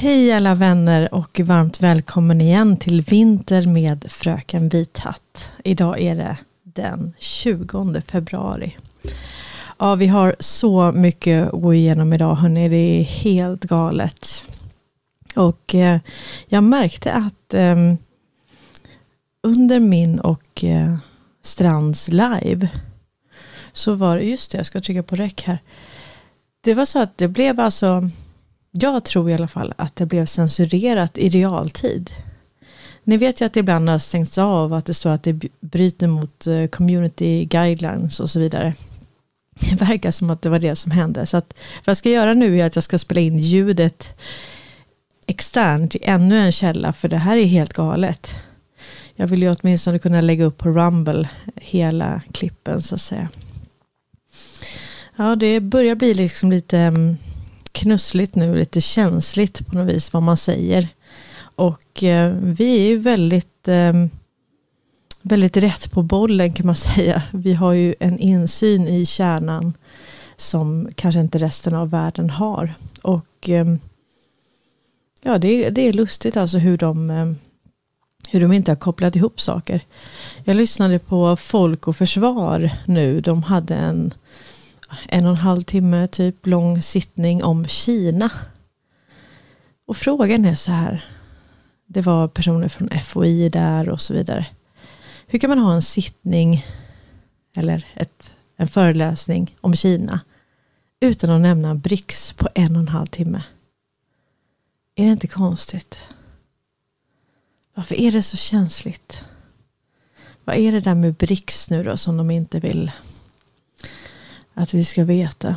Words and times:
Hej 0.00 0.32
alla 0.32 0.54
vänner 0.54 1.14
och 1.14 1.40
varmt 1.40 1.80
välkommen 1.80 2.40
igen 2.40 2.76
till 2.76 3.00
Vinter 3.00 3.66
med 3.66 4.06
Fröken 4.08 4.68
Vithatt. 4.68 5.50
Idag 5.64 6.00
är 6.00 6.16
det 6.16 6.36
den 6.62 7.12
20 7.18 8.00
februari. 8.00 8.76
Ja, 9.78 9.94
vi 9.94 10.06
har 10.06 10.36
så 10.38 10.92
mycket 10.92 11.54
att 11.54 11.62
gå 11.62 11.74
igenom 11.74 12.12
idag 12.12 12.34
hörni, 12.34 12.68
det 12.68 12.76
är 12.76 13.02
helt 13.04 13.64
galet. 13.64 14.44
Och 15.36 15.74
eh, 15.74 16.00
jag 16.46 16.64
märkte 16.64 17.12
att 17.12 17.54
eh, 17.54 17.94
under 19.42 19.80
min 19.80 20.20
och 20.20 20.64
eh, 20.64 20.96
Strands 21.42 22.08
live 22.08 22.68
så 23.72 23.94
var 23.94 24.16
det, 24.16 24.22
just 24.22 24.50
det, 24.50 24.58
jag 24.58 24.66
ska 24.66 24.80
trycka 24.80 25.02
på 25.02 25.16
räck 25.16 25.42
här. 25.42 25.58
Det 26.60 26.74
var 26.74 26.84
så 26.84 27.02
att 27.02 27.18
det 27.18 27.28
blev 27.28 27.60
alltså 27.60 28.10
jag 28.80 29.04
tror 29.04 29.30
i 29.30 29.34
alla 29.34 29.48
fall 29.48 29.74
att 29.76 29.96
det 29.96 30.06
blev 30.06 30.26
censurerat 30.26 31.18
i 31.18 31.28
realtid. 31.28 32.10
Ni 33.04 33.16
vet 33.16 33.40
ju 33.40 33.44
att 33.44 33.52
det 33.52 33.60
ibland 33.60 33.88
har 33.88 33.98
stängts 33.98 34.38
av 34.38 34.72
att 34.72 34.86
det 34.86 34.94
står 34.94 35.10
att 35.10 35.22
det 35.22 35.40
bryter 35.60 36.06
mot 36.06 36.46
eh, 36.46 36.66
community 36.66 37.44
guidelines 37.44 38.20
och 38.20 38.30
så 38.30 38.40
vidare. 38.40 38.74
Det 39.70 39.74
verkar 39.74 40.10
som 40.10 40.30
att 40.30 40.42
det 40.42 40.48
var 40.48 40.58
det 40.58 40.76
som 40.76 40.92
hände. 40.92 41.26
Så 41.26 41.36
att 41.36 41.54
vad 41.84 41.90
jag 41.90 41.96
ska 41.96 42.10
göra 42.10 42.34
nu 42.34 42.60
är 42.60 42.66
att 42.66 42.74
jag 42.74 42.84
ska 42.84 42.98
spela 42.98 43.20
in 43.20 43.38
ljudet 43.38 44.18
externt 45.26 45.94
i 45.94 45.98
ännu 46.02 46.38
en 46.38 46.52
källa, 46.52 46.92
för 46.92 47.08
det 47.08 47.16
här 47.16 47.36
är 47.36 47.44
helt 47.44 47.72
galet. 47.72 48.34
Jag 49.14 49.26
vill 49.26 49.42
ju 49.42 49.54
åtminstone 49.60 49.98
kunna 49.98 50.20
lägga 50.20 50.44
upp 50.44 50.58
på 50.58 50.68
Rumble 50.68 51.28
hela 51.56 52.22
klippen 52.32 52.82
så 52.82 52.94
att 52.94 53.00
säga. 53.00 53.28
Ja, 55.16 55.36
det 55.36 55.60
börjar 55.60 55.94
bli 55.94 56.14
liksom 56.14 56.50
lite 56.50 56.78
mm, 56.78 57.16
knussligt 57.78 58.34
nu, 58.34 58.54
lite 58.54 58.80
känsligt 58.80 59.66
på 59.66 59.78
något 59.78 59.94
vis 59.94 60.12
vad 60.12 60.22
man 60.22 60.36
säger. 60.36 60.88
Och 61.40 62.02
eh, 62.02 62.34
vi 62.40 62.80
är 62.80 62.88
ju 62.88 62.98
väldigt, 62.98 63.68
eh, 63.68 63.92
väldigt 65.22 65.56
rätt 65.56 65.90
på 65.90 66.02
bollen 66.02 66.52
kan 66.52 66.66
man 66.66 66.76
säga. 66.94 67.22
Vi 67.32 67.54
har 67.54 67.72
ju 67.72 67.94
en 68.00 68.18
insyn 68.18 68.88
i 68.88 69.06
kärnan 69.06 69.72
som 70.36 70.88
kanske 70.94 71.20
inte 71.20 71.38
resten 71.38 71.74
av 71.74 71.90
världen 71.90 72.30
har. 72.30 72.74
Och 73.02 73.48
eh, 73.48 73.66
ja, 75.22 75.38
det, 75.38 75.70
det 75.70 75.82
är 75.82 75.92
lustigt 75.92 76.36
alltså 76.36 76.58
hur 76.58 76.78
de, 76.78 77.10
eh, 77.10 77.32
hur 78.30 78.40
de 78.40 78.52
inte 78.52 78.70
har 78.70 78.76
kopplat 78.76 79.16
ihop 79.16 79.40
saker. 79.40 79.80
Jag 80.44 80.56
lyssnade 80.56 80.98
på 80.98 81.36
Folk 81.36 81.88
och 81.88 81.96
Försvar 81.96 82.70
nu. 82.86 83.20
De 83.20 83.42
hade 83.42 83.74
en 83.74 84.14
en 85.08 85.24
och 85.24 85.30
en 85.30 85.36
halv 85.36 85.62
timme 85.62 86.06
typ 86.06 86.46
lång 86.46 86.82
sittning 86.82 87.44
om 87.44 87.66
Kina. 87.66 88.30
Och 89.86 89.96
frågan 89.96 90.44
är 90.44 90.54
så 90.54 90.70
här. 90.70 91.04
Det 91.86 92.00
var 92.00 92.28
personer 92.28 92.68
från 92.68 92.90
FOI 93.02 93.48
där 93.48 93.88
och 93.88 94.00
så 94.00 94.14
vidare. 94.14 94.46
Hur 95.26 95.38
kan 95.38 95.50
man 95.50 95.58
ha 95.58 95.74
en 95.74 95.82
sittning 95.82 96.66
eller 97.56 97.86
ett, 97.94 98.32
en 98.56 98.68
föreläsning 98.68 99.56
om 99.60 99.76
Kina 99.76 100.20
utan 101.00 101.30
att 101.30 101.40
nämna 101.40 101.74
BRICS 101.74 102.32
på 102.32 102.48
en 102.54 102.76
och 102.76 102.82
en 102.82 102.88
halv 102.88 103.06
timme? 103.06 103.42
Är 104.94 105.04
det 105.04 105.10
inte 105.10 105.26
konstigt? 105.26 105.98
Varför 107.74 107.94
är 107.94 108.12
det 108.12 108.22
så 108.22 108.36
känsligt? 108.36 109.24
Vad 110.44 110.56
är 110.56 110.72
det 110.72 110.80
där 110.80 110.94
med 110.94 111.14
BRICS 111.14 111.70
nu 111.70 111.82
då 111.82 111.96
som 111.96 112.16
de 112.16 112.30
inte 112.30 112.60
vill 112.60 112.92
att 114.58 114.74
vi 114.74 114.84
ska 114.84 115.04
veta. 115.04 115.56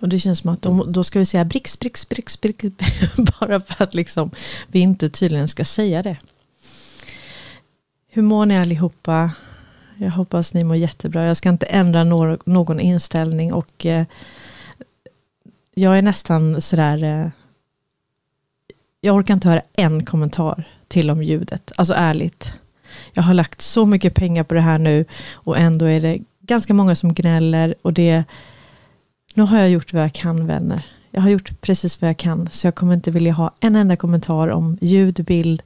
Och 0.00 0.08
det 0.08 0.18
känns 0.18 0.38
som 0.38 0.50
att 0.50 0.62
de, 0.62 0.92
då 0.92 1.04
ska 1.04 1.18
vi 1.18 1.26
säga 1.26 1.44
bricks, 1.44 1.78
bricks, 1.78 2.08
bricks, 2.08 2.40
bricks. 2.40 2.66
Bara 3.40 3.60
för 3.60 3.84
att 3.84 3.94
liksom 3.94 4.30
vi 4.66 4.78
inte 4.78 5.08
tydligen 5.08 5.48
ska 5.48 5.64
säga 5.64 6.02
det. 6.02 6.16
Hur 8.08 8.22
mår 8.22 8.46
ni 8.46 8.58
allihopa? 8.58 9.30
Jag 9.96 10.10
hoppas 10.10 10.54
ni 10.54 10.64
mår 10.64 10.76
jättebra. 10.76 11.24
Jag 11.24 11.36
ska 11.36 11.48
inte 11.48 11.66
ändra 11.66 12.04
någon, 12.04 12.38
någon 12.44 12.80
inställning 12.80 13.52
och 13.52 13.86
eh, 13.86 14.06
jag 15.74 15.98
är 15.98 16.02
nästan 16.02 16.60
sådär 16.60 17.02
eh, 17.04 17.28
jag 19.00 19.16
orkar 19.16 19.34
inte 19.34 19.48
höra 19.48 19.62
en 19.72 20.04
kommentar 20.04 20.64
till 20.88 21.10
om 21.10 21.22
ljudet. 21.22 21.72
Alltså 21.76 21.94
ärligt. 21.94 22.52
Jag 23.12 23.22
har 23.22 23.34
lagt 23.34 23.60
så 23.60 23.86
mycket 23.86 24.14
pengar 24.14 24.44
på 24.44 24.54
det 24.54 24.60
här 24.60 24.78
nu 24.78 25.04
och 25.32 25.58
ändå 25.58 25.84
är 25.84 26.00
det 26.00 26.18
ganska 26.46 26.74
många 26.74 26.94
som 26.94 27.14
gnäller 27.14 27.74
och 27.82 27.92
det 27.92 28.24
nu 29.34 29.42
har 29.42 29.58
jag 29.58 29.70
gjort 29.70 29.92
vad 29.92 30.02
jag 30.02 30.12
kan 30.12 30.46
vänner. 30.46 30.86
Jag 31.10 31.20
har 31.20 31.30
gjort 31.30 31.60
precis 31.60 32.00
vad 32.00 32.08
jag 32.08 32.16
kan 32.16 32.48
så 32.50 32.66
jag 32.66 32.74
kommer 32.74 32.94
inte 32.94 33.10
vilja 33.10 33.32
ha 33.32 33.52
en 33.60 33.76
enda 33.76 33.96
kommentar 33.96 34.48
om 34.48 34.78
ljud, 34.80 35.24
bild 35.24 35.62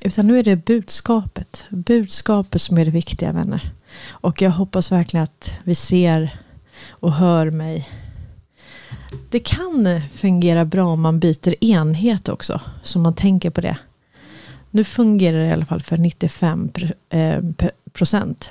utan 0.00 0.26
nu 0.26 0.38
är 0.38 0.42
det 0.42 0.56
budskapet. 0.56 1.64
Budskapet 1.68 2.62
som 2.62 2.78
är 2.78 2.84
det 2.84 2.90
viktiga 2.90 3.32
vänner. 3.32 3.72
Och 4.08 4.42
jag 4.42 4.50
hoppas 4.50 4.92
verkligen 4.92 5.24
att 5.24 5.58
vi 5.64 5.74
ser 5.74 6.38
och 6.90 7.12
hör 7.12 7.50
mig. 7.50 7.88
Det 9.30 9.38
kan 9.38 10.00
fungera 10.12 10.64
bra 10.64 10.86
om 10.86 11.00
man 11.00 11.20
byter 11.20 11.64
enhet 11.64 12.28
också. 12.28 12.60
Så 12.82 12.98
man 12.98 13.14
tänker 13.14 13.50
på 13.50 13.60
det. 13.60 13.76
Nu 14.70 14.84
fungerar 14.84 15.38
det 15.38 15.46
i 15.46 15.52
alla 15.52 15.64
fall 15.64 15.82
för 15.82 15.96
95 15.96 16.70
eh, 17.08 17.38
procent. 17.92 18.50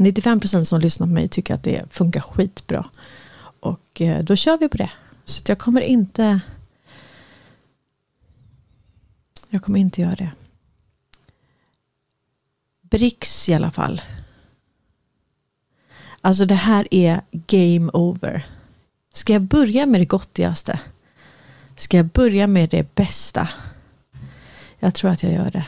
95% 0.00 0.64
som 0.64 0.80
lyssnar 0.80 1.06
på 1.06 1.12
mig 1.12 1.28
tycker 1.28 1.54
att 1.54 1.62
det 1.62 1.84
funkar 1.90 2.20
skitbra. 2.20 2.86
Och 3.60 4.00
eh, 4.00 4.24
då 4.24 4.36
kör 4.36 4.58
vi 4.58 4.68
på 4.68 4.76
det. 4.76 4.90
Så 5.24 5.42
jag 5.46 5.58
kommer 5.58 5.80
inte 5.80 6.40
jag 9.50 9.62
kommer 9.62 9.80
inte 9.80 10.00
göra 10.00 10.14
det. 10.14 10.30
bricks 12.80 13.48
i 13.48 13.54
alla 13.54 13.70
fall. 13.70 14.02
Alltså 16.20 16.44
det 16.44 16.54
här 16.54 16.88
är 16.90 17.20
game 17.30 17.90
over. 17.92 18.46
Ska 19.12 19.32
jag 19.32 19.42
börja 19.42 19.86
med 19.86 20.00
det 20.00 20.04
gottigaste? 20.04 20.80
Ska 21.76 21.96
jag 21.96 22.06
börja 22.06 22.46
med 22.46 22.70
det 22.70 22.94
bästa? 22.94 23.48
Jag 24.78 24.94
tror 24.94 25.10
att 25.10 25.22
jag 25.22 25.32
gör 25.32 25.50
det 25.50 25.66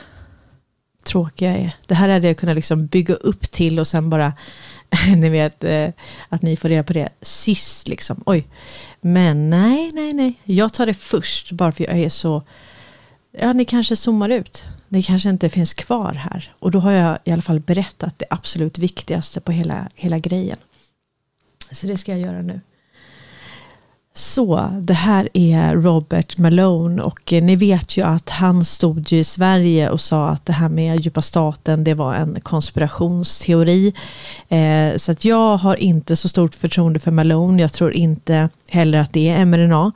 tråkiga 1.04 1.56
är. 1.56 1.76
Det 1.86 1.94
här 1.94 2.08
hade 2.08 2.26
jag 2.26 2.36
kunnat 2.36 2.56
liksom 2.56 2.86
bygga 2.86 3.14
upp 3.14 3.50
till 3.50 3.78
och 3.78 3.86
sen 3.86 4.10
bara, 4.10 4.32
ni 5.16 5.28
vet, 5.28 5.64
eh, 5.64 5.88
att 6.28 6.42
ni 6.42 6.56
får 6.56 6.68
reda 6.68 6.82
på 6.82 6.92
det 6.92 7.08
sist 7.22 7.88
liksom. 7.88 8.22
Oj. 8.26 8.46
Men 9.00 9.50
nej, 9.50 9.90
nej, 9.92 10.12
nej. 10.12 10.34
Jag 10.44 10.72
tar 10.72 10.86
det 10.86 10.94
först 10.94 11.52
bara 11.52 11.72
för 11.72 11.84
jag 11.84 11.98
är 11.98 12.08
så, 12.08 12.42
ja 13.30 13.52
ni 13.52 13.64
kanske 13.64 13.96
zoomar 13.96 14.28
ut. 14.28 14.64
Ni 14.88 15.02
kanske 15.02 15.28
inte 15.30 15.48
finns 15.48 15.74
kvar 15.74 16.12
här. 16.14 16.52
Och 16.58 16.70
då 16.70 16.78
har 16.78 16.92
jag 16.92 17.18
i 17.24 17.30
alla 17.30 17.42
fall 17.42 17.60
berättat 17.60 18.18
det 18.18 18.26
absolut 18.30 18.78
viktigaste 18.78 19.40
på 19.40 19.52
hela, 19.52 19.88
hela 19.94 20.18
grejen. 20.18 20.58
Så 21.70 21.86
det 21.86 21.96
ska 21.96 22.12
jag 22.12 22.20
göra 22.20 22.42
nu. 22.42 22.60
Så, 24.14 24.70
det 24.80 24.94
här 24.94 25.28
är 25.32 25.74
Robert 25.74 26.38
Malone 26.38 27.02
och 27.02 27.32
eh, 27.32 27.42
ni 27.42 27.56
vet 27.56 27.96
ju 27.96 28.02
att 28.02 28.30
han 28.30 28.64
stod 28.64 29.12
ju 29.12 29.18
i 29.18 29.24
Sverige 29.24 29.90
och 29.90 30.00
sa 30.00 30.28
att 30.28 30.46
det 30.46 30.52
här 30.52 30.68
med 30.68 31.00
djupa 31.00 31.22
staten 31.22 31.84
det 31.84 31.94
var 31.94 32.14
en 32.14 32.40
konspirationsteori. 32.40 33.94
Eh, 34.48 34.96
så 34.96 35.12
att 35.12 35.24
jag 35.24 35.56
har 35.56 35.76
inte 35.76 36.16
så 36.16 36.28
stort 36.28 36.54
förtroende 36.54 36.98
för 36.98 37.10
Malone. 37.10 37.62
Jag 37.62 37.72
tror 37.72 37.92
inte 37.92 38.48
heller 38.68 38.98
att 38.98 39.12
det 39.12 39.28
är 39.28 39.44
mRNA 39.44 39.92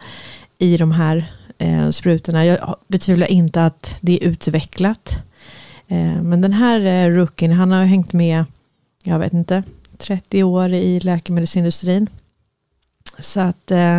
i 0.59 0.77
de 0.77 0.93
här 0.93 1.33
eh, 1.59 1.91
sprutorna. 1.91 2.47
Jag 2.47 2.77
betvivlar 2.89 3.27
inte 3.27 3.65
att 3.65 3.97
det 4.01 4.13
är 4.13 4.29
utvecklat. 4.29 5.19
Eh, 5.89 6.23
men 6.23 6.41
den 6.41 6.53
här 6.53 6.81
eh, 6.81 7.11
rookien, 7.11 7.53
han 7.53 7.73
har 7.73 7.85
hängt 7.85 8.13
med, 8.13 8.45
jag 9.05 9.19
vet 9.19 9.33
inte, 9.33 9.63
30 9.99 10.43
år 10.43 10.73
i 10.73 11.01
läkemedelsindustrin. 11.01 12.09
Så 13.19 13.41
att, 13.41 13.71
eh, 13.71 13.99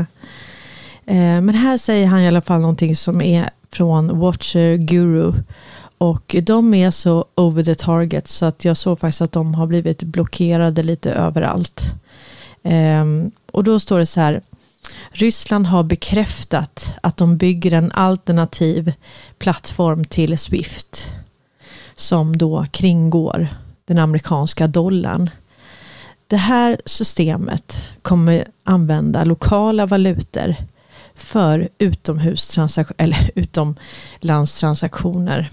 eh, 1.05 1.41
men 1.41 1.49
här 1.49 1.77
säger 1.77 2.07
han 2.07 2.21
i 2.21 2.27
alla 2.27 2.41
fall 2.41 2.61
någonting 2.61 2.95
som 2.95 3.21
är 3.21 3.49
från 3.71 4.19
Watcher 4.19 4.75
Guru. 4.75 5.33
Och 5.97 6.35
de 6.43 6.73
är 6.73 6.91
så 6.91 7.25
over 7.35 7.63
the 7.63 7.75
target 7.75 8.27
så 8.27 8.45
att 8.45 8.65
jag 8.65 8.77
såg 8.77 8.99
faktiskt 8.99 9.21
att 9.21 9.31
de 9.31 9.55
har 9.55 9.67
blivit 9.67 10.03
blockerade 10.03 10.83
lite 10.83 11.11
överallt. 11.11 11.81
Eh, 12.63 13.05
och 13.51 13.63
då 13.63 13.79
står 13.79 13.99
det 13.99 14.05
så 14.05 14.21
här. 14.21 14.41
Ryssland 15.11 15.67
har 15.67 15.83
bekräftat 15.83 16.93
att 17.01 17.17
de 17.17 17.37
bygger 17.37 17.71
en 17.71 17.91
alternativ 17.91 18.93
plattform 19.37 20.05
till 20.05 20.37
Swift 20.37 21.11
som 21.95 22.37
då 22.37 22.65
kringgår 22.71 23.47
den 23.85 23.97
amerikanska 23.97 24.67
dollarn. 24.67 25.29
Det 26.27 26.38
här 26.38 26.81
systemet 26.85 27.83
kommer 28.01 28.47
använda 28.63 29.24
lokala 29.24 29.85
valutor 29.85 30.56
för 31.15 31.69
eller 32.97 33.31
utomlandstransaktioner. 33.35 35.50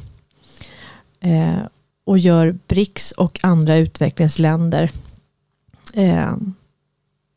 Eh, 1.20 1.58
och 2.04 2.18
gör 2.18 2.58
BRICS 2.66 3.12
och 3.12 3.40
andra 3.42 3.76
utvecklingsländer. 3.76 4.90
Eh, 5.92 6.36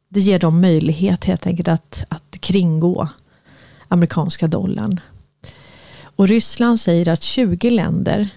det 0.10 0.20
ger 0.20 0.40
dem 0.40 0.62
möjlighet 0.62 1.26
helt 1.26 1.48
enkelt 1.48 1.68
att, 1.68 2.04
att 2.10 2.36
kringgå 2.40 3.08
amerikanska 3.88 4.48
dollarn. 4.48 5.00
Och 6.02 6.28
Ryssland 6.28 6.80
säger 6.80 7.10
att 7.10 7.24
20 7.24 7.70
länder 7.70 8.30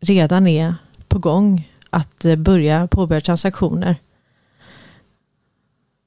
redan 0.00 0.46
är 0.46 0.74
på 1.08 1.18
gång 1.18 1.68
att 1.90 2.24
eh, 2.24 2.36
börja 2.36 2.86
påbörja 2.86 3.20
transaktioner 3.20 3.96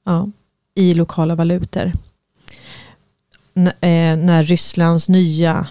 ja, 0.04 0.30
i 0.74 0.94
lokala 0.94 1.34
valutor. 1.34 1.92
N 3.54 3.66
eh, 3.66 4.16
när 4.16 4.42
Rysslands 4.42 5.08
nya 5.08 5.66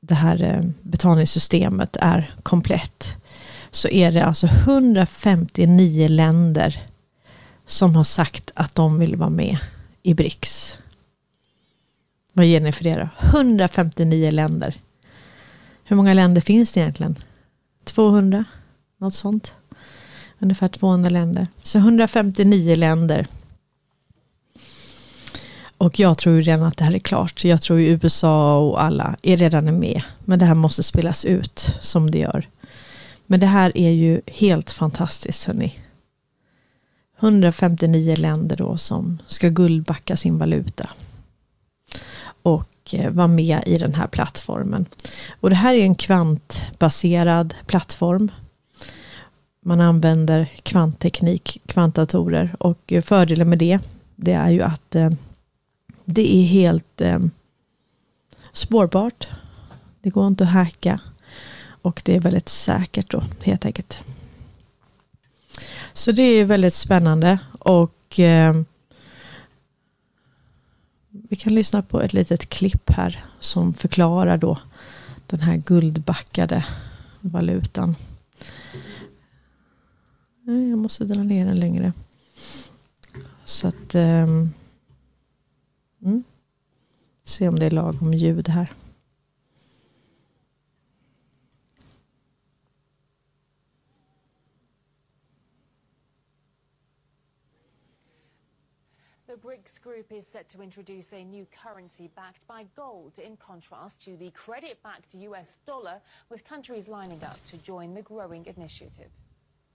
det 0.00 0.14
här 0.14 0.42
eh, 0.42 0.70
betalningssystemet 0.82 1.96
är 2.00 2.34
komplett 2.42 3.16
så 3.70 3.88
är 3.88 4.12
det 4.12 4.24
alltså 4.24 4.46
159 4.46 6.08
länder 6.08 6.82
som 7.66 7.96
har 7.96 8.04
sagt 8.04 8.50
att 8.54 8.74
de 8.74 8.98
vill 8.98 9.16
vara 9.16 9.30
med 9.30 9.58
i 10.02 10.14
BRICS. 10.14 10.78
Vad 12.32 12.46
ger 12.46 12.60
ni 12.60 12.72
för 12.72 12.84
det 12.84 12.94
då? 12.94 13.08
159 13.38 14.30
länder. 14.30 14.74
Hur 15.84 15.96
många 15.96 16.14
länder 16.14 16.40
finns 16.40 16.72
det 16.72 16.80
egentligen? 16.80 17.16
200? 17.84 18.44
Något 18.98 19.14
sånt. 19.14 19.54
Ungefär 20.38 20.68
200 20.68 21.10
länder. 21.10 21.46
Så 21.62 21.78
159 21.78 22.76
länder. 22.76 23.26
Och 25.82 25.98
jag 25.98 26.18
tror 26.18 26.34
ju 26.34 26.42
redan 26.42 26.66
att 26.66 26.76
det 26.76 26.84
här 26.84 26.94
är 26.94 26.98
klart. 26.98 27.44
Jag 27.44 27.62
tror 27.62 27.80
ju 27.80 27.86
USA 27.86 28.58
och 28.58 28.82
alla 28.82 29.16
är 29.22 29.36
redan 29.36 29.78
med. 29.78 30.02
Men 30.24 30.38
det 30.38 30.46
här 30.46 30.54
måste 30.54 30.82
spelas 30.82 31.24
ut 31.24 31.76
som 31.80 32.10
det 32.10 32.18
gör. 32.18 32.48
Men 33.26 33.40
det 33.40 33.46
här 33.46 33.78
är 33.78 33.90
ju 33.90 34.20
helt 34.26 34.70
fantastiskt 34.70 35.44
hörni. 35.44 35.78
159 37.20 38.16
länder 38.16 38.56
då 38.56 38.76
som 38.76 39.18
ska 39.26 39.48
guldbacka 39.48 40.16
sin 40.16 40.38
valuta. 40.38 40.90
Och 42.42 42.94
eh, 42.94 43.10
vara 43.10 43.28
med 43.28 43.62
i 43.66 43.76
den 43.76 43.94
här 43.94 44.06
plattformen. 44.06 44.86
Och 45.40 45.50
det 45.50 45.56
här 45.56 45.74
är 45.74 45.82
en 45.82 45.94
kvantbaserad 45.94 47.54
plattform. 47.66 48.30
Man 49.64 49.80
använder 49.80 50.50
kvantteknik, 50.62 51.62
kvantdatorer 51.66 52.56
och 52.58 52.92
eh, 52.92 53.02
fördelen 53.02 53.48
med 53.48 53.58
det, 53.58 53.78
det 54.16 54.32
är 54.32 54.50
ju 54.50 54.62
att 54.62 54.94
eh, 54.94 55.10
det 56.12 56.36
är 56.36 56.44
helt 56.44 57.00
eh, 57.00 57.18
spårbart. 58.52 59.28
Det 60.00 60.10
går 60.10 60.26
inte 60.26 60.44
att 60.44 60.50
hacka. 60.50 61.00
Och 61.82 62.02
det 62.04 62.16
är 62.16 62.20
väldigt 62.20 62.48
säkert 62.48 63.10
då 63.10 63.24
helt 63.42 63.64
enkelt. 63.64 64.00
Så 65.92 66.12
det 66.12 66.22
är 66.22 66.44
väldigt 66.44 66.74
spännande 66.74 67.38
och 67.58 68.20
eh, 68.20 68.62
vi 71.08 71.36
kan 71.36 71.54
lyssna 71.54 71.82
på 71.82 72.00
ett 72.00 72.12
litet 72.12 72.48
klipp 72.48 72.90
här 72.90 73.24
som 73.40 73.74
förklarar 73.74 74.38
då 74.38 74.58
den 75.26 75.40
här 75.40 75.56
guldbackade 75.56 76.64
valutan. 77.20 77.96
Jag 80.44 80.78
måste 80.78 81.04
dra 81.04 81.22
ner 81.22 81.46
den 81.46 81.60
längre. 81.60 81.92
Så 83.44 83.68
att 83.68 83.94
eh, 83.94 84.26
mm, 86.02 86.24
se 87.22 87.48
om 87.48 87.58
det 87.58 87.66
är 87.66 87.70
lagom 87.70 88.12
ljud 88.12 88.48
här. 88.48 88.72
The 99.32 99.38
BRICS 99.38 99.78
group 99.82 100.12
is 100.12 100.26
set 100.26 100.50
to 100.50 100.62
introduce 100.62 101.10
a 101.14 101.24
new 101.24 101.46
currency 101.64 102.10
backed 102.14 102.46
by 102.46 102.66
gold, 102.76 103.18
in 103.18 103.38
contrast 103.38 104.04
to 104.04 104.14
the 104.18 104.30
credit-backed 104.32 105.14
US 105.14 105.56
dollar, 105.64 106.02
with 106.28 106.44
countries 106.44 106.86
lining 106.86 107.24
up 107.24 107.38
to 107.48 107.56
join 107.56 107.94
the 107.94 108.02
growing 108.02 108.44
initiative. 108.44 109.10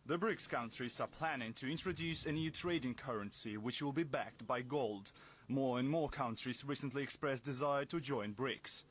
The 0.06 0.18
BRICS 0.18 0.48
countries 0.48 1.00
are 1.00 1.10
planning 1.20 1.54
to 1.54 1.72
introduce 1.72 2.28
a 2.28 2.32
new 2.32 2.52
trading 2.52 2.94
currency 2.94 3.58
which 3.58 3.82
will 3.82 3.92
be 3.92 4.04
backed 4.04 4.46
by 4.46 4.62
gold. 4.62 5.12
More 5.50 5.80
and 5.80 5.90
more 5.90 6.10
countries 6.10 6.66
recently 6.66 7.04
expressed 7.04 7.46
desire 7.46 7.86
to 7.86 8.02
join 8.02 8.34
BRICS. 8.34 8.84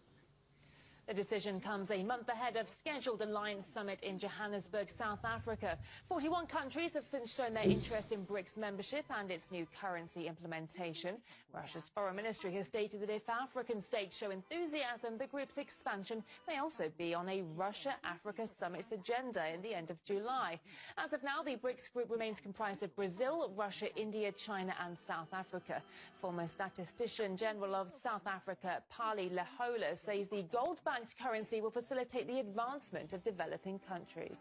The 1.07 1.15
decision 1.15 1.61
comes 1.61 1.93
a 1.93 2.03
month 2.03 2.29
ahead 2.29 2.57
of 2.57 2.69
scheduled 2.69 3.23
Alliance 3.23 3.69
Summit 3.73 4.03
in 4.03 4.19
Johannesburg, 4.19 4.91
South 4.91 5.25
Africa. 5.25 5.79
41 6.09 6.49
countries 6.49 6.95
have 6.95 7.05
since 7.05 7.33
shown 7.33 7.55
their 7.55 7.63
interest 7.63 8.11
in 8.11 8.27
BRICS 8.27 8.59
membership 8.59 9.05
and 9.17 9.31
its 9.31 9.53
new 9.53 9.69
currency 9.81 10.27
implementation. 10.27 11.19
Russia's 11.55 11.93
foreign 11.95 12.17
ministry 12.17 12.53
has 12.55 12.67
stated 12.67 13.03
that 13.03 13.11
if 13.11 13.29
African 13.29 13.81
states 13.81 14.17
show 14.17 14.33
enthusiasm, 14.33 15.17
the 15.17 15.29
group's 15.29 15.59
expansion 15.59 16.25
may 16.49 16.59
also 16.59 16.91
be 16.99 17.15
on 17.15 17.29
a 17.29 17.43
Russia-Africa 17.55 18.49
summit's 18.59 18.91
agenda 18.91 19.47
in 19.55 19.63
the 19.63 19.75
end 19.75 19.93
of 19.93 20.03
July. 20.05 20.59
As 20.99 21.13
of 21.13 21.23
now, 21.23 21.41
the 21.41 21.55
BRICS 21.55 21.93
group 21.93 22.11
remains 22.11 22.41
comprised 22.41 22.83
of 22.83 22.95
Brazil, 22.97 23.53
Russia, 23.57 23.95
India, 23.95 24.33
China 24.33 24.75
and 24.85 24.99
South 24.99 25.33
Africa. 25.33 25.81
Former 26.21 26.49
statistician 26.49 27.37
general 27.37 27.77
of 27.77 27.93
South 28.03 28.27
Africa, 28.27 28.83
Pali 28.91 29.31
Lehola, 29.31 29.97
says 29.97 30.29
the 30.29 30.43
gold 30.53 30.81
banked 30.97 31.19
currency 31.19 31.61
will 31.61 31.71
facilitate 31.71 32.27
the 32.27 32.39
advancement 32.39 33.13
of 33.13 33.23
developing 33.23 33.79
countries. 33.79 34.39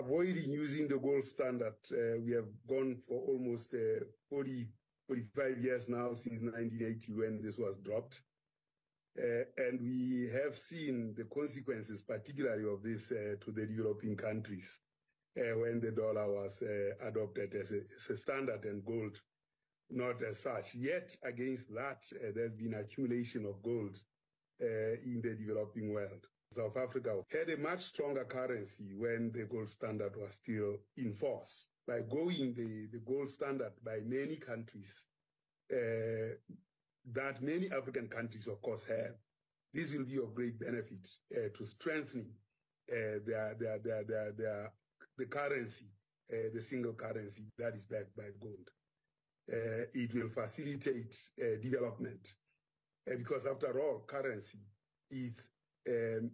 Avoiding 0.00 0.50
using 0.50 0.88
the 0.88 0.96
gold 0.96 1.24
standard, 1.24 1.74
uh, 1.92 2.18
we 2.24 2.32
have 2.32 2.46
gone 2.66 2.96
for 3.06 3.20
almost 3.28 3.74
uh, 3.74 4.04
40, 4.30 4.68
45 5.06 5.58
years 5.58 5.88
now 5.88 6.14
since 6.14 6.40
1980 6.42 7.12
when 7.12 7.42
this 7.42 7.58
was 7.58 7.76
dropped. 7.78 8.20
Uh, 9.18 9.44
and 9.58 9.80
we 9.80 10.30
have 10.32 10.56
seen 10.56 11.14
the 11.16 11.24
consequences, 11.24 12.02
particularly 12.02 12.64
of 12.72 12.82
this 12.82 13.10
uh, 13.10 13.34
to 13.40 13.50
the 13.50 13.66
developing 13.66 14.16
countries 14.16 14.78
uh, 15.36 15.58
when 15.58 15.80
the 15.80 15.90
dollar 15.90 16.26
was 16.30 16.62
uh, 16.62 17.06
adopted 17.06 17.52
as 17.54 17.72
a, 17.72 17.80
as 17.96 18.10
a, 18.10 18.16
standard 18.16 18.64
and 18.64 18.84
gold 18.84 19.20
not 19.90 20.22
as 20.22 20.38
such. 20.38 20.74
Yet 20.74 21.16
against 21.24 21.74
that, 21.74 22.04
there's 22.34 22.54
been 22.54 22.74
accumulation 22.74 23.44
of 23.44 23.62
gold 23.62 23.96
uh, 23.96 24.07
in 24.60 25.20
the 25.22 25.34
developing 25.34 25.92
world. 25.92 26.26
South 26.52 26.76
Africa 26.76 27.22
had 27.30 27.50
a 27.50 27.56
much 27.58 27.82
stronger 27.82 28.24
currency 28.24 28.94
when 28.96 29.30
the 29.32 29.44
gold 29.44 29.68
standard 29.68 30.16
was 30.16 30.34
still 30.34 30.76
in 30.96 31.12
force. 31.12 31.66
By 31.86 32.00
going 32.00 32.54
the, 32.54 32.88
the 32.92 33.00
gold 33.06 33.28
standard 33.28 33.72
by 33.84 34.00
many 34.04 34.36
countries, 34.36 35.04
uh, 35.72 36.34
that 37.12 37.42
many 37.42 37.70
African 37.70 38.08
countries, 38.08 38.46
of 38.46 38.60
course, 38.62 38.84
have, 38.84 39.14
this 39.74 39.92
will 39.92 40.04
be 40.04 40.16
of 40.16 40.34
great 40.34 40.58
benefit 40.58 41.06
uh, 41.36 41.48
to 41.56 41.66
strengthening 41.66 42.32
uh, 42.90 43.20
their, 43.26 43.54
their, 43.58 43.78
their, 43.78 44.04
their, 44.04 44.32
their, 44.32 44.72
the 45.16 45.26
currency, 45.26 45.86
uh, 46.32 46.48
the 46.54 46.62
single 46.62 46.94
currency 46.94 47.44
that 47.58 47.74
is 47.74 47.84
backed 47.84 48.16
by 48.16 48.30
gold. 48.40 48.68
Uh, 49.50 49.84
it 49.94 50.14
will 50.14 50.28
facilitate 50.28 51.16
development 51.62 52.34
because 53.16 53.46
after 53.46 53.80
all, 53.80 54.02
currency 54.06 54.58
is 55.10 55.48
um, 55.88 56.30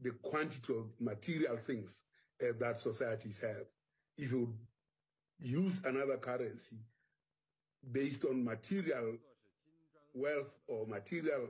the 0.00 0.10
quantity 0.22 0.72
of 0.72 0.86
material 1.00 1.56
things 1.56 2.02
uh, 2.42 2.52
that 2.58 2.78
societies 2.78 3.38
have. 3.40 3.66
If 4.16 4.32
you 4.32 4.54
use 5.38 5.84
another 5.84 6.16
currency 6.16 6.76
based 7.90 8.24
on 8.24 8.44
material 8.44 9.16
wealth 10.14 10.54
or 10.68 10.86
material 10.86 11.48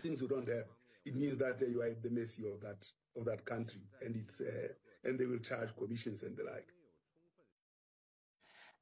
things 0.00 0.20
you 0.20 0.28
don't 0.28 0.48
have, 0.48 0.66
it 1.04 1.14
means 1.14 1.36
that 1.38 1.60
uh, 1.62 1.66
you 1.66 1.82
are 1.82 1.86
at 1.86 2.02
the 2.02 2.10
mercy 2.10 2.44
of 2.52 2.60
that 2.60 2.84
of 3.16 3.24
that 3.24 3.44
country, 3.46 3.80
and 4.04 4.14
it's 4.14 4.40
uh, 4.40 4.68
and 5.04 5.18
they 5.18 5.24
will 5.26 5.38
charge 5.38 5.70
commissions 5.78 6.22
and 6.22 6.36
the 6.36 6.44
like. 6.44 6.68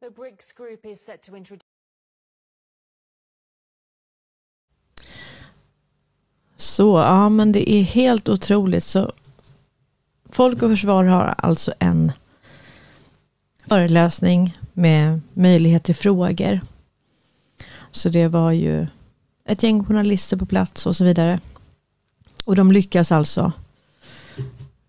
The 0.01 0.09
BRICS 0.09 0.55
group 0.55 0.85
is 0.85 1.01
set 1.01 1.23
to 1.25 1.37
introduce. 1.37 1.64
Så, 6.57 6.99
ja 6.99 7.29
men 7.29 7.53
det 7.53 7.71
är 7.71 7.83
helt 7.83 8.29
otroligt. 8.29 8.85
Så 8.85 9.13
Folk 10.31 10.63
och 10.63 10.71
Försvar 10.71 11.05
har 11.05 11.35
alltså 11.39 11.75
en 11.79 12.13
föreläsning 13.67 14.59
med 14.73 15.21
möjlighet 15.35 15.85
till 15.85 15.95
frågor. 15.95 16.61
Så 17.91 18.09
det 18.09 18.29
var 18.29 18.53
ju 18.53 18.87
ett 19.45 19.63
gäng 19.63 19.85
journalister 19.85 20.37
på 20.37 20.47
plats 20.47 20.87
och 20.87 20.97
så 20.97 21.05
vidare. 21.05 21.41
Och 22.45 22.57
de 22.57 22.73
lyckas 22.73 23.13
alltså 23.13 23.53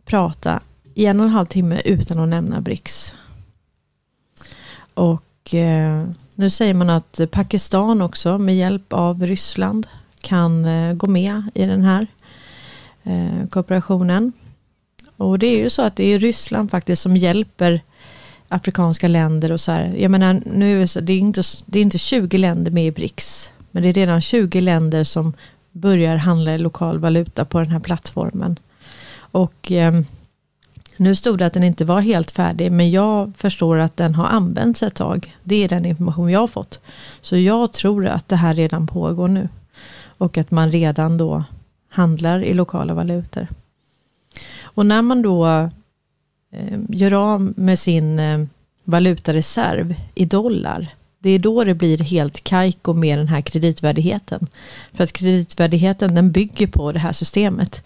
prata 0.05 0.61
i 0.93 1.05
en 1.05 1.19
och 1.19 1.25
en 1.25 1.31
halv 1.31 1.45
timme 1.45 1.81
utan 1.85 2.19
att 2.19 2.29
nämna 2.29 2.61
BRICS. 2.61 3.15
Och 4.93 5.53
eh, 5.53 6.03
nu 6.35 6.49
säger 6.49 6.73
man 6.73 6.89
att 6.89 7.19
Pakistan 7.31 8.01
också 8.01 8.37
med 8.37 8.57
hjälp 8.57 8.93
av 8.93 9.23
Ryssland 9.23 9.87
kan 10.25 10.65
eh, 10.65 10.93
gå 10.93 11.07
med 11.07 11.41
i 11.53 11.63
den 11.63 11.81
här 11.81 12.07
eh, 13.03 13.47
kooperationen. 13.49 14.33
Och 15.17 15.39
det 15.39 15.47
är 15.47 15.57
ju 15.57 15.69
så 15.69 15.81
att 15.81 15.95
det 15.95 16.03
är 16.03 16.19
Ryssland 16.19 16.71
faktiskt 16.71 17.01
som 17.01 17.17
hjälper 17.17 17.81
afrikanska 18.47 19.07
länder 19.07 19.51
och 19.51 19.61
så 19.61 19.71
här. 19.71 19.95
Jag 19.97 20.11
menar, 20.11 20.41
nu 20.45 20.81
är 20.81 21.01
det, 21.01 21.15
inte, 21.15 21.43
det 21.65 21.79
är 21.79 21.83
inte 21.83 21.97
20 21.97 22.37
länder 22.37 22.71
med 22.71 22.87
i 22.87 22.91
BRICS. 22.91 23.53
Men 23.71 23.83
det 23.83 23.89
är 23.89 23.93
redan 23.93 24.21
20 24.21 24.61
länder 24.61 25.03
som 25.03 25.33
börjar 25.71 26.15
handla 26.15 26.55
i 26.55 26.57
lokal 26.57 26.99
valuta 26.99 27.45
på 27.45 27.59
den 27.59 27.71
här 27.71 27.79
plattformen. 27.79 28.59
Och 29.17 29.71
eh, 29.71 29.93
nu 30.97 31.15
stod 31.15 31.39
det 31.39 31.45
att 31.45 31.53
den 31.53 31.63
inte 31.63 31.85
var 31.85 32.01
helt 32.01 32.31
färdig, 32.31 32.71
men 32.71 32.91
jag 32.91 33.33
förstår 33.37 33.77
att 33.77 33.97
den 33.97 34.15
har 34.15 34.25
använts 34.25 34.83
ett 34.83 34.95
tag. 34.95 35.35
Det 35.43 35.63
är 35.63 35.69
den 35.69 35.85
information 35.85 36.31
jag 36.31 36.39
har 36.39 36.47
fått. 36.47 36.79
Så 37.21 37.37
jag 37.37 37.71
tror 37.71 38.07
att 38.07 38.27
det 38.27 38.35
här 38.35 38.53
redan 38.53 38.87
pågår 38.87 39.27
nu. 39.27 39.49
Och 40.17 40.37
att 40.37 40.51
man 40.51 40.71
redan 40.71 41.17
då 41.17 41.43
handlar 41.89 42.43
i 42.43 42.53
lokala 42.53 42.93
valutor. 42.93 43.47
Och 44.61 44.85
när 44.85 45.01
man 45.01 45.21
då 45.21 45.45
eh, 46.51 46.79
gör 46.89 47.13
av 47.13 47.53
med 47.55 47.79
sin 47.79 48.19
eh, 48.19 48.45
valutareserv 48.83 49.95
i 50.15 50.25
dollar, 50.25 50.95
det 51.19 51.29
är 51.29 51.39
då 51.39 51.63
det 51.63 51.73
blir 51.73 51.97
helt 51.97 52.43
kajko 52.43 52.93
med 52.93 53.17
den 53.17 53.27
här 53.27 53.41
kreditvärdigheten. 53.41 54.47
För 54.93 55.03
att 55.03 55.13
kreditvärdigheten 55.13 56.15
den 56.15 56.31
bygger 56.31 56.67
på 56.67 56.91
det 56.91 56.99
här 56.99 57.11
systemet. 57.11 57.83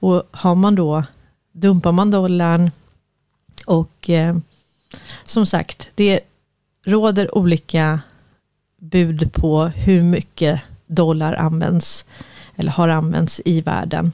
Och 0.00 0.22
har 0.30 0.54
man 0.54 0.74
då, 0.74 1.04
dumpar 1.52 1.92
man 1.92 2.10
dollarn 2.10 2.70
och 3.66 4.10
eh, 4.10 4.36
som 5.24 5.46
sagt, 5.46 5.88
det 5.94 6.20
råder 6.84 7.38
olika 7.38 8.00
bud 8.80 9.32
på 9.32 9.64
hur 9.64 10.02
mycket 10.02 10.60
dollar 10.88 11.34
används 11.34 12.04
eller 12.56 12.72
har 12.72 12.88
använts 12.88 13.40
i 13.44 13.60
världen. 13.60 14.12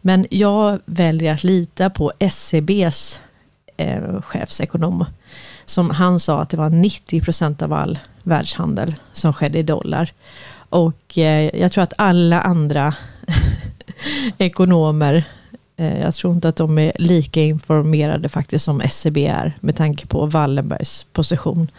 Men 0.00 0.26
jag 0.30 0.78
väljer 0.84 1.34
att 1.34 1.44
lita 1.44 1.90
på 1.90 2.12
SCBs 2.18 3.20
eh, 3.76 4.20
chefsekonom. 4.22 5.04
Som 5.64 5.90
han 5.90 6.20
sa 6.20 6.42
att 6.42 6.50
det 6.50 6.56
var 6.56 6.70
90 6.70 7.20
procent 7.20 7.62
av 7.62 7.72
all 7.72 7.98
världshandel 8.22 8.94
som 9.12 9.32
skedde 9.32 9.58
i 9.58 9.62
dollar. 9.62 10.12
Och 10.68 11.18
eh, 11.18 11.60
jag 11.60 11.72
tror 11.72 11.84
att 11.84 11.92
alla 11.98 12.40
andra 12.40 12.94
ekonomer, 14.38 15.24
eh, 15.76 16.00
jag 16.00 16.14
tror 16.14 16.34
inte 16.34 16.48
att 16.48 16.56
de 16.56 16.78
är 16.78 16.92
lika 16.98 17.42
informerade 17.42 18.28
faktiskt 18.28 18.64
som 18.64 18.80
SCB 18.80 19.26
är 19.26 19.54
med 19.60 19.76
tanke 19.76 20.06
på 20.06 20.26
Wallenbergs 20.26 21.06
position. 21.12 21.70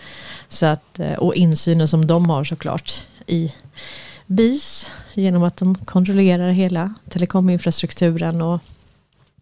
Så 0.47 0.65
att, 0.65 0.99
eh, 0.99 1.13
och 1.13 1.35
insynen 1.35 1.87
som 1.87 2.07
de 2.07 2.29
har 2.29 2.43
såklart 2.43 2.91
i 3.27 3.53
BIS 4.25 4.91
genom 5.13 5.43
att 5.43 5.57
de 5.57 5.75
kontrollerar 5.75 6.51
hela 6.51 6.93
telekominfrastrukturen 7.09 8.41
och 8.41 8.59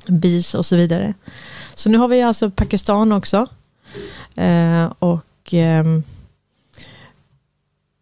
BIS 0.07 0.55
och 0.55 0.65
så 0.65 0.75
vidare. 0.75 1.13
Så 1.75 1.89
nu 1.89 1.97
har 1.97 2.07
vi 2.07 2.21
alltså 2.21 2.51
Pakistan 2.51 3.11
också. 3.11 3.47
Eh, 4.35 4.93
och 4.99 5.53
eh, 5.53 5.83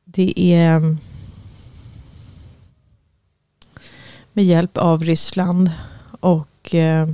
det 0.05 0.39
är 0.39 0.75
ehm, 0.75 0.97
med 4.33 4.45
hjälp 4.45 4.77
av 4.77 5.03
Ryssland 5.03 5.71
och 6.19 6.75
eh, 6.75 7.09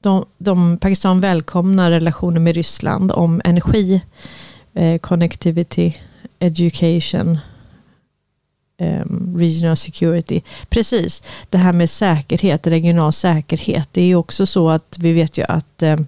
de, 0.00 0.26
de, 0.38 0.78
Pakistan 0.78 1.20
välkomnar 1.20 1.90
relationer 1.90 2.40
med 2.40 2.54
Ryssland 2.54 3.12
om 3.12 3.40
energi, 3.44 4.02
eh, 4.72 4.98
connectivity, 4.98 5.96
education, 6.38 7.38
um, 8.80 9.36
regional 9.38 9.76
security. 9.76 10.42
Precis, 10.68 11.22
det 11.50 11.58
här 11.58 11.72
med 11.72 11.90
säkerhet, 11.90 12.66
regional 12.66 13.12
säkerhet. 13.12 13.88
Det 13.92 14.02
är 14.02 14.14
också 14.14 14.46
så 14.46 14.70
att 14.70 14.96
vi 14.98 15.12
vet 15.12 15.38
ju 15.38 15.42
att 15.48 15.82
um, 15.82 16.06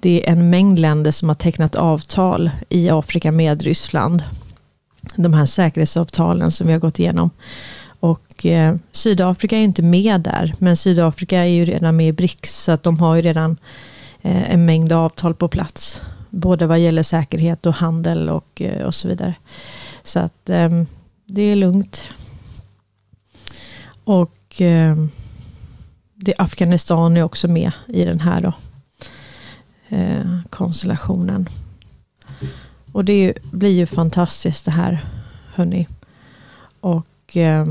det 0.00 0.28
är 0.28 0.32
en 0.32 0.50
mängd 0.50 0.78
länder 0.78 1.10
som 1.10 1.28
har 1.28 1.34
tecknat 1.34 1.74
avtal 1.74 2.50
i 2.68 2.90
Afrika 2.90 3.32
med 3.32 3.62
Ryssland. 3.62 4.22
De 5.16 5.34
här 5.34 5.46
säkerhetsavtalen 5.46 6.50
som 6.50 6.66
vi 6.66 6.72
har 6.72 6.80
gått 6.80 6.98
igenom. 6.98 7.30
Och 8.00 8.46
eh, 8.46 8.76
Sydafrika 8.92 9.56
är 9.56 9.62
inte 9.62 9.82
med 9.82 10.20
där, 10.20 10.54
men 10.58 10.76
Sydafrika 10.76 11.38
är 11.38 11.44
ju 11.44 11.64
redan 11.64 11.96
med 11.96 12.08
i 12.08 12.12
BRICS, 12.12 12.64
så 12.64 12.72
att 12.72 12.82
de 12.82 13.00
har 13.00 13.14
ju 13.16 13.20
redan 13.22 13.56
eh, 14.22 14.52
en 14.52 14.64
mängd 14.64 14.92
avtal 14.92 15.34
på 15.34 15.48
plats. 15.48 16.02
Både 16.30 16.66
vad 16.66 16.78
gäller 16.78 17.02
säkerhet 17.02 17.66
och 17.66 17.74
handel 17.74 18.28
och, 18.28 18.62
eh, 18.62 18.86
och 18.86 18.94
så 18.94 19.08
vidare. 19.08 19.34
Så 20.02 20.20
att 20.20 20.50
eh, 20.50 20.82
det 21.26 21.42
är 21.42 21.56
lugnt. 21.56 22.08
Och 24.04 24.60
eh, 24.60 24.96
det 26.14 26.34
Afghanistan 26.38 27.16
är 27.16 27.22
också 27.22 27.48
med 27.48 27.72
i 27.88 28.02
den 28.02 28.20
här 28.20 28.40
då, 28.40 28.52
eh, 29.96 30.40
konstellationen. 30.50 31.48
Och 32.92 33.04
det 33.04 33.34
blir 33.52 33.70
ju 33.70 33.86
fantastiskt 33.86 34.64
det 34.64 34.70
här, 34.70 35.04
hörni. 35.54 35.88
Och 36.80 37.36
eh, 37.36 37.66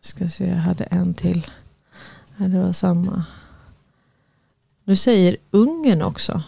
ska 0.00 0.28
se, 0.28 0.46
jag 0.46 0.56
hade 0.56 0.84
en 0.84 1.14
till. 1.14 1.46
det 2.36 2.58
var 2.58 2.72
samma. 2.72 3.24
Nu 4.84 4.96
säger 4.96 5.36
Ungern 5.50 6.02
också. 6.02 6.42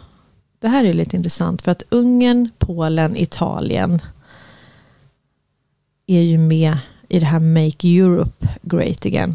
Det 0.61 0.69
här 0.69 0.85
är 0.85 0.93
lite 0.93 1.17
intressant 1.17 1.63
för 1.63 1.71
att 1.71 1.83
Ungern, 1.89 2.51
Polen, 2.59 3.17
Italien 3.17 4.03
är 6.07 6.21
ju 6.21 6.39
med 6.39 6.79
i 7.09 7.19
det 7.19 7.27
här 7.27 7.41
Make 7.41 7.89
Europe 7.89 8.49
Great 8.63 9.07
Again. 9.07 9.35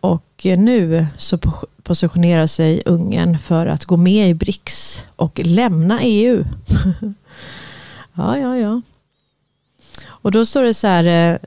Och 0.00 0.40
nu 0.44 1.06
så 1.18 1.38
positionerar 1.82 2.46
sig 2.46 2.82
Ungern 2.86 3.38
för 3.38 3.66
att 3.66 3.84
gå 3.84 3.96
med 3.96 4.30
i 4.30 4.34
BRICS 4.34 5.04
och 5.16 5.40
lämna 5.44 6.00
EU. 6.02 6.44
ja, 8.14 8.38
ja, 8.38 8.56
ja. 8.56 8.82
Och 10.06 10.32
då 10.32 10.46
står 10.46 10.62
det 10.62 10.74
så 10.74 10.86
här, 10.86 11.04
eh, 11.04 11.38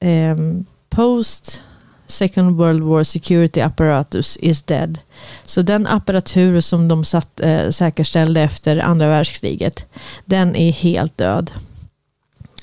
ehm, 0.00 0.64
Post 0.88 1.62
Second 2.10 2.56
World 2.56 2.82
War 2.82 3.04
Security 3.04 3.60
Apparatus 3.60 4.36
is 4.36 4.62
dead. 4.62 4.98
Så 5.44 5.62
den 5.62 5.86
apparatur 5.86 6.60
som 6.60 6.88
de 6.88 7.04
satt, 7.04 7.40
eh, 7.40 7.70
säkerställde 7.70 8.40
efter 8.40 8.76
andra 8.76 9.08
världskriget, 9.08 9.86
den 10.24 10.56
är 10.56 10.72
helt 10.72 11.18
död. 11.18 11.52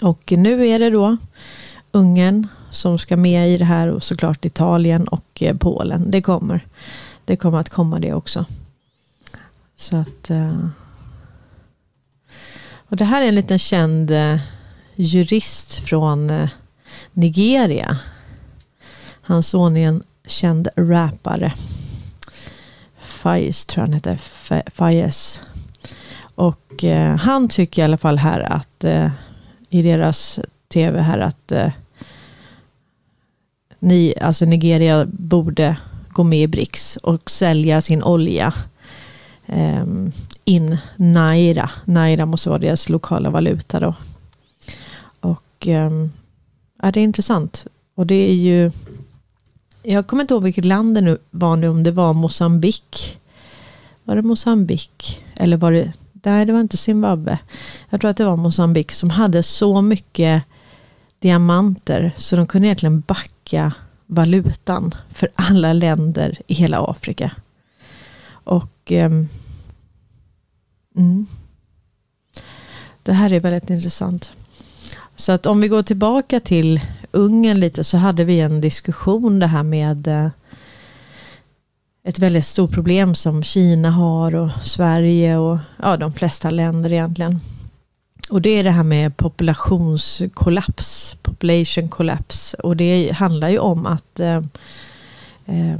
Och 0.01 0.34
nu 0.38 0.68
är 0.68 0.80
det 0.80 0.89
då 0.89 1.18
Ungern 1.92 2.48
som 2.72 3.00
ska 3.00 3.18
med 3.18 3.50
i 3.50 3.58
det 3.58 3.66
här 3.66 3.88
och 3.88 4.04
såklart 4.04 4.46
Italien 4.46 5.08
och 5.08 5.44
eh, 5.44 5.58
Polen. 5.58 6.12
Det 6.12 6.22
kommer. 6.22 6.66
Det 7.25 7.36
kommer 7.36 7.60
att 7.60 7.70
komma 7.70 8.00
det 8.00 8.13
också. 8.13 8.46
Så 9.75 9.96
att... 9.96 10.30
Eh, 10.30 10.68
och 12.89 12.98
det 12.98 13.06
här 13.06 13.24
är 13.24 13.27
en 13.27 13.36
liten 13.36 13.60
känd 13.60 14.12
eh, 14.12 14.39
jurist 14.96 15.80
från 15.80 16.30
eh, 16.30 16.50
Nigeria. 17.13 17.98
Hans 19.27 19.48
son 19.48 19.77
är 19.77 19.88
en 19.88 20.03
känd 20.25 20.67
rappare. 20.75 21.53
Faiz 23.00 23.65
tror 23.65 23.81
jag 23.81 23.88
han 23.88 23.93
heter. 23.93 24.19
Faiz. 24.72 25.41
Och 26.36 26.84
eh, 26.84 27.15
han 27.15 27.50
tycker 27.50 27.81
i 27.81 27.86
alla 27.86 27.98
fall 27.98 28.17
här 28.17 28.39
att 28.39 28.84
eh, 28.84 29.12
i 29.69 29.81
deras 29.81 30.39
tv 30.67 31.01
här 31.01 31.19
att 31.19 31.51
eh, 31.51 31.72
ni, 33.79 34.13
alltså 34.22 34.46
Nigeria 34.46 35.05
borde 35.05 35.77
gå 36.10 36.24
med 36.24 36.41
i 36.41 36.48
BRICS 36.48 36.98
och 36.98 37.29
sälja 37.29 37.81
sin 37.81 38.03
olja 38.03 38.53
eh, 39.46 39.86
in 40.46 40.77
naira. 40.96 41.69
Naira 41.86 42.25
måste 42.25 42.50
vara 42.50 42.60
deras 42.60 42.89
lokala 42.89 43.29
valuta 43.29 43.79
då. 43.79 43.96
Och 45.19 45.67
eh, 45.67 45.91
ja, 46.81 46.91
det 46.91 47.00
är 47.00 47.03
intressant. 47.03 47.67
Och 47.96 48.07
det 48.07 48.29
är 48.29 48.36
ju 48.36 48.72
jag 49.89 50.08
kommer 50.08 50.24
inte 50.24 50.34
ihåg 50.34 50.44
vilket 50.44 50.65
land 50.65 50.96
det 50.96 51.01
nu 51.01 51.17
var 51.32 51.56
nu, 51.56 51.67
om 51.67 51.84
det 51.84 51.91
var 51.91 52.13
Mosambik. 52.13 53.20
Var 54.03 54.15
det 54.15 54.22
Mosambik? 54.22 55.25
Eller 55.36 55.58
var 55.58 55.72
det, 55.72 55.94
nej 56.12 56.46
det 56.46 56.53
var 56.53 56.60
inte 56.60 56.77
Zimbabwe. 56.77 57.39
Jag 57.89 58.01
tror 58.01 58.12
att 58.12 58.17
det 58.17 58.25
var 58.25 58.38
Mosambik 58.38 58.91
som 58.91 59.10
hade 59.10 59.44
så 59.44 59.82
mycket 59.82 60.44
diamanter 61.20 62.12
så 62.15 62.36
de 62.36 62.48
kunde 62.48 62.67
egentligen 62.67 63.00
backa 63.00 63.74
valutan 64.06 64.96
för 65.10 65.29
alla 65.36 65.74
länder 65.74 66.38
i 66.48 66.53
hela 66.53 66.82
Afrika. 66.82 67.32
Och 68.29 68.91
eh, 68.91 69.12
mm, 70.96 71.27
det 73.03 73.13
här 73.13 73.34
är 73.34 73.39
väldigt 73.39 73.70
intressant. 73.70 74.32
Så 75.15 75.32
att 75.32 75.46
om 75.46 75.62
vi 75.62 75.67
går 75.67 75.84
tillbaka 75.84 76.39
till 76.39 76.82
Ungern 77.17 77.59
lite 77.59 77.83
så 77.83 77.97
hade 77.97 78.24
vi 78.24 78.39
en 78.39 78.62
diskussion 78.62 79.39
det 79.39 79.47
här 79.47 79.63
med 79.63 80.07
eh, 80.07 80.29
ett 82.03 82.19
väldigt 82.19 82.45
stort 82.45 82.71
problem 82.71 83.15
som 83.15 83.43
Kina 83.43 83.91
har 83.91 84.36
och 84.36 84.51
Sverige 84.51 85.38
och 85.38 85.57
ja, 85.81 85.97
de 85.97 86.13
flesta 86.13 86.50
länder 86.50 86.93
egentligen. 86.93 87.39
Och 88.29 88.41
det 88.41 88.50
är 88.50 88.63
det 88.63 88.71
här 88.71 88.83
med 88.83 89.17
populationskollaps, 89.17 91.15
population 91.21 91.89
collapse. 91.89 92.57
Och 92.57 92.77
det 92.77 93.12
handlar 93.12 93.50
ju 93.50 93.59
om 93.59 93.86
att 93.86 94.19
eh, 94.19 94.41
eh, 95.45 95.79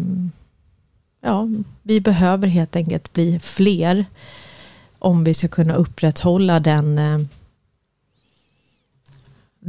ja, 1.22 1.48
vi 1.84 2.01
behöver 2.01 2.48
helt 2.48 2.75
enkelt 2.75 3.13
bli 3.13 3.39
fler 3.39 4.06
om 5.00 5.24
vi 5.24 5.34
ska 5.34 5.48
kunna 5.48 5.75
upprätthålla 5.75 6.60
den 6.60 6.98
eh, 6.98 7.20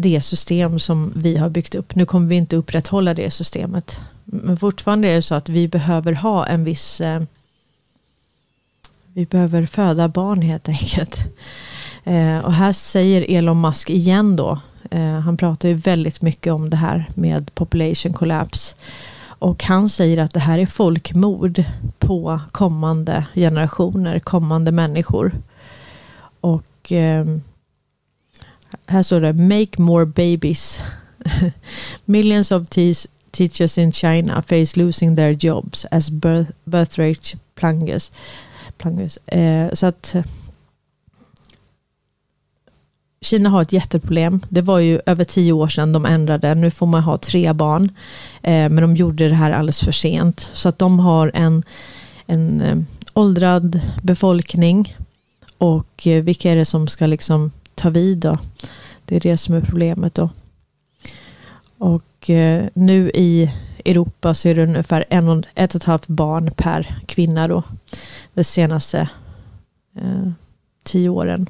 det 0.01 0.21
system 0.21 0.79
som 0.79 1.13
vi 1.17 1.37
har 1.37 1.49
byggt 1.49 1.75
upp. 1.75 1.95
Nu 1.95 2.07
kommer 2.07 2.27
vi 2.29 2.37
inte 2.37 2.57
upprätthålla 2.57 3.15
det 3.15 3.31
systemet. 3.31 4.01
Men 4.25 4.57
fortfarande 4.57 5.09
är 5.09 5.15
det 5.15 5.23
så 5.23 5.35
att 5.35 5.49
vi 5.49 5.69
behöver 5.69 6.13
ha 6.13 6.47
en 6.47 6.65
viss... 6.65 7.01
Eh, 7.01 7.23
vi 9.13 9.27
behöver 9.27 9.67
föda 9.67 10.09
barn 10.09 10.43
helt 10.43 10.69
enkelt. 10.69 11.19
Eh, 12.05 12.45
och 12.45 12.53
här 12.53 12.73
säger 12.73 13.39
Elon 13.39 13.61
Musk 13.61 13.91
igen 13.91 14.37
då. 14.37 14.61
Eh, 14.91 15.21
han 15.21 15.37
pratar 15.37 15.69
ju 15.69 15.75
väldigt 15.75 16.23
mycket 16.23 16.53
om 16.53 16.71
det 16.71 16.77
här 16.77 17.09
med 17.15 17.55
population 17.55 18.13
collapse. 18.13 18.77
Och 19.25 19.65
han 19.65 19.89
säger 19.89 20.19
att 20.19 20.35
det 20.35 20.41
här 20.41 20.59
är 20.59 20.67
folkmord 20.67 21.65
på 21.99 22.41
kommande 22.53 23.27
generationer, 23.35 24.19
kommande 24.19 24.73
människor. 24.73 25.33
Och 26.41 26.93
eh, 26.93 27.27
här 28.87 29.03
står 29.03 29.21
det 29.21 29.33
Make 29.33 29.83
more 29.83 30.07
babies. 30.07 30.83
Millions 32.05 32.53
of 32.53 32.69
teachers 33.31 33.79
in 33.79 33.93
China 33.93 34.43
face 34.43 34.77
losing 34.77 35.17
their 35.17 35.37
jobs 35.45 35.87
as 35.91 36.11
birth, 36.11 36.51
birth 36.65 36.99
rate 36.99 37.39
plunges. 37.55 38.13
plunges. 38.77 39.17
Eh, 39.17 39.73
så 39.73 39.87
att 39.87 40.17
Kina 43.21 43.49
har 43.49 43.63
ett 43.63 43.73
jätteproblem. 43.73 44.41
Det 44.49 44.63
var 44.63 44.79
ju 44.79 45.01
över 45.07 45.25
tio 45.25 45.53
år 45.53 45.69
sedan 45.69 45.93
de 45.93 46.07
ändrade. 46.07 46.55
Nu 46.55 46.71
får 46.71 46.87
man 46.87 47.03
ha 47.03 47.19
tre 47.19 47.53
barn. 47.53 47.85
Eh, 48.43 48.71
men 48.71 48.77
de 48.77 48.97
gjorde 48.97 49.29
det 49.29 49.35
här 49.35 49.53
alldeles 49.53 49.81
för 49.81 49.93
sent. 49.93 50.51
Så 50.53 50.69
att 50.69 50.79
de 50.79 50.99
har 50.99 51.31
en, 51.35 51.63
en 52.27 52.61
eh, 52.61 52.79
åldrad 53.15 53.81
befolkning. 54.03 54.97
Och 55.59 56.07
eh, 56.07 56.23
vilka 56.23 56.51
är 56.51 56.57
det 56.57 56.65
som 56.65 56.87
ska 56.87 57.07
liksom 57.07 57.51
ta 57.79 57.91
vid 57.91 58.19
då? 58.19 58.39
Det 59.05 59.17
är 59.17 59.21
det 59.21 59.37
som 59.37 59.55
är 59.55 59.61
problemet 59.61 60.15
då. 60.15 60.31
Och 61.79 62.31
eh, 62.31 62.65
nu 62.75 63.11
i 63.15 63.53
Europa 63.85 64.35
så 64.35 64.49
är 64.49 64.55
det 64.55 64.63
ungefär 64.63 65.05
en 65.11 65.29
och, 65.29 65.45
ett 65.55 65.75
och 65.75 65.81
ett 65.81 65.85
halvt 65.85 66.07
barn 66.07 66.51
per 66.57 67.01
kvinna 67.07 67.49
då. 67.49 67.63
De 68.35 68.45
senaste 68.45 69.09
eh, 69.97 70.31
tio 70.83 71.09
åren. 71.09 71.47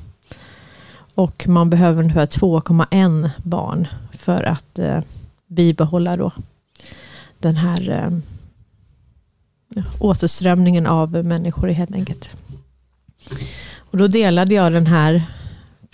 Och 1.15 1.49
man 1.49 1.71
behöver 1.71 2.03
ungefär 2.03 2.27
2,1 2.27 3.31
barn 3.43 3.89
för 4.13 4.43
att 4.43 4.79
eh, 4.79 5.01
bibehålla 5.47 6.17
då 6.17 6.33
den 7.39 7.57
här 7.57 7.91
eh, 7.91 8.13
återströmningen 9.99 10.87
av 10.87 11.25
människor 11.25 11.69
helt 11.69 11.95
enkelt. 11.95 12.37
Och 13.77 13.99
då 13.99 14.07
delade 14.07 14.55
jag 14.55 14.73
den 14.73 14.87
här, 14.87 15.23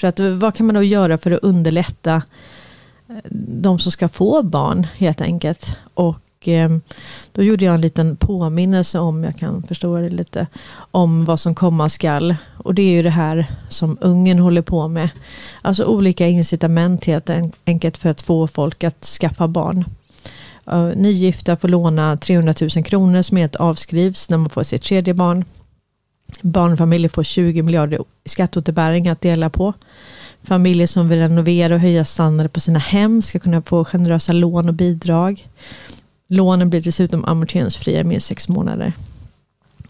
för 0.01 0.09
att 0.09 0.21
vad 0.21 0.55
kan 0.55 0.67
man 0.67 0.75
då 0.75 0.83
göra 0.83 1.19
för 1.19 1.31
att 1.31 1.43
underlätta 1.43 2.23
eh, 3.09 3.17
de 3.61 3.79
som 3.79 3.93
ska 3.93 4.09
få 4.09 4.43
barn 4.43 4.87
helt 4.97 5.21
enkelt. 5.21 5.77
Och 5.95 6.21
Eh, 6.49 6.69
då 7.33 7.43
gjorde 7.43 7.65
jag 7.65 7.75
en 7.75 7.81
liten 7.81 8.17
påminnelse 8.17 8.99
om, 8.99 9.25
jag 9.25 9.37
kan 9.37 9.63
förstå 9.63 9.97
det 9.97 10.11
lite, 10.11 10.47
om 10.77 11.25
vad 11.25 11.41
som 11.41 11.55
komma 11.55 11.89
skall. 11.89 12.37
Och 12.57 12.75
det 12.75 12.83
är 12.83 12.91
ju 12.91 13.03
det 13.03 13.11
här 13.11 13.47
som 13.69 13.99
Ungern 14.01 14.39
håller 14.39 14.63
på 14.63 14.89
med. 14.89 15.09
Alltså 15.63 15.85
olika 15.85 16.29
incitament 16.29 17.05
helt 17.05 17.31
enkelt 17.65 17.97
för 17.97 18.11
att 18.11 18.23
få 18.23 18.47
folk 18.47 18.85
att 18.85 19.05
skaffa 19.05 19.49
barn. 19.49 19.85
Eh, 20.67 20.91
nygifta 20.97 21.57
får 21.57 21.69
låna 21.69 22.17
300 22.17 22.55
000 22.61 22.85
kronor 22.85 23.23
som 23.23 23.37
helt 23.37 23.57
avskrivs 23.57 24.31
när 24.31 24.39
man 24.39 24.51
får 24.51 24.63
sitt 24.63 24.83
tredje 24.83 25.15
barn. 25.15 25.45
Barnfamiljer 26.41 27.09
får 27.09 27.23
20 27.23 27.63
miljarder 27.63 27.99
i 28.25 28.29
skatteåterbäring 28.29 29.09
att 29.09 29.21
dela 29.21 29.51
på. 29.51 29.73
Familjer 30.43 30.87
som 30.87 31.09
vill 31.09 31.19
renovera 31.19 31.75
och 31.75 31.81
höja 31.81 32.05
standarden 32.05 32.51
på 32.51 32.61
sina 32.61 32.79
hem 32.79 33.23
ska 33.23 33.39
kunna 33.39 33.63
få 33.63 33.85
generösa 33.85 34.33
lån 34.33 34.69
och 34.69 34.75
bidrag. 34.75 35.49
Lånen 36.29 36.71
blir 36.71 36.81
dessutom 36.81 37.25
amorteringsfria 37.25 38.01
i 38.01 38.05
minst 38.05 38.27
sex 38.27 38.49
månader. 38.49 38.93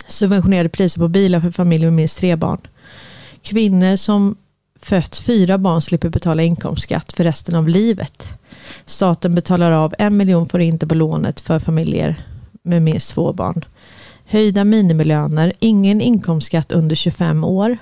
Subventionerade 0.07 0.69
priser 0.69 1.01
på 1.01 1.09
bilar 1.09 1.41
för 1.41 1.51
familjer 1.51 1.87
med 1.87 1.97
minst 1.97 2.19
tre 2.19 2.37
barn. 2.37 2.61
Kvinnor 3.43 3.97
som 3.97 4.37
fött 4.81 5.17
fyra 5.17 5.59
barn 5.59 5.83
slipper 5.83 6.09
betala 6.09 6.43
inkomstskatt 6.43 7.13
för 7.13 7.25
resten 7.25 7.55
av 7.55 7.69
livet. 7.69 8.29
Staten 8.85 9.35
betalar 9.35 9.71
av 9.71 9.95
en 9.99 10.17
miljon 10.17 10.49
får 10.49 10.61
inte 10.61 10.87
på 10.87 10.95
lånet 10.95 11.41
för 11.41 11.59
familjer 11.59 12.25
med 12.63 12.83
minst 12.83 13.11
två 13.11 13.33
barn. 13.33 13.65
Höjda 14.27 14.65
minimilöner, 14.65 15.53
ingen 15.59 16.01
inkomstskatt 16.01 16.73
under 16.73 16.97
25 16.97 17.45
år. 17.45 17.79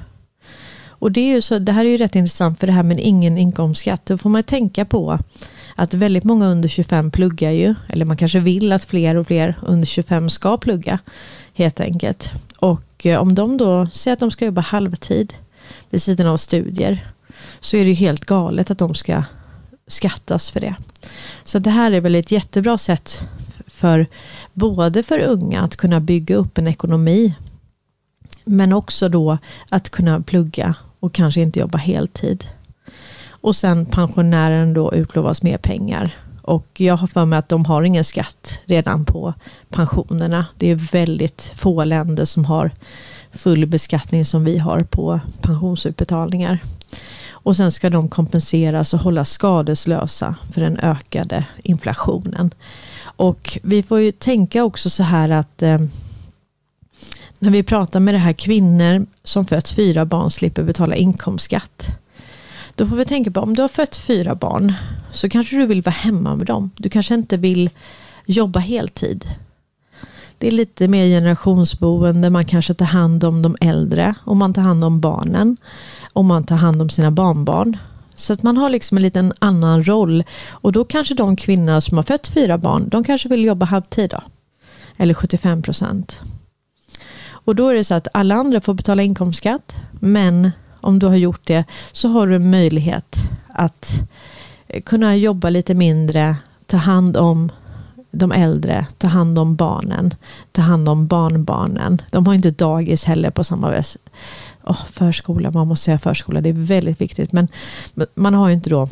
Och 1.03 1.13
det, 1.13 1.21
är 1.21 1.35
ju 1.35 1.41
så, 1.41 1.59
det 1.59 1.73
här 1.73 1.85
är 1.85 1.89
ju 1.89 1.97
rätt 1.97 2.17
intressant 2.17 2.61
för 2.61 2.67
det 2.67 2.73
här 2.73 2.83
med 2.83 3.01
ingen 3.01 3.39
inkomstskatt. 3.39 4.07
Då 4.07 4.19
får 4.19 4.31
man 4.31 4.43
tänka 4.43 4.85
på 4.85 5.19
att 5.77 5.95
väldigt 5.95 6.25
många 6.25 6.47
under 6.47 6.69
25 6.69 7.11
pluggar 7.11 7.51
ju, 7.51 7.75
eller 7.89 8.05
man 8.05 8.17
kanske 8.17 8.41
vill 8.41 8.73
att 8.73 8.85
fler 8.85 9.15
och 9.15 9.27
fler 9.27 9.59
under 9.63 9.87
25 9.87 10.31
ska 10.31 10.57
plugga 10.57 10.99
helt 11.55 11.81
enkelt. 11.81 12.33
Och 12.59 13.07
eh, 13.07 13.21
om 13.21 13.35
de 13.35 13.57
då 13.57 13.87
säger 13.87 14.13
att 14.13 14.21
de 14.21 14.31
ska 14.31 14.45
jobba 14.45 14.61
halvtid 14.61 15.35
vid 15.91 16.03
sidan 16.03 16.27
av 16.27 16.37
studier 16.37 17.07
så 17.61 17.77
är 17.77 17.81
det 17.81 17.89
ju 17.91 17.95
helt 17.95 18.25
galet 18.25 18.71
att 18.71 18.79
de 18.79 18.95
ska 18.95 19.25
skattas 19.87 20.51
för 20.51 20.61
det. 20.61 20.75
Så 21.43 21.59
det 21.59 21.71
här 21.71 21.91
är 21.91 22.01
väl 22.01 22.15
ett 22.15 22.31
jättebra 22.31 22.79
sätt 22.79 23.29
för 23.83 24.07
både 24.53 25.03
för 25.03 25.19
unga 25.19 25.61
att 25.63 25.77
kunna 25.77 26.01
bygga 26.01 26.37
upp 26.37 26.59
en 26.59 26.69
ekonomi 26.69 27.35
men 28.45 28.73
också 28.73 29.09
då 29.09 29.39
att 29.69 29.91
kunna 29.91 30.21
plugga 30.21 30.75
och 31.01 31.13
kanske 31.13 31.41
inte 31.41 31.61
jobba 31.61 31.79
heltid. 31.79 32.45
Och 33.31 33.57
sen 33.57 33.87
pensionären 33.87 34.75
då 34.75 34.95
utlovas 34.95 35.43
mer 35.43 35.59
pengar. 35.59 36.17
Och 36.43 36.67
jag 36.81 36.97
har 36.97 37.07
för 37.07 37.25
mig 37.25 37.39
att 37.39 37.49
de 37.49 37.65
har 37.65 37.83
ingen 37.83 38.05
skatt 38.05 38.59
redan 38.65 39.05
på 39.05 39.35
pensionerna. 39.69 40.47
Det 40.57 40.71
är 40.71 40.75
väldigt 40.75 41.53
få 41.57 41.85
länder 41.85 42.25
som 42.25 42.45
har 42.45 42.71
full 43.33 43.67
beskattning 43.67 44.25
som 44.25 44.45
vi 44.45 44.59
har 44.59 44.81
på 44.81 45.21
pensionsutbetalningar. 45.43 46.59
Och 47.45 47.57
sen 47.57 47.73
ska 47.73 47.91
de 47.91 48.09
kompenseras 48.09 48.95
och 48.95 49.01
hållas 49.01 49.31
skadeslösa 49.31 50.35
för 50.53 50.61
den 50.61 50.79
ökade 50.79 51.45
inflationen. 51.63 52.51
Och 53.17 53.59
vi 53.63 53.83
får 53.83 54.01
ju 54.01 54.13
tänka 54.13 54.65
också 54.65 54.91
så 54.91 55.03
här 55.03 55.31
att 55.31 55.63
eh, 55.63 55.79
när 57.39 57.51
vi 57.51 57.63
pratar 57.63 58.01
med 58.01 58.15
det 58.15 58.19
här 58.19 58.33
kvinnor 58.33 59.07
som 59.25 59.45
fött 59.45 59.69
fyra 59.69 60.05
barn 60.05 60.31
slipper 60.31 60.63
betala 60.63 60.97
inkomstskatt. 60.97 61.87
Då 62.75 62.87
får 62.87 62.97
vi 62.97 63.05
tänka 63.05 63.31
på 63.31 63.41
om 63.41 63.57
du 63.57 63.63
har 63.63 63.69
fött 63.69 63.97
fyra 63.97 64.35
barn 64.35 64.73
så 65.13 65.29
kanske 65.29 65.57
du 65.57 65.67
vill 65.67 65.83
vara 65.83 65.95
hemma 65.95 66.37
med 66.37 66.47
dem. 66.47 66.71
Du 66.77 66.89
kanske 66.89 67.15
inte 67.15 67.37
vill 67.37 67.71
jobba 68.27 68.61
heltid. 68.61 69.25
Det 70.39 70.47
är 70.49 70.53
lite 70.53 70.89
mer 70.89 71.07
generationsboende, 71.07 72.31
man 72.31 72.45
kanske 72.45 72.75
tar 72.75 72.87
hand 72.87 73.25
om 73.25 73.43
de 73.43 73.57
äldre 73.61 74.15
och 74.25 74.37
man 74.37 74.55
tar 74.55 74.63
hand 74.63 74.85
om 74.85 75.01
barnen 75.01 75.57
och 76.13 76.25
man 76.25 76.45
tar 76.45 76.57
hand 76.57 76.83
om 76.83 76.89
sina 76.89 77.11
barnbarn. 77.11 77.77
Så 78.15 78.33
att 78.33 78.43
man 78.43 78.57
har 78.57 78.71
liksom 78.71 78.97
en 78.97 79.03
liten 79.03 79.33
annan 79.39 79.85
roll 79.85 80.25
och 80.51 80.73
då 80.73 80.85
kanske 80.85 81.15
de 81.15 81.37
kvinnor 81.37 81.81
som 81.81 81.99
har 81.99 82.03
fött 82.03 82.29
fyra 82.29 82.59
barn, 82.59 82.89
de 82.89 83.05
kanske 83.05 83.29
vill 83.29 83.45
jobba 83.45 83.67
halvtid 83.67 84.11
då. 84.11 84.23
Eller 84.97 85.15
75 85.15 85.63
procent. 85.63 86.21
Och 87.45 87.55
då 87.55 87.69
är 87.69 87.75
det 87.75 87.85
så 87.85 87.95
att 87.95 88.09
alla 88.15 88.35
andra 88.35 88.61
får 88.61 88.75
betala 88.75 89.03
inkomstskatt 89.03 89.75
men 89.93 90.51
om 90.81 90.99
du 90.99 91.07
har 91.07 91.17
gjort 91.17 91.47
det 91.47 91.65
så 91.93 92.09
har 92.09 92.27
du 92.27 92.35
en 92.35 92.51
möjlighet 92.51 93.17
att 93.49 93.93
eh, 94.69 94.83
kunna 94.83 95.17
jobba 95.17 95.51
lite 95.51 95.75
mindre, 95.75 96.37
ta 96.67 96.77
hand 96.77 97.17
om 97.17 97.51
de 98.11 98.33
äldre, 98.33 98.87
ta 98.99 99.09
hand 99.09 99.39
om 99.39 99.57
barnen, 99.57 100.15
ta 100.53 100.63
hand 100.63 100.89
om 100.89 101.07
barnbarnen. 101.07 102.03
De 102.11 102.27
har 102.27 102.35
inte 102.35 102.51
dagis 102.51 103.05
heller 103.05 103.31
på 103.31 103.45
samma 103.45 103.71
vis. 103.71 103.99
Oh, 104.65 104.85
förskola, 104.85 105.51
man 105.51 105.69
måste 105.69 105.85
säga 105.85 105.99
förskola, 105.99 106.41
det 106.41 106.49
är 106.49 106.53
väldigt 106.53 107.01
viktigt. 107.01 107.33
Men 107.33 107.49
man 108.15 108.35
har 108.35 108.49
ju 108.49 108.55
inte 108.55 108.71
då 108.71 108.89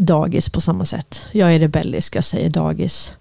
dagis 0.00 0.50
på 0.50 0.60
samma 0.60 0.84
sätt. 0.84 1.26
Jag 1.32 1.54
är 1.54 1.58
rebellisk, 1.58 2.16
jag 2.16 2.24
säger 2.24 2.48
dagis. 2.48 3.16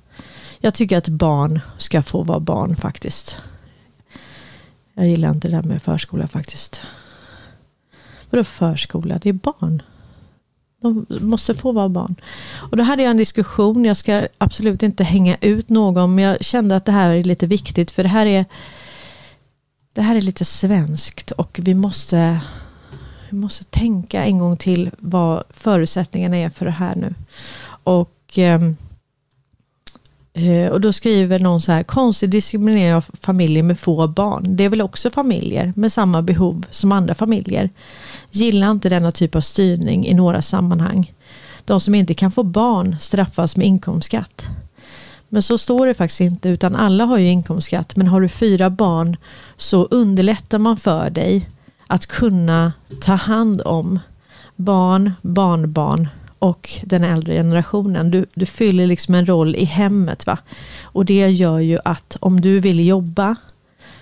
Jag 0.59 0.73
tycker 0.73 0.97
att 0.97 1.07
barn 1.07 1.59
ska 1.77 2.03
få 2.03 2.23
vara 2.23 2.39
barn 2.39 2.75
faktiskt. 2.75 3.41
Jag 4.93 5.07
gillar 5.07 5.29
inte 5.29 5.47
det 5.47 5.55
där 5.55 5.63
med 5.63 5.81
förskola 5.81 6.27
faktiskt. 6.27 6.81
Vadå 8.29 8.43
förskola? 8.43 9.19
Det 9.21 9.29
är 9.29 9.33
barn. 9.33 9.81
De 10.81 11.05
måste 11.09 11.55
få 11.55 11.71
vara 11.71 11.89
barn. 11.89 12.15
Och 12.71 12.77
då 12.77 12.83
hade 12.83 13.03
jag 13.03 13.11
en 13.11 13.17
diskussion. 13.17 13.85
Jag 13.85 13.97
ska 13.97 14.27
absolut 14.37 14.83
inte 14.83 15.03
hänga 15.03 15.37
ut 15.41 15.69
någon. 15.69 16.15
Men 16.15 16.23
jag 16.23 16.45
kände 16.45 16.75
att 16.75 16.85
det 16.85 16.91
här 16.91 17.13
är 17.13 17.23
lite 17.23 17.47
viktigt. 17.47 17.91
För 17.91 18.03
det 18.03 18.09
här 18.09 18.25
är, 18.25 18.45
det 19.97 20.03
här 20.03 20.15
är 20.15 20.21
lite 20.21 20.45
svenskt. 20.45 21.31
Och 21.31 21.59
vi 21.63 21.73
måste, 21.73 22.39
vi 23.29 23.37
måste 23.37 23.63
tänka 23.63 24.23
en 24.23 24.39
gång 24.39 24.57
till 24.57 24.91
vad 24.97 25.43
förutsättningarna 25.49 26.37
är 26.37 26.49
för 26.49 26.65
det 26.65 26.71
här 26.71 26.95
nu. 26.95 27.13
Och 27.83 28.13
ehm, 28.35 28.77
eh, 30.33 30.71
och 30.71 30.81
då 30.81 30.93
skriver 30.93 31.39
någon 31.39 31.61
så 31.61 31.71
här, 31.71 31.83
konstig 31.83 32.29
diskriminering 32.29 32.93
av 32.93 33.05
familjer 33.21 33.63
med 33.63 33.79
få 33.79 34.07
barn. 34.07 34.55
Det 34.55 34.63
är 34.63 34.69
väl 34.69 34.81
också 34.81 35.09
familjer 35.09 35.73
med 35.75 35.91
samma 35.91 36.21
behov 36.21 36.65
som 36.69 36.91
andra 36.91 37.13
familjer. 37.13 37.69
Gillar 38.31 38.71
inte 38.71 38.89
denna 38.89 39.11
typ 39.11 39.35
av 39.35 39.41
styrning 39.41 40.07
i 40.07 40.13
några 40.13 40.41
sammanhang. 40.41 41.13
de 41.65 41.79
som 41.79 41.95
inte 41.95 42.13
kan 42.13 42.31
få 42.31 42.43
barn 42.43 42.95
straffas 42.99 43.57
med 43.57 43.67
inkomstskatt. 43.67 44.47
Men 45.29 45.41
så 45.41 45.57
står 45.57 45.87
det 45.87 45.93
faktiskt 45.93 46.21
inte, 46.21 46.49
utan 46.49 46.75
alla 46.75 47.05
har 47.05 47.17
ju 47.17 47.27
inkomstskatt. 47.27 47.95
Men 47.95 48.07
har 48.07 48.21
du 48.21 48.29
fyra 48.29 48.69
barn 48.69 49.17
så 49.57 49.85
underlättar 49.85 50.59
man 50.59 50.77
för 50.77 51.09
dig 51.09 51.49
att 51.87 52.05
kunna 52.05 52.73
ta 53.01 53.13
hand 53.13 53.61
om 53.65 53.99
barn, 54.55 55.11
barnbarn 55.21 56.07
och 56.39 56.79
den 56.83 57.03
äldre 57.03 57.33
generationen. 57.33 58.11
Du, 58.11 58.25
du 58.33 58.45
fyller 58.45 58.87
liksom 58.87 59.15
en 59.15 59.25
roll 59.25 59.55
i 59.55 59.65
hemmet. 59.65 60.25
va 60.25 60.37
Och 60.83 61.05
det 61.05 61.29
gör 61.29 61.59
ju 61.59 61.79
att 61.85 62.17
om 62.19 62.41
du 62.41 62.59
vill 62.59 62.87
jobba 62.87 63.35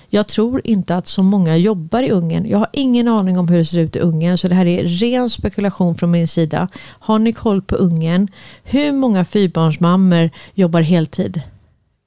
jag 0.09 0.27
tror 0.27 0.61
inte 0.63 0.95
att 0.95 1.07
så 1.07 1.23
många 1.23 1.57
jobbar 1.57 2.03
i 2.03 2.11
Ungern. 2.11 2.45
Jag 2.45 2.57
har 2.57 2.67
ingen 2.73 3.07
aning 3.07 3.37
om 3.37 3.47
hur 3.47 3.57
det 3.57 3.65
ser 3.65 3.79
ut 3.79 3.95
i 3.95 3.99
Ungern, 3.99 4.37
så 4.37 4.47
det 4.47 4.55
här 4.55 4.65
är 4.65 4.83
ren 4.83 5.29
spekulation 5.29 5.95
från 5.95 6.11
min 6.11 6.27
sida. 6.27 6.67
Har 6.99 7.19
ni 7.19 7.33
koll 7.33 7.61
på 7.61 7.75
Ungern? 7.75 8.27
Hur 8.63 8.91
många 8.91 9.25
fyrbarnsmammor 9.25 10.29
jobbar 10.53 10.81
heltid 10.81 11.41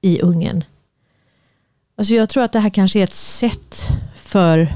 i 0.00 0.20
Ungern? 0.20 0.64
Alltså 1.96 2.14
jag 2.14 2.28
tror 2.28 2.44
att 2.44 2.52
det 2.52 2.60
här 2.60 2.70
kanske 2.70 2.98
är 2.98 3.04
ett 3.04 3.12
sätt 3.12 3.88
för 4.14 4.74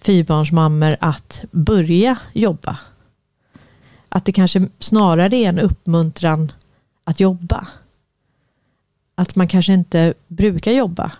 fyrbarnsmammor 0.00 0.96
att 1.00 1.44
börja 1.50 2.18
jobba. 2.32 2.78
Att 4.08 4.24
det 4.24 4.32
kanske 4.32 4.68
snarare 4.78 5.36
är 5.36 5.48
en 5.48 5.58
uppmuntran 5.58 6.52
att 7.04 7.20
jobba. 7.20 7.66
Att 9.14 9.36
man 9.36 9.48
kanske 9.48 9.72
inte 9.72 10.14
brukar 10.28 10.72
jobba 10.72 11.12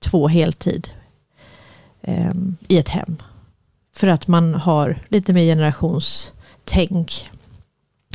två 0.00 0.28
heltid 0.28 0.88
eh, 2.02 2.32
i 2.68 2.78
ett 2.78 2.88
hem. 2.88 3.16
För 3.96 4.06
att 4.06 4.28
man 4.28 4.54
har 4.54 4.98
lite 5.08 5.32
mer 5.32 5.44
generationstänk. 5.44 7.30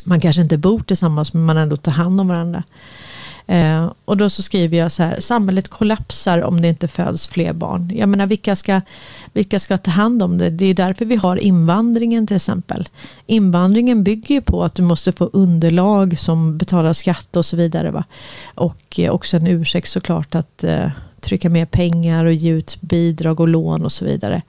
Man 0.04 0.20
kanske 0.20 0.42
inte 0.42 0.58
bor 0.58 0.80
tillsammans 0.80 1.34
men 1.34 1.46
man 1.46 1.58
ändå 1.58 1.78
tar 1.78 1.92
hand 1.92 2.22
om 2.22 2.28
varandra. 2.28 2.64
Eh, 3.48 3.92
och 4.06 4.18
då 4.18 4.30
så 4.30 4.44
skriver 4.44 4.78
jag 4.78 4.92
så 4.92 5.04
här, 5.04 5.20
samhället 5.20 5.68
kollapsar 5.68 6.42
om 6.44 6.62
det 6.62 6.68
inte 6.68 6.88
föds 6.88 7.28
fler 7.28 7.54
barn. 7.54 7.92
Jag 7.96 8.10
menar 8.10 8.26
vilka 8.26 8.56
ska, 8.56 8.82
vilka 9.34 9.60
ska 9.60 9.78
ta 9.78 9.92
hand 9.92 10.24
om 10.24 10.38
det? 10.38 10.50
Det 10.50 10.66
är 10.66 10.74
därför 10.74 11.06
vi 11.06 11.16
har 11.16 11.38
invandringen 11.38 12.28
till 12.28 12.36
exempel. 12.36 12.90
Invandringen 13.26 14.04
bygger 14.04 14.36
ju 14.36 14.42
på 14.42 14.64
att 14.64 14.76
du 14.76 14.84
måste 14.84 15.12
få 15.12 15.30
underlag 15.34 16.20
som 16.20 16.58
betalar 16.58 16.94
skatt 16.94 17.36
och 17.36 17.46
så 17.46 17.58
vidare. 17.58 17.92
Va? 17.92 18.04
Och 18.56 19.00
eh, 19.00 19.12
också 19.12 19.38
en 19.38 19.48
ursäkt 19.48 19.90
såklart 19.90 20.36
att 20.36 20.64
eh, 20.64 20.90
trycka 21.26 21.50
mer 21.50 21.66
pengar 21.66 22.26
och 22.26 22.34
ge 22.34 22.52
ut 22.52 22.82
bidrag 22.82 23.40
och 23.40 23.48
lån 23.48 23.86
och 23.86 23.92
så 23.92 24.06
vidare. 24.06 24.42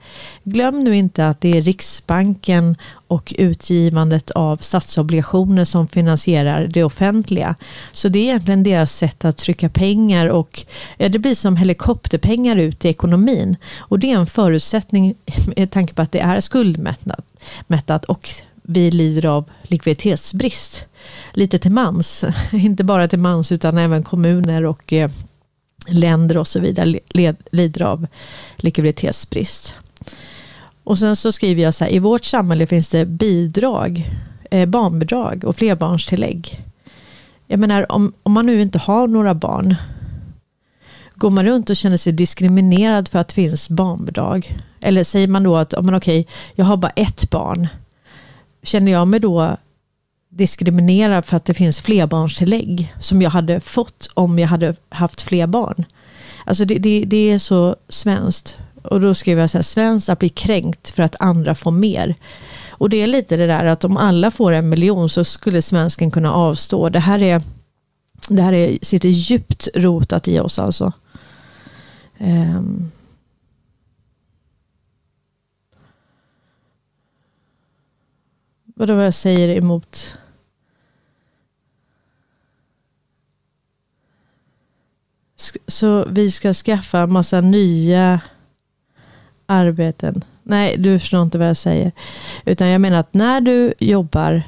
Glöm 0.43 0.83
nu 0.83 0.95
inte 0.95 1.27
att 1.27 1.41
det 1.41 1.57
är 1.57 1.61
Riksbanken 1.61 2.75
och 3.07 3.33
utgivandet 3.37 4.31
av 4.31 4.57
statsobligationer 4.57 5.65
som 5.65 5.87
finansierar 5.87 6.67
det 6.67 6.83
offentliga. 6.83 7.55
Så 7.91 8.09
det 8.09 8.19
är 8.19 8.23
egentligen 8.23 8.63
deras 8.63 8.93
sätt 8.93 9.25
att 9.25 9.37
trycka 9.37 9.69
pengar 9.69 10.27
och 10.27 10.65
ja, 10.97 11.09
det 11.09 11.19
blir 11.19 11.35
som 11.35 11.57
helikopterpengar 11.57 12.55
ut 12.55 12.85
i 12.85 12.89
ekonomin. 12.89 13.57
Och 13.77 13.99
det 13.99 14.11
är 14.11 14.17
en 14.17 14.25
förutsättning 14.25 15.15
med 15.55 15.71
tanke 15.71 15.93
på 15.93 16.01
att 16.01 16.11
det 16.11 16.19
är 16.19 16.39
skuldmättat 16.39 18.05
och 18.05 18.29
vi 18.69 18.91
lider 18.91 19.25
av 19.25 19.45
likviditetsbrist. 19.63 20.85
Lite 21.33 21.59
till 21.59 21.71
mans, 21.71 22.25
inte 22.51 22.83
bara 22.83 23.07
till 23.07 23.19
mans 23.19 23.51
utan 23.51 23.77
även 23.77 24.03
kommuner 24.03 24.65
och 24.65 24.93
eh, 24.93 25.09
länder 25.87 26.37
och 26.37 26.47
så 26.47 26.59
vidare 26.59 26.99
lider 27.51 27.81
av 27.81 28.07
likviditetsbrist. 28.57 29.75
Och 30.83 30.97
sen 30.97 31.15
så 31.15 31.31
skriver 31.31 31.63
jag 31.63 31.73
så 31.73 31.83
här, 31.83 31.91
i 31.91 31.99
vårt 31.99 32.23
samhälle 32.23 32.67
finns 32.67 32.89
det 32.89 33.05
bidrag, 33.05 34.11
eh, 34.51 34.65
barnbidrag 34.65 35.43
och 35.43 35.55
flerbarnstillägg. 35.55 36.63
Jag 37.47 37.59
menar 37.59 37.91
om, 37.91 38.13
om 38.23 38.31
man 38.31 38.45
nu 38.45 38.61
inte 38.61 38.79
har 38.79 39.07
några 39.07 39.33
barn, 39.33 39.75
går 41.15 41.29
man 41.29 41.45
runt 41.45 41.69
och 41.69 41.75
känner 41.75 41.97
sig 41.97 42.13
diskriminerad 42.13 43.07
för 43.09 43.19
att 43.19 43.27
det 43.27 43.33
finns 43.33 43.69
barnbidrag? 43.69 44.57
Eller 44.81 45.03
säger 45.03 45.27
man 45.27 45.43
då 45.43 45.57
att, 45.57 45.73
oh, 45.73 45.83
men 45.83 45.95
okej, 45.95 46.27
jag 46.55 46.65
har 46.65 46.77
bara 46.77 46.91
ett 46.95 47.29
barn. 47.29 47.67
Känner 48.63 48.91
jag 48.91 49.07
mig 49.07 49.19
då 49.19 49.57
diskriminerad 50.29 51.25
för 51.25 51.37
att 51.37 51.45
det 51.45 51.53
finns 51.53 51.79
flerbarnstillägg 51.79 52.93
som 52.99 53.21
jag 53.21 53.29
hade 53.29 53.59
fått 53.59 54.09
om 54.13 54.39
jag 54.39 54.47
hade 54.47 54.75
haft 54.89 55.21
fler 55.21 55.47
barn. 55.47 55.85
Alltså 56.45 56.65
det, 56.65 56.75
det, 56.75 57.03
det 57.07 57.31
är 57.31 57.39
så 57.39 57.75
svenskt. 57.89 58.57
Och 58.83 59.01
då 59.01 59.13
skriver 59.13 59.41
jag 59.41 59.49
så 59.49 59.57
här, 59.57 59.63
svenskt 59.63 60.09
att 60.09 60.19
bli 60.19 60.29
kränkt 60.29 60.89
för 60.89 61.03
att 61.03 61.15
andra 61.19 61.55
får 61.55 61.71
mer. 61.71 62.15
Och 62.69 62.89
det 62.89 63.01
är 63.01 63.07
lite 63.07 63.37
det 63.37 63.47
där 63.47 63.65
att 63.65 63.83
om 63.83 63.97
alla 63.97 64.31
får 64.31 64.51
en 64.51 64.69
miljon 64.69 65.09
så 65.09 65.23
skulle 65.23 65.61
svensken 65.61 66.11
kunna 66.11 66.33
avstå. 66.33 66.89
Det 66.89 66.99
här, 66.99 67.23
är, 67.23 67.41
det 68.29 68.41
här 68.41 68.53
är, 68.53 68.77
sitter 68.81 69.09
djupt 69.09 69.67
rotat 69.75 70.27
i 70.27 70.39
oss 70.39 70.59
alltså. 70.59 70.91
Um. 72.19 72.91
Vadå 78.77 78.95
vad 78.95 79.05
jag 79.05 79.13
säger 79.13 79.49
emot 79.49 80.17
Så 85.67 86.05
vi 86.09 86.31
ska 86.31 86.53
skaffa 86.53 87.07
massa 87.07 87.41
nya 87.41 88.21
arbeten. 89.45 90.23
Nej, 90.43 90.77
du 90.77 90.99
förstår 90.99 91.21
inte 91.21 91.37
vad 91.37 91.49
jag 91.49 91.57
säger. 91.57 91.91
Utan 92.45 92.67
jag 92.67 92.81
menar 92.81 92.99
att 92.99 93.13
när 93.13 93.41
du 93.41 93.73
jobbar 93.79 94.43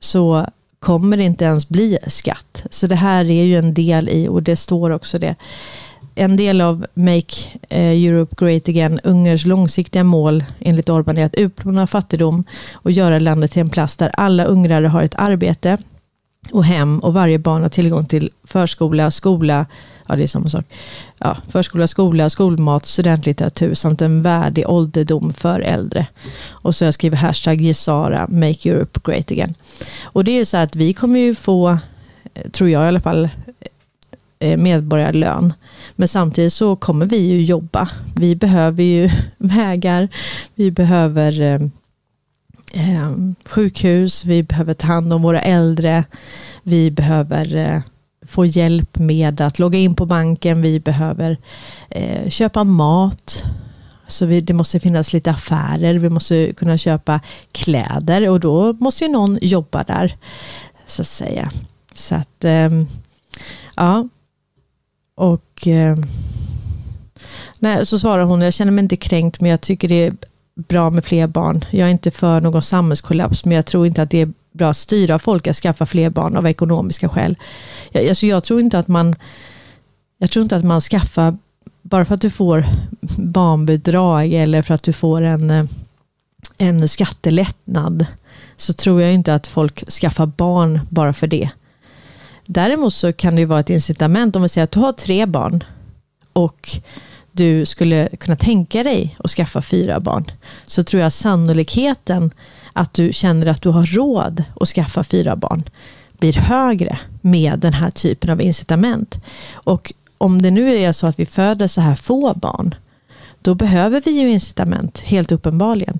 så 0.00 0.46
kommer 0.78 1.16
det 1.16 1.22
inte 1.22 1.44
ens 1.44 1.68
bli 1.68 1.98
skatt. 2.06 2.66
Så 2.70 2.86
det 2.86 2.94
här 2.94 3.30
är 3.30 3.44
ju 3.44 3.56
en 3.56 3.74
del 3.74 4.08
i, 4.08 4.28
och 4.28 4.42
det 4.42 4.56
står 4.56 4.90
också 4.90 5.18
det, 5.18 5.36
en 6.14 6.36
del 6.36 6.60
av 6.60 6.86
Make 6.94 7.34
eh, 7.68 8.04
Europe 8.06 8.34
Great 8.38 8.68
Again, 8.68 9.00
Ungerns 9.04 9.46
långsiktiga 9.46 10.04
mål 10.04 10.44
enligt 10.60 10.88
Orban 10.88 11.18
är 11.18 11.26
att 11.26 11.34
utplåna 11.34 11.86
fattigdom 11.86 12.44
och 12.72 12.90
göra 12.90 13.18
landet 13.18 13.52
till 13.52 13.62
en 13.62 13.70
plats 13.70 13.96
där 13.96 14.10
alla 14.14 14.44
ungrare 14.44 14.86
har 14.86 15.02
ett 15.02 15.14
arbete 15.14 15.78
och 16.50 16.64
hem 16.64 16.98
och 16.98 17.14
varje 17.14 17.38
barn 17.38 17.62
har 17.62 17.68
tillgång 17.68 18.06
till 18.06 18.30
förskola, 18.44 19.10
skola, 19.10 19.66
ja 20.06 20.16
det 20.16 20.22
är 20.22 20.26
samma 20.26 20.46
sak, 20.46 20.64
ja, 21.18 21.36
förskola, 21.48 21.86
skola, 21.86 22.30
skolmat, 22.30 22.86
studentlitteratur 22.86 23.74
samt 23.74 24.02
en 24.02 24.22
värdig 24.22 24.68
ålderdom 24.68 25.32
för 25.32 25.60
äldre. 25.60 26.06
Och 26.50 26.74
så 26.74 26.84
jag 26.84 26.94
skriver 26.94 27.16
hashtag 27.16 27.60
Gesara, 27.60 28.26
make 28.28 28.70
Europe 28.70 29.00
great 29.04 29.30
again. 29.30 29.54
Och 30.02 30.24
det 30.24 30.30
är 30.30 30.38
ju 30.38 30.44
så 30.44 30.56
att 30.56 30.76
vi 30.76 30.92
kommer 30.92 31.20
ju 31.20 31.34
få, 31.34 31.78
tror 32.52 32.70
jag 32.70 32.84
i 32.84 32.88
alla 32.88 33.00
fall, 33.00 33.28
eh, 34.38 34.58
medborgarlön. 34.58 35.52
Men 35.96 36.08
samtidigt 36.08 36.52
så 36.52 36.76
kommer 36.76 37.06
vi 37.06 37.18
ju 37.18 37.42
jobba. 37.42 37.88
Vi 38.16 38.36
behöver 38.36 38.82
ju 38.82 39.10
vägar, 39.38 40.08
vi 40.54 40.70
behöver 40.70 41.40
eh, 41.40 41.60
eh, 42.72 43.10
sjukhus, 43.44 44.24
vi 44.24 44.42
behöver 44.42 44.74
ta 44.74 44.86
hand 44.86 45.12
om 45.12 45.22
våra 45.22 45.40
äldre, 45.40 46.04
vi 46.62 46.90
behöver 46.90 47.56
eh, 47.56 47.82
få 48.26 48.46
hjälp 48.46 48.98
med 48.98 49.40
att 49.40 49.58
logga 49.58 49.78
in 49.78 49.94
på 49.94 50.06
banken, 50.06 50.62
vi 50.62 50.80
behöver 50.80 51.36
eh, 51.90 52.28
köpa 52.28 52.64
mat, 52.64 53.44
så 54.06 54.26
vi, 54.26 54.40
det 54.40 54.54
måste 54.54 54.80
finnas 54.80 55.12
lite 55.12 55.30
affärer, 55.30 55.94
vi 55.94 56.08
måste 56.08 56.52
kunna 56.52 56.78
köpa 56.78 57.20
kläder 57.52 58.28
och 58.28 58.40
då 58.40 58.72
måste 58.72 59.04
ju 59.04 59.10
någon 59.10 59.38
jobba 59.42 59.82
där. 59.82 60.16
Så 60.86 61.02
att 61.02 61.06
säga. 61.08 61.50
Så 61.94 62.14
att, 62.14 62.44
eh, 62.44 62.70
ja. 63.76 64.08
Och 65.22 65.68
eh, 65.68 65.98
nej, 67.58 67.86
så 67.86 67.98
svarar 67.98 68.24
hon, 68.24 68.40
jag 68.40 68.54
känner 68.54 68.72
mig 68.72 68.82
inte 68.82 68.96
kränkt 68.96 69.40
men 69.40 69.50
jag 69.50 69.60
tycker 69.60 69.88
det 69.88 70.06
är 70.06 70.12
bra 70.54 70.90
med 70.90 71.04
fler 71.04 71.26
barn. 71.26 71.64
Jag 71.70 71.88
är 71.88 71.92
inte 71.92 72.10
för 72.10 72.40
någon 72.40 72.62
samhällskollaps, 72.62 73.44
men 73.44 73.56
jag 73.56 73.66
tror 73.66 73.86
inte 73.86 74.02
att 74.02 74.10
det 74.10 74.20
är 74.20 74.32
bra 74.52 74.70
att 74.70 74.76
styra 74.76 75.18
folk 75.18 75.46
att 75.46 75.56
skaffa 75.56 75.86
fler 75.86 76.10
barn 76.10 76.36
av 76.36 76.46
ekonomiska 76.46 77.08
skäl. 77.08 77.36
Jag, 77.90 78.08
alltså 78.08 78.26
jag 78.26 78.44
tror 78.44 78.60
inte 78.60 78.78
att 78.78 78.88
man 78.88 79.14
jag 80.18 80.30
tror 80.30 80.42
inte 80.42 80.56
att 80.56 80.64
man 80.64 80.80
skaffar, 80.80 81.36
bara 81.82 82.04
för 82.04 82.14
att 82.14 82.20
du 82.20 82.30
får 82.30 82.66
barnbidrag 83.18 84.32
eller 84.32 84.62
för 84.62 84.74
att 84.74 84.82
du 84.82 84.92
får 84.92 85.22
en, 85.22 85.50
eh, 85.50 85.64
en 86.58 86.88
skattelättnad, 86.88 88.06
så 88.56 88.72
tror 88.72 89.02
jag 89.02 89.14
inte 89.14 89.34
att 89.34 89.46
folk 89.46 89.90
skaffar 89.90 90.26
barn 90.26 90.80
bara 90.90 91.12
för 91.12 91.26
det. 91.26 91.50
Däremot 92.52 92.94
så 92.94 93.12
kan 93.12 93.36
det 93.36 93.44
vara 93.44 93.60
ett 93.60 93.70
incitament 93.70 94.36
om 94.36 94.42
vi 94.42 94.48
säger 94.48 94.64
att 94.64 94.72
du 94.72 94.80
har 94.80 94.92
tre 94.92 95.26
barn 95.26 95.64
och 96.32 96.70
du 97.32 97.66
skulle 97.66 98.08
kunna 98.08 98.36
tänka 98.36 98.82
dig 98.82 99.16
att 99.18 99.30
skaffa 99.30 99.62
fyra 99.62 100.00
barn, 100.00 100.24
så 100.64 100.84
tror 100.84 101.02
jag 101.02 101.12
sannolikheten 101.12 102.30
att 102.72 102.94
du 102.94 103.12
känner 103.12 103.46
att 103.46 103.62
du 103.62 103.68
har 103.68 103.86
råd 103.86 104.44
att 104.60 104.68
skaffa 104.68 105.04
fyra 105.04 105.36
barn 105.36 105.62
blir 106.18 106.32
högre 106.32 106.98
med 107.20 107.58
den 107.58 107.72
här 107.72 107.90
typen 107.90 108.30
av 108.30 108.42
incitament. 108.42 109.24
Och 109.52 109.92
om 110.18 110.42
det 110.42 110.50
nu 110.50 110.78
är 110.78 110.92
så 110.92 111.06
att 111.06 111.18
vi 111.18 111.26
föder 111.26 111.66
så 111.66 111.80
här 111.80 111.94
få 111.94 112.34
barn, 112.34 112.74
då 113.42 113.54
behöver 113.54 114.02
vi 114.04 114.10
ju 114.20 114.30
incitament, 114.30 115.00
helt 115.00 115.32
uppenbarligen. 115.32 115.98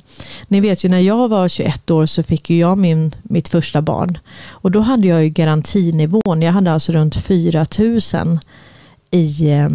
Ni 0.48 0.60
vet 0.60 0.84
ju 0.84 0.88
när 0.88 0.98
jag 0.98 1.28
var 1.28 1.48
21 1.48 1.90
år 1.90 2.06
så 2.06 2.22
fick 2.22 2.50
ju 2.50 2.58
jag 2.58 2.78
min, 2.78 3.12
mitt 3.22 3.48
första 3.48 3.82
barn. 3.82 4.18
Och 4.48 4.70
då 4.70 4.80
hade 4.80 5.08
jag 5.08 5.24
ju 5.24 5.28
garantinivån. 5.28 6.42
Jag 6.42 6.52
hade 6.52 6.72
alltså 6.72 6.92
runt 6.92 7.16
4 7.16 7.66
000 7.78 8.38
i, 9.10 9.50
eh, 9.50 9.68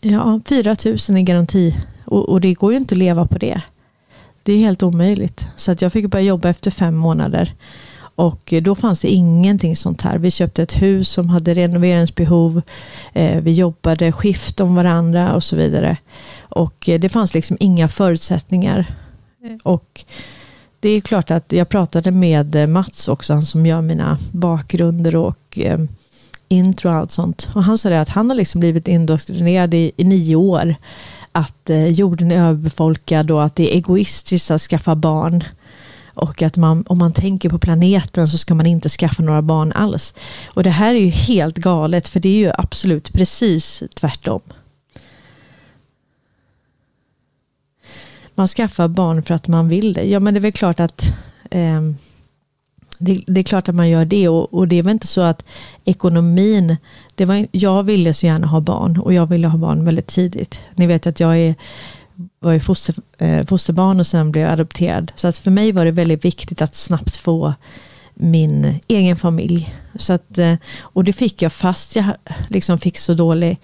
ja, 0.00 0.40
4 0.48 0.76
000 1.08 1.18
i 1.18 1.22
garanti. 1.22 1.76
Och, 2.04 2.28
och 2.28 2.40
det 2.40 2.54
går 2.54 2.72
ju 2.72 2.78
inte 2.78 2.94
att 2.94 2.98
leva 2.98 3.26
på 3.26 3.38
det. 3.38 3.60
Det 4.42 4.52
är 4.52 4.58
helt 4.58 4.82
omöjligt. 4.82 5.46
Så 5.56 5.72
att 5.72 5.82
jag 5.82 5.92
fick 5.92 6.06
börja 6.06 6.24
jobba 6.24 6.48
efter 6.48 6.70
fem 6.70 6.96
månader. 6.96 7.54
Och 8.16 8.52
eh, 8.52 8.62
då 8.62 8.74
fanns 8.74 9.00
det 9.00 9.08
ingenting 9.08 9.76
sånt 9.76 10.02
här. 10.02 10.18
Vi 10.18 10.30
köpte 10.30 10.62
ett 10.62 10.82
hus 10.82 11.08
som 11.08 11.28
hade 11.28 11.54
renoveringsbehov. 11.54 12.62
Eh, 13.12 13.40
vi 13.40 13.52
jobbade 13.52 14.12
skift 14.12 14.60
om 14.60 14.74
varandra 14.74 15.34
och 15.34 15.42
så 15.42 15.56
vidare. 15.56 15.96
Och 16.40 16.88
eh, 16.88 17.00
det 17.00 17.08
fanns 17.08 17.34
liksom 17.34 17.56
inga 17.60 17.88
förutsättningar. 17.88 18.94
Och 19.62 20.04
det 20.80 20.88
är 20.88 21.00
klart 21.00 21.30
att 21.30 21.52
jag 21.52 21.68
pratade 21.68 22.10
med 22.10 22.68
Mats 22.68 23.08
också, 23.08 23.32
han 23.32 23.42
som 23.42 23.66
gör 23.66 23.82
mina 23.82 24.18
bakgrunder 24.32 25.16
och 25.16 25.58
intro 26.48 26.88
och 26.88 26.94
allt 26.94 27.10
sånt. 27.10 27.48
Och 27.54 27.64
han 27.64 27.78
sa 27.78 27.88
det 27.88 28.00
att 28.00 28.08
han 28.08 28.30
har 28.30 28.36
liksom 28.36 28.60
blivit 28.60 28.88
indoktrinerad 28.88 29.74
i, 29.74 29.92
i 29.96 30.04
nio 30.04 30.36
år. 30.36 30.74
Att 31.32 31.70
jorden 31.88 32.32
är 32.32 32.48
överbefolkad 32.48 33.30
och 33.30 33.44
att 33.44 33.56
det 33.56 33.72
är 33.72 33.76
egoistiskt 33.76 34.50
att 34.50 34.60
skaffa 34.60 34.94
barn. 34.94 35.44
Och 36.16 36.42
att 36.42 36.56
man, 36.56 36.84
om 36.86 36.98
man 36.98 37.12
tänker 37.12 37.48
på 37.48 37.58
planeten 37.58 38.28
så 38.28 38.38
ska 38.38 38.54
man 38.54 38.66
inte 38.66 38.88
skaffa 38.88 39.22
några 39.22 39.42
barn 39.42 39.72
alls. 39.72 40.14
Och 40.46 40.62
det 40.62 40.70
här 40.70 40.94
är 40.94 40.98
ju 40.98 41.08
helt 41.08 41.56
galet 41.56 42.08
för 42.08 42.20
det 42.20 42.28
är 42.28 42.38
ju 42.38 42.52
absolut 42.58 43.12
precis 43.12 43.82
tvärtom. 43.94 44.40
Man 48.34 48.48
skaffar 48.48 48.88
barn 48.88 49.22
för 49.22 49.34
att 49.34 49.48
man 49.48 49.68
vill 49.68 49.92
det. 49.92 50.04
Ja 50.04 50.20
men 50.20 50.34
det 50.34 50.38
är 50.38 50.42
väl 50.42 50.52
klart 50.52 50.80
att 50.80 51.02
eh, 51.50 51.80
det, 52.98 53.24
det, 53.26 53.40
är 53.40 53.44
klart 53.44 53.68
att 53.68 53.74
man 53.74 53.88
gör 53.88 54.04
det 54.04 54.28
och, 54.28 54.54
och, 54.54 54.68
det 54.68 54.76
är 54.76 54.82
väl 54.82 54.92
inte 54.92 55.06
så 55.06 55.20
att 55.20 55.44
ekonomin, 55.84 56.76
det 57.14 57.24
var, 57.24 57.46
jag 57.52 57.82
ville 57.82 58.14
så 58.14 58.26
gärna 58.26 58.46
ha 58.46 58.60
barn 58.60 58.98
och 58.98 59.12
jag 59.12 59.26
ville 59.26 59.46
ha 59.46 59.58
barn 59.58 59.84
väldigt 59.84 60.06
tidigt. 60.06 60.62
Ni 60.74 60.86
vet 60.86 61.06
att 61.06 61.20
jag 61.20 61.38
är 61.38 61.54
var 62.38 62.52
ju 62.52 62.60
foster, 62.60 62.94
eh, 63.18 63.46
fosterbarn 63.46 64.00
och 64.00 64.06
sen 64.06 64.32
blev 64.32 64.44
jag 64.44 64.52
adopterad. 64.52 65.12
Så 65.14 65.28
att 65.28 65.38
för 65.38 65.50
mig 65.50 65.72
var 65.72 65.84
det 65.84 65.90
väldigt 65.90 66.24
viktigt 66.24 66.62
att 66.62 66.74
snabbt 66.74 67.16
få 67.16 67.54
min 68.14 68.80
egen 68.88 69.16
familj. 69.16 69.74
Så 69.94 70.12
att, 70.12 70.38
eh, 70.38 70.54
och 70.80 71.04
det 71.04 71.12
fick 71.12 71.42
jag 71.42 71.52
fast 71.52 71.96
jag 71.96 72.14
liksom 72.48 72.78
fick 72.78 72.98
så 72.98 73.14
dålig, 73.14 73.60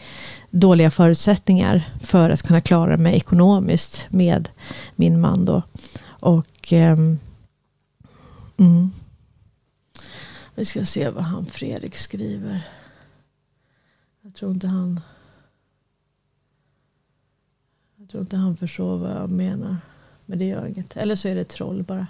dåliga 0.50 0.90
förutsättningar 0.90 1.82
för 2.00 2.30
att 2.30 2.42
kunna 2.42 2.60
klara 2.60 2.96
mig 2.96 3.16
ekonomiskt 3.16 4.06
med 4.10 4.48
min 4.96 5.20
man. 5.20 5.44
Då. 5.44 5.62
Och, 6.04 6.72
um, 6.72 7.18
mm. 8.58 8.90
Vi 10.54 10.64
ska 10.64 10.84
se 10.84 11.08
vad 11.08 11.24
han 11.24 11.46
Fredrik 11.46 11.96
skriver. 11.96 12.60
Jag 14.22 14.34
tror 14.34 14.52
inte 14.52 14.66
han 14.66 15.00
tror 18.12 18.22
inte 18.22 18.36
han 18.36 18.56
förstår 18.56 18.96
vad 18.96 19.10
jag 19.10 19.30
menar. 19.30 19.76
Men 20.26 20.38
det 20.38 20.44
gör 20.44 20.66
inget. 20.66 20.96
Eller 20.96 21.14
så 21.14 21.28
är 21.28 21.34
det 21.34 21.44
troll 21.44 21.82
bara. 21.82 22.06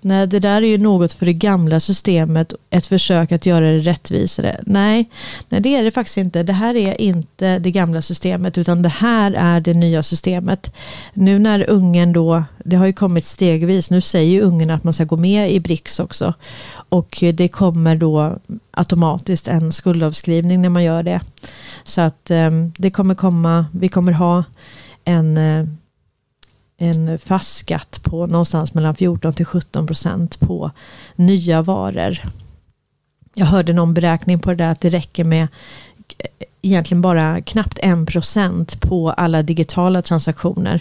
Nej, 0.00 0.26
det 0.26 0.38
där 0.38 0.62
är 0.62 0.66
ju 0.66 0.78
något 0.78 1.12
för 1.12 1.26
det 1.26 1.32
gamla 1.32 1.80
systemet, 1.80 2.52
ett 2.70 2.86
försök 2.86 3.32
att 3.32 3.46
göra 3.46 3.72
det 3.72 3.78
rättvisare. 3.78 4.60
Nej, 4.66 5.10
nej, 5.48 5.60
det 5.60 5.76
är 5.76 5.82
det 5.82 5.90
faktiskt 5.90 6.16
inte. 6.16 6.42
Det 6.42 6.52
här 6.52 6.76
är 6.76 7.00
inte 7.00 7.58
det 7.58 7.70
gamla 7.70 8.02
systemet, 8.02 8.58
utan 8.58 8.82
det 8.82 8.88
här 8.88 9.32
är 9.32 9.60
det 9.60 9.74
nya 9.74 10.02
systemet. 10.02 10.74
Nu 11.14 11.38
när 11.38 11.70
ungen 11.70 12.12
då, 12.12 12.44
det 12.64 12.76
har 12.76 12.86
ju 12.86 12.92
kommit 12.92 13.24
stegvis, 13.24 13.90
nu 13.90 14.00
säger 14.00 14.30
ju 14.30 14.40
ungen 14.40 14.70
att 14.70 14.84
man 14.84 14.94
ska 14.94 15.04
gå 15.04 15.16
med 15.16 15.52
i 15.52 15.60
BRICS 15.60 16.00
också. 16.00 16.34
Och 16.88 17.24
det 17.34 17.48
kommer 17.48 17.96
då 17.96 18.38
automatiskt 18.70 19.48
en 19.48 19.72
skuldavskrivning 19.72 20.62
när 20.62 20.68
man 20.68 20.84
gör 20.84 21.02
det. 21.02 21.20
Så 21.84 22.00
att 22.00 22.30
ehm, 22.30 22.72
det 22.76 22.90
kommer 22.90 23.14
komma, 23.14 23.66
vi 23.72 23.88
kommer 23.88 24.12
ha 24.12 24.44
en 25.04 25.38
eh, 25.38 25.66
en 26.78 27.18
fast 27.18 27.56
skatt 27.56 28.00
på 28.02 28.26
någonstans 28.26 28.74
mellan 28.74 28.94
14 28.94 29.32
till 29.32 29.46
17 29.46 29.86
procent 29.86 30.40
på 30.40 30.70
nya 31.16 31.62
varor. 31.62 32.18
Jag 33.34 33.46
hörde 33.46 33.72
någon 33.72 33.94
beräkning 33.94 34.38
på 34.38 34.50
det 34.50 34.56
där 34.56 34.70
att 34.70 34.80
det 34.80 34.88
räcker 34.88 35.24
med 35.24 35.48
egentligen 36.62 37.02
bara 37.02 37.40
knappt 37.40 37.78
en 37.78 38.06
procent 38.06 38.80
på 38.80 39.10
alla 39.10 39.42
digitala 39.42 40.02
transaktioner. 40.02 40.80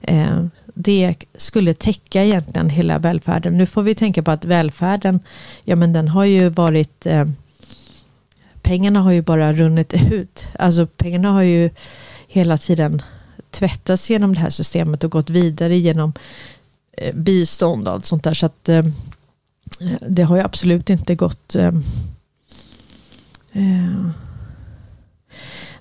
Eh, 0.00 0.46
det 0.74 1.14
skulle 1.36 1.74
täcka 1.74 2.24
egentligen 2.24 2.70
hela 2.70 2.98
välfärden. 2.98 3.56
Nu 3.56 3.66
får 3.66 3.82
vi 3.82 3.94
tänka 3.94 4.22
på 4.22 4.30
att 4.30 4.44
välfärden, 4.44 5.20
ja 5.64 5.76
men 5.76 5.92
den 5.92 6.08
har 6.08 6.24
ju 6.24 6.48
varit, 6.48 7.06
eh, 7.06 7.26
pengarna 8.62 9.00
har 9.00 9.12
ju 9.12 9.22
bara 9.22 9.52
runnit 9.52 9.94
ut. 10.12 10.48
Alltså 10.58 10.86
pengarna 10.86 11.30
har 11.30 11.42
ju 11.42 11.70
hela 12.28 12.58
tiden 12.58 13.02
tvättats 13.50 14.10
genom 14.10 14.34
det 14.34 14.40
här 14.40 14.50
systemet 14.50 15.04
och 15.04 15.10
gått 15.10 15.30
vidare 15.30 15.76
genom 15.76 16.12
eh, 16.92 17.14
bistånd 17.14 17.88
och 17.88 17.94
allt 17.94 18.06
sånt 18.06 18.24
där. 18.24 18.34
Så 18.34 18.46
att 18.46 18.68
eh, 18.68 18.84
det 20.08 20.22
har 20.22 20.36
ju 20.36 20.42
absolut 20.42 20.90
inte 20.90 21.14
gått 21.14 21.54
eh, 21.54 21.74
eh, 23.52 24.06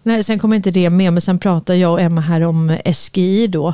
Nej, 0.03 0.23
sen 0.23 0.39
kommer 0.39 0.55
inte 0.55 0.71
det 0.71 0.89
med, 0.89 1.13
men 1.13 1.21
sen 1.21 1.39
pratar 1.39 1.73
jag 1.73 1.91
och 1.91 2.01
Emma 2.01 2.21
här 2.21 2.41
om 2.41 2.77
SGI 2.93 3.47
då. 3.47 3.73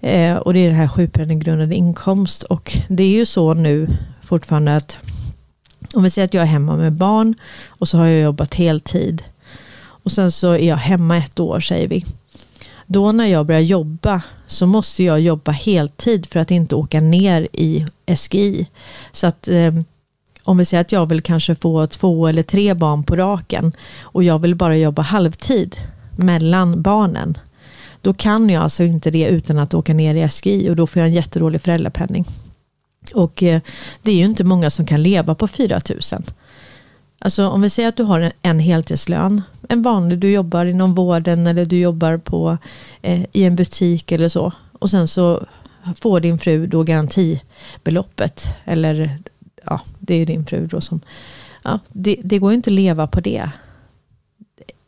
Eh, 0.00 0.36
och 0.36 0.54
det 0.54 0.60
är 0.60 0.68
det 0.68 0.74
här 0.74 0.88
sjukpenninggrundande 0.88 1.76
inkomst. 1.76 2.42
Och 2.42 2.78
det 2.88 3.02
är 3.02 3.08
ju 3.08 3.26
så 3.26 3.54
nu 3.54 3.88
fortfarande 4.22 4.76
att 4.76 4.98
om 5.94 6.02
vi 6.02 6.10
säger 6.10 6.26
att 6.26 6.34
jag 6.34 6.42
är 6.42 6.46
hemma 6.46 6.76
med 6.76 6.92
barn 6.92 7.34
och 7.68 7.88
så 7.88 7.98
har 7.98 8.06
jag 8.06 8.22
jobbat 8.22 8.54
heltid. 8.54 9.22
Och 9.78 10.12
sen 10.12 10.32
så 10.32 10.52
är 10.52 10.68
jag 10.68 10.76
hemma 10.76 11.16
ett 11.16 11.40
år 11.40 11.60
säger 11.60 11.88
vi. 11.88 12.04
Då 12.92 13.12
när 13.12 13.26
jag 13.26 13.46
börjar 13.46 13.60
jobba 13.60 14.22
så 14.46 14.66
måste 14.66 15.02
jag 15.04 15.20
jobba 15.20 15.52
heltid 15.52 16.26
för 16.26 16.40
att 16.40 16.50
inte 16.50 16.74
åka 16.74 17.00
ner 17.00 17.48
i 17.52 17.86
SGI. 18.16 18.66
Så 19.12 19.26
att 19.26 19.48
eh, 19.48 19.74
om 20.42 20.58
vi 20.58 20.64
säger 20.64 20.80
att 20.80 20.92
jag 20.92 21.06
vill 21.06 21.22
kanske 21.22 21.54
få 21.54 21.86
två 21.86 22.26
eller 22.26 22.42
tre 22.42 22.74
barn 22.74 23.04
på 23.04 23.16
raken 23.16 23.72
och 24.02 24.24
jag 24.24 24.38
vill 24.38 24.54
bara 24.54 24.76
jobba 24.76 25.02
halvtid 25.02 25.76
mellan 26.16 26.82
barnen. 26.82 27.38
Då 28.00 28.14
kan 28.14 28.50
jag 28.50 28.62
alltså 28.62 28.82
inte 28.82 29.10
det 29.10 29.26
utan 29.26 29.58
att 29.58 29.74
åka 29.74 29.94
ner 29.94 30.14
i 30.14 30.28
SGI 30.28 30.70
och 30.70 30.76
då 30.76 30.86
får 30.86 31.00
jag 31.00 31.08
en 31.08 31.14
jätterolig 31.14 31.62
föräldrapenning. 31.62 32.24
Och 33.14 33.42
eh, 33.42 33.60
det 34.02 34.10
är 34.10 34.16
ju 34.16 34.24
inte 34.24 34.44
många 34.44 34.70
som 34.70 34.86
kan 34.86 35.02
leva 35.02 35.34
på 35.34 35.46
4 35.46 35.80
000. 35.88 36.00
Alltså 37.18 37.48
om 37.48 37.60
vi 37.62 37.70
säger 37.70 37.88
att 37.88 37.96
du 37.96 38.02
har 38.02 38.20
en, 38.20 38.32
en 38.42 38.58
heltidslön, 38.58 39.42
en 39.70 39.82
vanlig, 39.82 40.18
du 40.18 40.30
jobbar 40.30 40.64
inom 40.64 40.94
vården 40.94 41.46
eller 41.46 41.64
du 41.64 41.78
jobbar 41.78 42.16
på, 42.16 42.58
eh, 43.02 43.24
i 43.32 43.44
en 43.44 43.56
butik 43.56 44.12
eller 44.12 44.28
så. 44.28 44.52
Och 44.72 44.90
sen 44.90 45.08
så 45.08 45.46
får 45.96 46.20
din 46.20 46.38
fru 46.38 46.66
då 46.66 46.82
garantibeloppet. 46.82 48.54
Eller 48.64 49.18
ja, 49.64 49.80
det 49.98 50.14
är 50.14 50.26
din 50.26 50.46
fru 50.46 50.66
då 50.66 50.80
som, 50.80 51.00
ja, 51.62 51.78
det, 51.88 52.16
det 52.24 52.38
går 52.38 52.50
ju 52.50 52.56
inte 52.56 52.70
att 52.70 52.74
leva 52.74 53.06
på 53.06 53.20
det. 53.20 53.50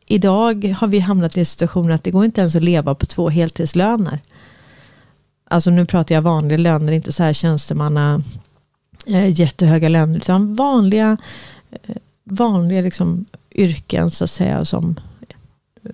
Idag 0.07 0.77
har 0.79 0.89
vi 0.89 0.99
hamnat 0.99 1.37
i 1.37 1.41
en 1.41 1.47
situation 1.47 1.93
att 1.93 2.05
det 2.05 2.11
går 2.11 2.25
inte 2.25 2.41
ens 2.41 2.57
att 2.57 2.63
leva 2.63 2.95
på 2.95 3.07
två 3.07 3.29
heltidslöner. 3.29 4.21
Alltså 5.49 5.71
nu 5.71 5.87
pratar 5.87 6.15
jag 6.15 6.23
vanliga 6.23 6.59
löner, 6.59 6.93
inte 6.93 7.13
så 7.13 7.23
här 7.23 7.33
tjänstemanna 7.33 8.23
eh, 9.07 9.41
jättehöga 9.41 9.89
löner, 9.89 10.17
utan 10.17 10.55
vanliga 10.55 11.17
eh, 11.71 11.97
vanliga 12.25 12.81
liksom, 12.81 13.27
yrken 13.55 14.11
så 14.11 14.25
att 14.25 14.31
säga 14.31 14.65
som 14.65 15.01
eh, 15.83 15.91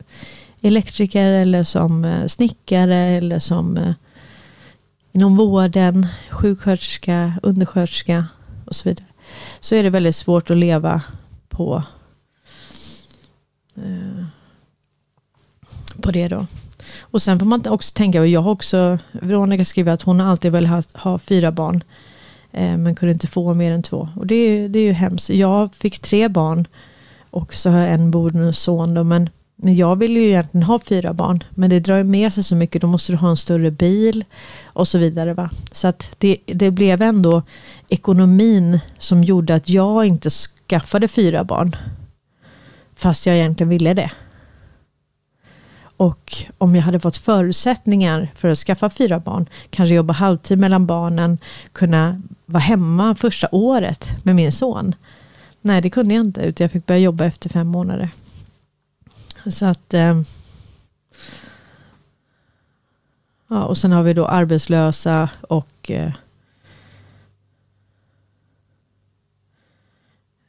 elektriker 0.60 1.32
eller 1.32 1.64
som 1.64 2.04
eh, 2.04 2.26
snickare 2.26 2.96
eller 2.96 3.38
som 3.38 3.76
eh, 3.76 3.92
inom 5.12 5.36
vården, 5.36 6.06
sjuksköterska, 6.30 7.32
undersköterska 7.42 8.26
och 8.64 8.76
så 8.76 8.88
vidare. 8.88 9.06
Så 9.60 9.74
är 9.74 9.82
det 9.82 9.90
väldigt 9.90 10.16
svårt 10.16 10.50
att 10.50 10.56
leva 10.56 11.02
på 11.48 11.82
på 16.02 16.10
det 16.10 16.28
då. 16.28 16.46
Och 17.00 17.22
sen 17.22 17.38
får 17.38 17.46
man 17.46 17.66
också 17.68 17.92
tänka, 17.94 18.20
och 18.20 18.28
jag 18.28 18.40
har 18.40 18.50
också, 18.50 18.98
Veronica 19.12 19.64
skriver 19.64 19.92
att 19.92 20.02
hon 20.02 20.20
alltid 20.20 20.52
velat 20.52 20.92
ha, 20.94 21.10
ha 21.10 21.18
fyra 21.18 21.52
barn. 21.52 21.82
Eh, 22.52 22.76
men 22.76 22.94
kunde 22.94 23.12
inte 23.12 23.26
få 23.26 23.54
mer 23.54 23.72
än 23.72 23.82
två. 23.82 24.08
Och 24.16 24.26
det 24.26 24.34
är, 24.34 24.68
det 24.68 24.78
är 24.78 24.82
ju 24.82 24.92
hemskt. 24.92 25.30
Jag 25.30 25.74
fick 25.74 25.98
tre 25.98 26.28
barn 26.28 26.66
och 27.30 27.54
så 27.54 27.70
har 27.70 27.78
jag 27.78 27.92
en 27.92 28.10
bonusson. 28.10 28.94
Då, 28.94 29.04
men, 29.04 29.30
men 29.56 29.76
jag 29.76 29.96
vill 29.96 30.16
ju 30.16 30.26
egentligen 30.26 30.62
ha 30.62 30.78
fyra 30.78 31.12
barn. 31.12 31.40
Men 31.50 31.70
det 31.70 31.80
drar 31.80 32.02
med 32.02 32.32
sig 32.32 32.44
så 32.44 32.54
mycket. 32.54 32.82
Då 32.82 32.86
måste 32.86 33.12
du 33.12 33.16
ha 33.16 33.30
en 33.30 33.36
större 33.36 33.70
bil 33.70 34.24
och 34.64 34.88
så 34.88 34.98
vidare. 34.98 35.34
Va? 35.34 35.50
Så 35.72 35.88
att 35.88 36.10
det, 36.18 36.36
det 36.46 36.70
blev 36.70 37.02
ändå 37.02 37.42
ekonomin 37.88 38.80
som 38.98 39.24
gjorde 39.24 39.54
att 39.54 39.68
jag 39.68 40.06
inte 40.06 40.30
skaffade 40.30 41.08
fyra 41.08 41.44
barn. 41.44 41.76
fast 42.96 43.26
jag 43.26 43.36
egentligen 43.36 43.68
ville 43.68 43.94
det. 43.94 44.10
Och 45.98 46.44
om 46.58 46.74
jag 46.76 46.82
hade 46.82 47.00
fått 47.00 47.16
förutsättningar 47.16 48.32
för 48.34 48.48
att 48.48 48.58
skaffa 48.58 48.90
fyra 48.90 49.18
barn, 49.20 49.46
kanske 49.70 49.94
jobba 49.94 50.14
halvtid 50.14 50.58
mellan 50.58 50.86
barnen, 50.86 51.38
kunna 51.72 52.22
vara 52.46 52.62
hemma 52.62 53.14
första 53.14 53.48
året 53.52 54.10
med 54.24 54.36
min 54.36 54.52
son. 54.52 54.94
Nej, 55.68 55.80
det 55.80 55.90
kunde 55.90 56.14
jag 56.14 56.24
inte, 56.24 56.40
utan 56.40 56.64
jag 56.64 56.72
fick 56.72 56.86
börja 56.86 57.00
jobba 57.00 57.24
efter 57.24 57.50
fem 57.50 57.66
månader. 57.66 58.10
Så 59.46 59.66
att... 59.66 59.94
Eh, 59.94 60.22
ja, 63.48 63.64
och 63.64 63.78
sen 63.78 63.92
har 63.92 64.02
vi 64.02 64.14
då 64.14 64.26
arbetslösa 64.26 65.30
och 65.40 65.90
eh, 65.90 66.12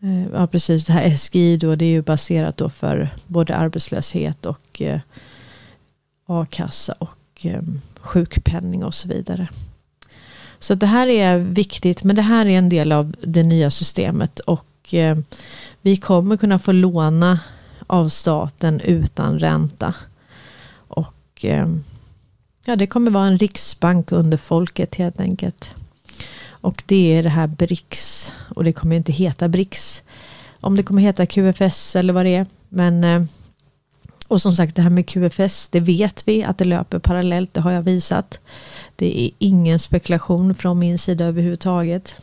eh 0.01 0.27
Ja 0.33 0.47
precis, 0.47 0.85
det 0.85 0.93
här 0.93 1.15
SGI 1.15 1.57
då, 1.57 1.75
det 1.75 1.85
är 1.85 1.89
ju 1.89 2.01
baserat 2.01 2.57
då 2.57 2.69
för 2.69 3.09
både 3.27 3.55
arbetslöshet 3.55 4.45
och 4.45 4.81
eh, 4.81 4.99
a-kassa 6.25 6.93
och 6.93 7.45
eh, 7.45 7.61
sjukpenning 8.01 8.83
och 8.83 8.93
så 8.93 9.07
vidare. 9.07 9.47
Så 10.59 10.75
det 10.75 10.87
här 10.87 11.07
är 11.07 11.37
viktigt, 11.37 12.03
men 12.03 12.15
det 12.15 12.21
här 12.21 12.45
är 12.45 12.57
en 12.57 12.69
del 12.69 12.91
av 12.91 13.15
det 13.21 13.43
nya 13.43 13.71
systemet 13.71 14.39
och 14.39 14.65
Eh, 14.93 15.17
vi 15.81 15.97
kommer 15.97 16.37
kunna 16.37 16.59
få 16.59 16.71
låna 16.71 17.39
av 17.87 18.09
staten 18.09 18.79
utan 18.79 19.39
ränta. 19.39 19.93
Och 20.71 21.45
eh, 21.45 21.67
ja, 22.65 22.75
det 22.75 22.87
kommer 22.87 23.11
vara 23.11 23.27
en 23.27 23.37
riksbank 23.37 24.11
under 24.11 24.37
folket 24.37 24.95
helt 24.95 25.19
enkelt. 25.19 25.75
Och 26.61 26.83
det 26.85 27.17
är 27.17 27.23
det 27.23 27.29
här 27.29 27.47
BRICS 27.47 28.33
och 28.55 28.63
det 28.63 28.73
kommer 28.73 28.95
inte 28.95 29.11
heta 29.11 29.47
BRICS. 29.47 30.03
Om 30.59 30.75
det 30.75 30.83
kommer 30.83 31.01
heta 31.01 31.25
QFS 31.25 31.95
eller 31.95 32.13
vad 32.13 32.25
det 32.25 32.35
är. 32.35 32.45
Men 32.69 33.03
eh, 33.03 33.23
och 34.27 34.41
som 34.41 34.55
sagt 34.55 34.75
det 34.75 34.81
här 34.81 34.89
med 34.89 35.07
QFS, 35.07 35.69
det 35.69 35.79
vet 35.79 36.27
vi 36.27 36.43
att 36.43 36.57
det 36.57 36.65
löper 36.65 36.99
parallellt, 36.99 37.53
det 37.53 37.61
har 37.61 37.71
jag 37.71 37.83
visat. 37.83 38.39
Det 38.95 39.25
är 39.25 39.31
ingen 39.37 39.79
spekulation 39.79 40.55
från 40.55 40.79
min 40.79 40.97
sida 40.97 41.25
överhuvudtaget. 41.25 42.15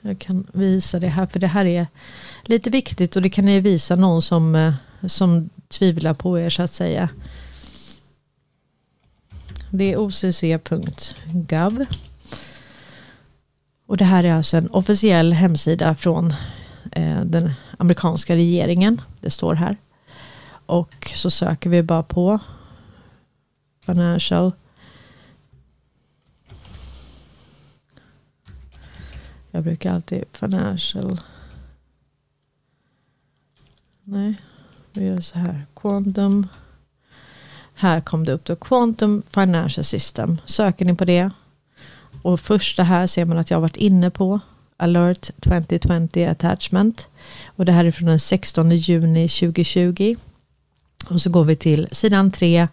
Jag 0.00 0.18
kan 0.18 0.46
visa 0.52 0.98
det 0.98 1.08
här, 1.08 1.26
för 1.26 1.38
det 1.38 1.46
här 1.46 1.64
är 1.64 1.86
lite 2.42 2.70
viktigt 2.70 3.16
och 3.16 3.22
det 3.22 3.30
kan 3.30 3.44
ni 3.44 3.60
visa 3.60 3.96
någon 3.96 4.22
som, 4.22 4.54
eh, 4.54 4.74
som 5.06 5.50
tvivlar 5.68 6.14
på 6.14 6.38
er 6.38 6.50
så 6.50 6.62
att 6.62 6.70
säga. 6.70 7.08
Det 9.70 9.92
är 9.92 9.96
occ.gov. 9.96 11.84
Och 13.86 13.96
det 13.96 14.04
här 14.04 14.24
är 14.24 14.32
alltså 14.32 14.56
en 14.56 14.70
officiell 14.70 15.32
hemsida 15.32 15.94
från 15.94 16.34
eh, 16.92 17.20
den 17.20 17.52
amerikanska 17.78 18.34
regeringen. 18.34 19.00
Det 19.20 19.30
står 19.30 19.54
här. 19.54 19.76
Och 20.66 21.12
så 21.14 21.30
söker 21.30 21.70
vi 21.70 21.82
bara 21.82 22.02
på 22.02 22.38
financial. 23.86 24.52
Jag 29.50 29.64
brukar 29.64 29.94
alltid 29.94 30.24
financial. 30.32 31.20
Nej, 34.04 34.40
vi 34.92 35.04
gör 35.04 35.20
så 35.20 35.38
här. 35.38 35.66
Quantum. 35.74 36.46
Här 37.74 38.00
kom 38.00 38.24
det 38.24 38.32
upp 38.32 38.44
då. 38.44 38.56
Quantum 38.56 39.22
Financial 39.30 39.84
System. 39.84 40.36
Söker 40.46 40.84
ni 40.84 40.94
på 40.94 41.04
det. 41.04 41.30
Och 42.22 42.40
första 42.40 42.82
här 42.82 43.06
ser 43.06 43.24
man 43.24 43.38
att 43.38 43.50
jag 43.50 43.56
har 43.56 43.62
varit 43.62 43.76
inne 43.76 44.10
på. 44.10 44.40
Alert 44.76 45.30
2020 45.40 46.24
Attachment. 46.24 47.06
Och 47.46 47.64
det 47.64 47.72
här 47.72 47.84
är 47.84 47.90
från 47.90 48.08
den 48.08 48.18
16 48.18 48.70
juni 48.70 49.28
2020. 49.28 50.16
Och 51.10 51.20
så 51.20 51.30
går 51.30 51.44
vi 51.44 51.56
till 51.56 51.88
sidan 51.92 52.30
3. 52.30 52.68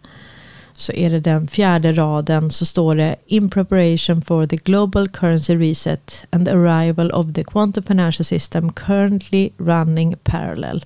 Så 0.77 0.91
är 0.91 1.09
det 1.09 1.19
den 1.19 1.47
fjärde 1.47 1.93
raden 1.93 2.51
så 2.51 2.65
står 2.65 2.95
det 2.95 3.15
In 3.25 3.49
preparation 3.49 4.21
for 4.21 4.47
the 4.47 4.57
global 4.57 5.09
currency 5.09 5.55
reset 5.55 6.25
and 6.29 6.47
arrival 6.47 7.11
of 7.11 7.33
the 7.33 7.43
quantum 7.43 7.83
financial 7.83 8.25
system 8.25 8.71
currently 8.71 9.49
running 9.57 10.15
parallel. 10.23 10.85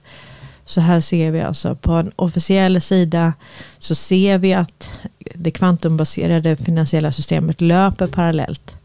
Så 0.66 0.82
här 0.82 1.00
ser 1.00 1.32
vi 1.32 1.42
alltså 1.42 1.76
på 1.76 1.92
en 1.92 2.12
officiell 2.16 2.82
sida 2.82 3.34
så 3.80 3.96
ser 3.96 4.38
vi 4.38 4.54
att 4.54 4.90
det 5.36 5.52
kvantumbaserade 5.52 6.56
finansiella 6.56 7.12
systemet 7.12 7.62
löper 7.62 8.08
parallellt. 8.08 8.76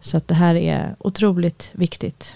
Så 0.00 0.16
att 0.16 0.28
det 0.28 0.34
här 0.34 0.54
är 0.54 0.96
otroligt 0.98 1.70
viktigt. 1.72 2.32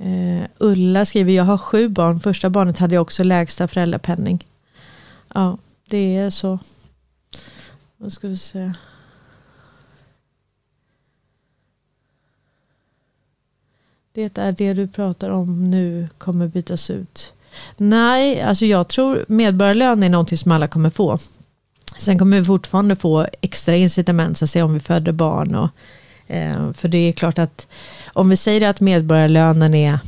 Uh, 0.00 0.42
Ulla 0.58 1.04
skriver, 1.04 1.32
jag 1.32 1.44
har 1.44 1.58
sju 1.58 1.88
barn. 1.88 2.20
Första 2.20 2.50
barnet 2.50 2.78
hade 2.78 2.94
jag 2.94 3.02
också 3.02 3.24
lägsta 3.24 3.68
föräldrapenning. 3.68 4.44
Ja, 5.34 5.58
det 5.88 6.16
är 6.16 6.30
så. 6.30 6.58
Vad 7.96 8.12
ska 8.12 8.28
vi 8.28 8.36
se. 8.36 8.72
Det 14.12 14.38
är 14.38 14.52
det 14.52 14.74
du 14.74 14.88
pratar 14.88 15.30
om 15.30 15.70
nu 15.70 16.08
kommer 16.18 16.46
bytas 16.46 16.90
ut. 16.90 17.32
Nej, 17.76 18.42
alltså 18.42 18.66
jag 18.66 18.88
tror 18.88 19.24
medborgarlön 19.28 20.02
är 20.02 20.08
någonting 20.08 20.38
som 20.38 20.52
alla 20.52 20.68
kommer 20.68 20.90
få. 20.90 21.18
Sen 21.96 22.18
kommer 22.18 22.38
vi 22.38 22.44
fortfarande 22.44 22.96
få 22.96 23.26
extra 23.40 23.76
incitament 23.76 24.38
så 24.38 24.44
att 24.44 24.50
säga, 24.50 24.64
om 24.64 24.74
vi 24.74 24.80
föder 24.80 25.12
barn. 25.12 25.54
Och, 25.54 25.70
eh, 26.26 26.72
för 26.72 26.88
det 26.88 26.98
är 26.98 27.12
klart 27.12 27.38
att 27.38 27.66
om 28.12 28.28
vi 28.28 28.36
säger 28.36 28.68
att 28.68 28.80
medborgarlönen 28.80 29.74
är 29.74 29.98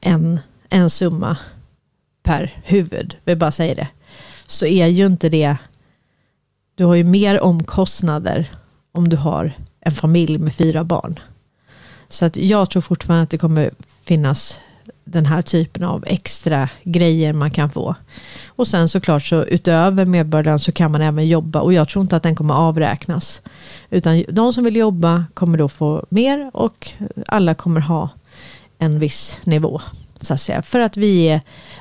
en, 0.00 0.40
en 0.68 0.90
summa 0.90 1.36
per 2.22 2.54
huvud, 2.64 3.16
vi 3.24 3.36
bara 3.36 3.52
säger 3.52 3.74
det, 3.74 3.88
så 4.46 4.66
är 4.66 4.86
ju 4.86 5.06
inte 5.06 5.28
det, 5.28 5.56
du 6.74 6.84
har 6.84 6.94
ju 6.94 7.04
mer 7.04 7.40
omkostnader 7.40 8.50
om 8.92 9.08
du 9.08 9.16
har 9.16 9.52
en 9.80 9.92
familj 9.92 10.38
med 10.38 10.54
fyra 10.54 10.84
barn. 10.84 11.18
Så 12.08 12.24
att 12.24 12.36
jag 12.36 12.70
tror 12.70 12.82
fortfarande 12.82 13.22
att 13.22 13.30
det 13.30 13.38
kommer 13.38 13.70
finnas 14.04 14.60
den 15.04 15.26
här 15.26 15.42
typen 15.42 15.84
av 15.84 16.04
extra 16.06 16.68
grejer 16.84 17.32
man 17.32 17.50
kan 17.50 17.70
få. 17.70 17.94
Och 18.46 18.68
sen 18.68 18.88
såklart 18.88 19.22
så 19.22 19.44
utöver 19.44 20.04
medborgarlön 20.04 20.58
så 20.58 20.72
kan 20.72 20.92
man 20.92 21.02
även 21.02 21.28
jobba 21.28 21.60
och 21.60 21.72
jag 21.72 21.88
tror 21.88 22.02
inte 22.02 22.16
att 22.16 22.22
den 22.22 22.36
kommer 22.36 22.54
avräknas. 22.54 23.42
Utan 23.90 24.24
de 24.28 24.52
som 24.52 24.64
vill 24.64 24.76
jobba 24.76 25.24
kommer 25.34 25.58
då 25.58 25.68
få 25.68 26.06
mer 26.08 26.50
och 26.54 26.90
alla 27.26 27.54
kommer 27.54 27.80
ha 27.80 28.08
en 28.78 28.98
viss 28.98 29.38
nivå. 29.44 29.80
Så 30.20 30.34
att 30.34 30.40
säga. 30.40 30.62
För 30.62 30.80
att 30.80 30.96
vi 30.96 31.28
är 31.28 31.40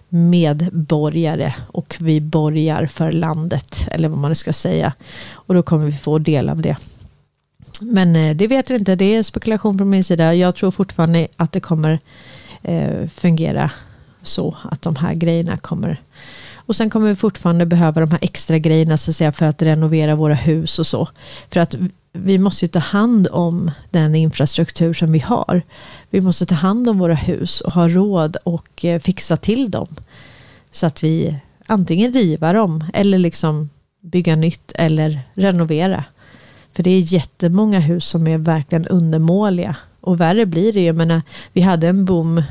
medborgare 0.09 1.53
och 1.67 1.97
vi 1.99 2.21
borgar 2.21 2.86
för 2.86 3.11
landet 3.11 3.88
eller 3.91 4.09
vad 4.09 4.17
man 4.19 4.36
ska 4.36 4.53
säga. 4.53 4.93
Och 5.31 5.53
då 5.53 5.63
kommer 5.63 5.86
vi 5.86 5.91
få 5.91 6.19
del 6.19 6.49
av 6.49 6.61
det. 6.61 6.77
Men 7.81 8.15
eh, 8.15 8.36
det 8.36 8.47
vet 8.47 8.69
vi 8.69 8.75
inte, 8.75 8.95
det 8.95 9.15
är 9.15 9.23
spekulation 9.23 9.77
från 9.77 9.89
min 9.89 10.03
sida. 10.03 10.33
Jag 10.33 10.55
tror 10.55 10.71
fortfarande 10.71 11.27
att 11.36 11.51
det 11.51 11.59
kommer 11.59 11.99
eh, 12.61 13.07
fungera 13.07 13.71
så 14.23 14.57
att 14.71 14.81
de 14.81 14.95
här 14.95 15.13
grejerna 15.13 15.57
kommer 15.57 16.01
och 16.65 16.75
sen 16.75 16.89
kommer 16.89 17.07
vi 17.07 17.15
fortfarande 17.15 17.65
behöva 17.65 18.01
de 18.01 18.11
här 18.11 18.19
extra 18.21 18.57
grejerna 18.57 18.97
så 18.97 19.11
att 19.11 19.15
säga, 19.15 19.31
för 19.31 19.45
att 19.45 19.61
renovera 19.61 20.15
våra 20.15 20.33
hus 20.33 20.79
och 20.79 20.88
så. 20.88 21.07
För 21.49 21.59
att 21.59 21.75
vi 22.18 22.38
måste 22.38 22.66
ju 22.66 22.70
ta 22.70 22.80
hand 22.80 23.28
om 23.32 23.72
den 23.89 24.16
infrastruktur 24.16 24.93
som 24.93 25.11
vi 25.11 25.20
har. 25.20 25.61
Vi 26.09 26.22
måste 26.22 26.45
ta 26.45 26.55
hand 26.55 26.89
om 26.89 26.97
våra 26.97 27.16
hus 27.16 27.61
och 27.61 27.72
ha 27.72 27.88
råd 27.88 28.38
och 28.43 28.86
eh, 28.86 28.99
fixa 28.99 29.38
till 29.38 29.72
dem. 29.72 29.95
Så 30.72 30.88
att 30.88 31.03
vi 31.03 31.36
antingen 31.66 32.13
riva 32.13 32.53
dem 32.53 32.84
eller 32.93 33.18
liksom 33.18 33.70
bygga 34.01 34.36
nytt 34.36 34.72
eller 34.76 35.22
renovera. 35.34 36.03
För 36.74 36.84
det 36.84 36.91
är 36.91 36.99
jättemånga 36.99 37.80
hus 37.80 38.05
som 38.05 38.28
är 38.28 38.38
verkligen 38.38 38.88
undermåliga. 38.88 39.76
Och 40.01 40.22
värre 40.22 40.45
blir 40.45 40.74
det 40.74 40.80
ju. 40.80 40.86
Jag 40.86 40.95
menar, 40.95 41.22
vi 41.53 41.61
hade 41.61 41.88
en 41.88 42.05
boom 42.05 42.43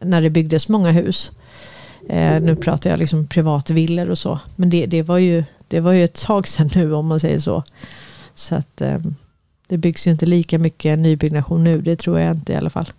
när 0.00 0.20
det 0.20 0.30
byggdes 0.30 0.68
många 0.68 0.90
hus. 0.90 1.32
Eh, 2.08 2.42
nu 2.42 2.56
pratar 2.56 2.90
jag 2.90 2.98
liksom 2.98 3.26
privatvillor 3.26 4.10
och 4.10 4.18
så. 4.18 4.38
Men 4.56 4.70
det, 4.70 4.86
det, 4.86 5.02
var 5.02 5.18
ju, 5.18 5.44
det 5.68 5.80
var 5.80 5.92
ju 5.92 6.04
ett 6.04 6.20
tag 6.20 6.48
sedan 6.48 6.70
nu 6.74 6.94
om 6.94 7.06
man 7.06 7.20
säger 7.20 7.38
så. 7.38 7.64
Så 8.38 8.54
att 8.54 8.80
ehm, 8.80 9.14
det 9.66 9.76
byggs 9.76 10.06
ju 10.06 10.10
inte 10.10 10.26
lika 10.26 10.58
mycket 10.58 10.98
nybyggnation 10.98 11.64
nu. 11.64 11.80
Det 11.80 11.96
tror 11.96 12.20
jag 12.20 12.36
inte 12.36 12.52
i 12.52 12.56
alla 12.56 12.70
fall. 12.70 12.92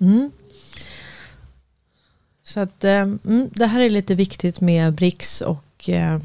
Mm. 0.00 0.30
Så 2.42 2.60
att 2.60 2.84
ehm, 2.84 3.18
mm, 3.24 3.50
det 3.52 3.66
här 3.66 3.80
är 3.80 3.90
lite 3.90 4.14
viktigt 4.14 4.60
med 4.60 4.94
BRICS 4.94 5.40
och 5.40 5.88
ehm, 5.88 6.20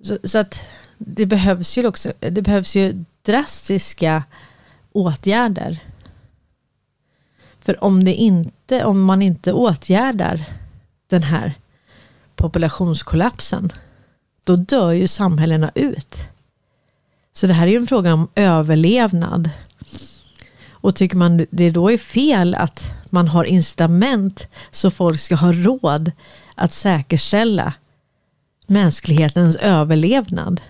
så, 0.00 0.18
så, 0.24 0.38
att 0.38 0.62
det 0.98 1.26
behövs 1.26 1.78
ju 1.78 1.86
också, 1.86 2.12
det 2.18 2.42
behövs 2.42 2.76
ju 2.76 3.04
drastiska 3.22 4.22
åtgärder. 4.92 5.78
För 7.60 7.84
om, 7.84 8.04
det 8.04 8.14
inte, 8.14 8.84
om 8.84 9.02
man 9.02 9.22
inte 9.22 9.52
åtgärdar 9.52 10.58
den 11.08 11.22
här 11.22 11.54
populationskollapsen 12.36 13.72
då 14.44 14.56
dör 14.56 14.92
ju 14.92 15.08
samhällena 15.08 15.70
ut. 15.74 16.16
Så 17.32 17.46
det 17.46 17.54
här 17.54 17.66
är 17.66 17.70
ju 17.70 17.76
en 17.76 17.86
fråga 17.86 18.14
om 18.14 18.28
överlevnad. 18.34 19.50
Och 20.70 20.96
tycker 20.96 21.16
man 21.16 21.46
det 21.50 21.70
då 21.70 21.90
är 21.90 21.98
fel 21.98 22.54
att 22.54 22.90
man 23.10 23.28
har 23.28 23.44
incitament 23.44 24.48
så 24.70 24.90
folk 24.90 25.20
ska 25.20 25.34
ha 25.34 25.52
råd 25.52 26.12
att 26.54 26.72
säkerställa 26.72 27.74
mänsklighetens 28.66 29.56
överlevnad. 29.56 30.60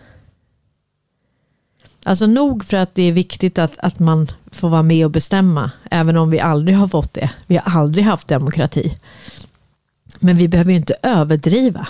Alltså 2.04 2.26
nog 2.26 2.64
för 2.64 2.76
att 2.76 2.94
det 2.94 3.02
är 3.02 3.12
viktigt 3.12 3.58
att, 3.58 3.78
att 3.78 3.98
man 3.98 4.26
får 4.52 4.68
vara 4.68 4.82
med 4.82 5.04
och 5.04 5.10
bestämma, 5.10 5.70
även 5.90 6.16
om 6.16 6.30
vi 6.30 6.40
aldrig 6.40 6.76
har 6.76 6.88
fått 6.88 7.14
det. 7.14 7.30
Vi 7.46 7.56
har 7.56 7.80
aldrig 7.80 8.04
haft 8.04 8.28
demokrati. 8.28 8.96
Men 10.18 10.36
vi 10.36 10.48
behöver 10.48 10.70
ju 10.70 10.76
inte 10.76 10.96
överdriva. 11.02 11.88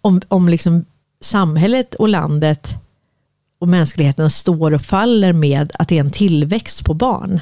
Om, 0.00 0.20
om 0.28 0.48
liksom 0.48 0.84
samhället 1.20 1.94
och 1.94 2.08
landet 2.08 2.74
och 3.58 3.68
mänskligheten 3.68 4.30
står 4.30 4.72
och 4.72 4.82
faller 4.82 5.32
med 5.32 5.72
att 5.74 5.88
det 5.88 5.96
är 5.96 6.00
en 6.00 6.10
tillväxt 6.10 6.84
på 6.84 6.94
barn. 6.94 7.40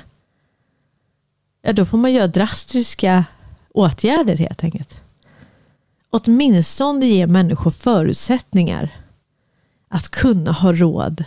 Ja, 1.62 1.72
då 1.72 1.84
får 1.84 1.98
man 1.98 2.12
göra 2.12 2.26
drastiska 2.26 3.24
åtgärder 3.74 4.36
helt 4.36 4.64
enkelt. 4.64 5.00
Åtminstone 6.10 7.06
ge 7.06 7.26
människor 7.26 7.70
förutsättningar 7.70 8.88
att 9.88 10.08
kunna 10.08 10.52
ha 10.52 10.72
råd 10.72 11.24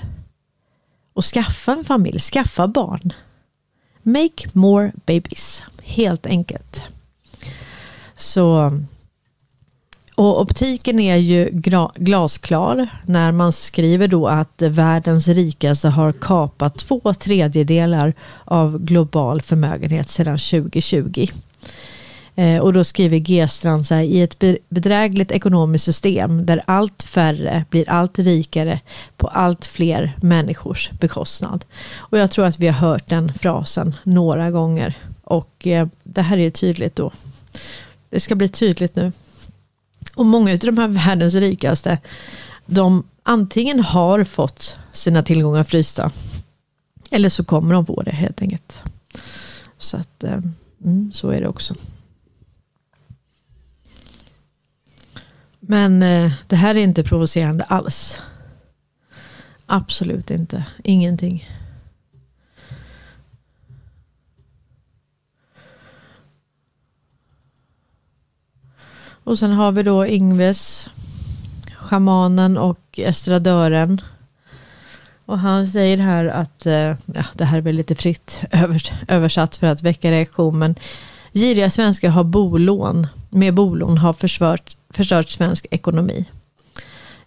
och 1.13 1.25
skaffa 1.25 1.73
en 1.73 1.85
familj, 1.85 2.19
skaffa 2.19 2.67
barn. 2.67 3.13
Make 4.01 4.49
more 4.53 4.91
babies, 5.05 5.63
helt 5.81 6.25
enkelt. 6.25 6.96
Så, 8.18 8.72
och 10.15 10.41
optiken 10.41 10.99
är 10.99 11.15
ju 11.15 11.49
glasklar 11.95 12.89
när 13.05 13.32
man 13.32 13.53
skriver 13.53 14.07
då 14.07 14.28
att 14.28 14.61
världens 14.61 15.28
rikaste 15.28 15.89
har 15.89 16.11
kapat 16.11 16.76
två 16.76 17.13
tredjedelar 17.13 18.13
av 18.45 18.80
global 18.80 19.41
förmögenhet 19.41 20.09
sedan 20.09 20.38
2020. 20.38 21.28
Eh, 22.36 22.61
och 22.61 22.74
då 22.74 22.84
skriver 22.84 23.18
G-strand 23.18 23.86
så 23.86 23.95
här, 23.95 24.01
i 24.01 24.22
ett 24.22 24.43
bedrägligt 24.70 25.32
ekonomiskt 25.32 25.86
system 25.86 26.45
där 26.45 26.61
allt 26.65 27.03
färre 27.03 27.65
blir 27.70 27.89
allt 27.89 28.20
rikare 28.20 28.80
på 29.18 29.28
allt 29.28 29.65
fler 29.65 30.13
människors 30.22 30.91
bekostnad. 30.91 31.65
Och 31.97 32.18
jag 32.18 32.32
tror 32.32 32.45
att 32.45 32.59
vi 32.59 32.68
har 32.68 32.89
hört 32.89 33.07
den 33.07 33.34
frasen 33.34 33.95
några 34.03 34.51
gånger. 34.51 34.93
Och 35.24 35.68
eh, 35.68 35.88
det 36.03 36.22
här 36.22 36.38
är 36.38 36.41
ju 36.41 36.51
tydligt 36.51 36.95
då. 36.95 37.11
Det 38.10 38.20
ska 38.20 38.36
bli 38.36 38.49
tydligt 38.49 38.95
nu. 38.95 39.12
Och 40.16 40.26
många 40.26 40.51
av 40.51 40.58
de 40.60 40.78
här 40.78 40.88
världens 40.88 41.36
rikaste, 41.36 41.97
de 42.66 43.03
antingen 43.24 43.80
har 43.80 44.24
fått 44.24 44.76
sina 44.91 45.24
tillgångar 45.24 45.64
frysta, 45.64 46.12
eller 47.12 47.30
så 47.30 47.43
kommer 47.43 47.74
de 47.74 47.86
få 47.86 48.01
det 48.01 48.12
helt 48.12 48.41
enkelt. 48.41 48.80
Så 49.78 49.97
att, 49.97 50.24
eh, 50.24 50.39
mm, 50.84 51.12
så 51.14 51.30
är 51.30 51.41
det 51.41 51.47
också. 51.47 51.76
Men 55.60 56.03
eh, 56.03 56.32
det 56.47 56.55
här 56.55 56.76
är 56.76 56.80
inte 56.80 57.03
provocerande 57.03 57.64
alls. 57.64 58.22
Absolut 59.66 60.32
inte. 60.32 60.66
Ingenting. 60.84 61.49
Och 69.28 69.39
sen 69.39 69.51
har 69.51 69.71
vi 69.71 69.84
då 69.84 70.05
Ingves, 70.05 70.89
schamanen 71.78 72.57
och 72.57 72.80
estradören. 72.97 74.01
Och 75.25 75.39
han 75.39 75.67
säger 75.67 75.97
här 75.97 76.25
att, 76.25 76.65
eh, 76.65 76.95
ja, 77.05 77.23
det 77.34 77.45
här 77.45 77.57
är 77.57 77.61
väl 77.61 77.75
lite 77.75 77.95
fritt 77.95 78.41
översatt 79.07 79.55
för 79.55 79.67
att 79.67 79.84
väcka 79.84 80.11
reaktion, 80.11 80.59
men 80.59 80.75
giriga 81.34 81.69
svenskar 81.69 82.09
har 82.09 82.23
bolån, 82.23 83.07
med 83.30 83.53
bolån 83.53 83.97
har 83.97 84.13
förstört, 84.13 84.78
förstört 84.89 85.30
svensk 85.30 85.65
ekonomi. 85.71 86.25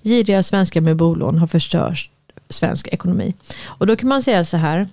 Giriga 0.02 0.42
svenskar 0.42 0.80
med 0.80 0.96
bolån 0.96 1.38
har 1.38 1.46
förstört 1.46 2.10
svensk 2.48 2.88
ekonomi. 2.88 3.34
Och 3.64 3.86
då 3.86 3.96
kan 3.96 4.08
man 4.08 4.22
säga 4.22 4.44
så 4.44 4.56
här, 4.56 4.88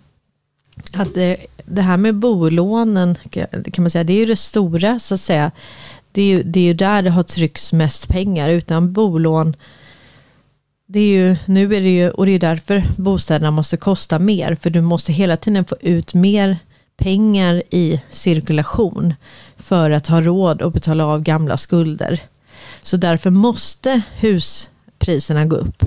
att 0.94 1.14
det, 1.14 1.38
det 1.66 1.82
här 1.82 1.98
med 1.98 2.16
bolånen 2.16 3.16
kan 3.72 3.84
man 3.84 3.90
säga, 3.90 4.04
det 4.04 4.14
är 4.14 4.20
ju 4.20 4.26
det 4.26 4.36
stora 4.36 5.00
så 5.00 5.14
att 5.14 5.22
säga. 5.22 5.52
Det 6.18 6.22
är 6.22 6.38
ju, 6.38 6.44
det 6.44 6.60
är 6.60 6.64
ju 6.64 6.74
där 6.74 7.02
det 7.02 7.10
har 7.10 7.24
tryckts 7.24 7.74
mest 7.74 8.08
pengar. 8.08 8.50
Utan 8.50 8.94
bolån, 8.94 9.56
det 10.88 11.00
är 11.00 11.18
ju, 11.18 11.36
nu 11.46 11.76
är 11.76 11.82
det 11.82 11.96
ju, 11.96 12.10
och 12.10 12.26
det 12.26 12.32
är 12.32 12.40
därför 12.40 12.84
bostäderna 12.98 13.52
måste 13.52 13.78
kosta 13.78 14.20
mer. 14.20 14.56
För 14.56 14.70
du 14.70 14.82
måste 14.82 15.14
hela 15.14 15.38
tiden 15.38 15.66
få 15.66 15.76
ut 15.82 16.14
mer 16.14 16.58
pengar 16.98 17.64
i 17.70 18.02
cirkulation 18.10 19.14
för 19.58 19.92
att 19.92 20.08
ha 20.08 20.22
råd 20.22 20.62
att 20.62 20.74
betala 20.74 21.06
av 21.06 21.22
gamla 21.22 21.58
skulder. 21.58 22.20
Så 22.82 22.98
därför 22.98 23.30
måste 23.30 24.02
huspriserna 24.16 25.46
gå 25.46 25.56
upp. 25.56 25.84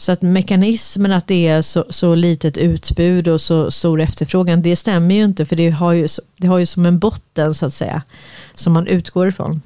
Så 0.00 0.12
att 0.12 0.22
mekanismen 0.22 1.12
att 1.12 1.26
det 1.26 1.48
är 1.48 1.62
så, 1.62 1.84
så 1.88 2.14
litet 2.14 2.56
utbud 2.56 3.28
och 3.28 3.40
så 3.40 3.70
stor 3.70 4.00
efterfrågan, 4.00 4.62
det 4.62 4.76
stämmer 4.76 5.14
ju 5.14 5.24
inte 5.24 5.46
för 5.46 5.56
det 5.56 5.70
har 5.70 5.92
ju, 5.92 6.08
det 6.36 6.46
har 6.46 6.58
ju 6.58 6.66
som 6.66 6.86
en 6.86 6.98
botten 6.98 7.54
så 7.54 7.66
att 7.66 7.74
säga, 7.74 8.02
som 8.54 8.72
man 8.72 8.86
utgår 8.86 9.28
ifrån. 9.28 9.62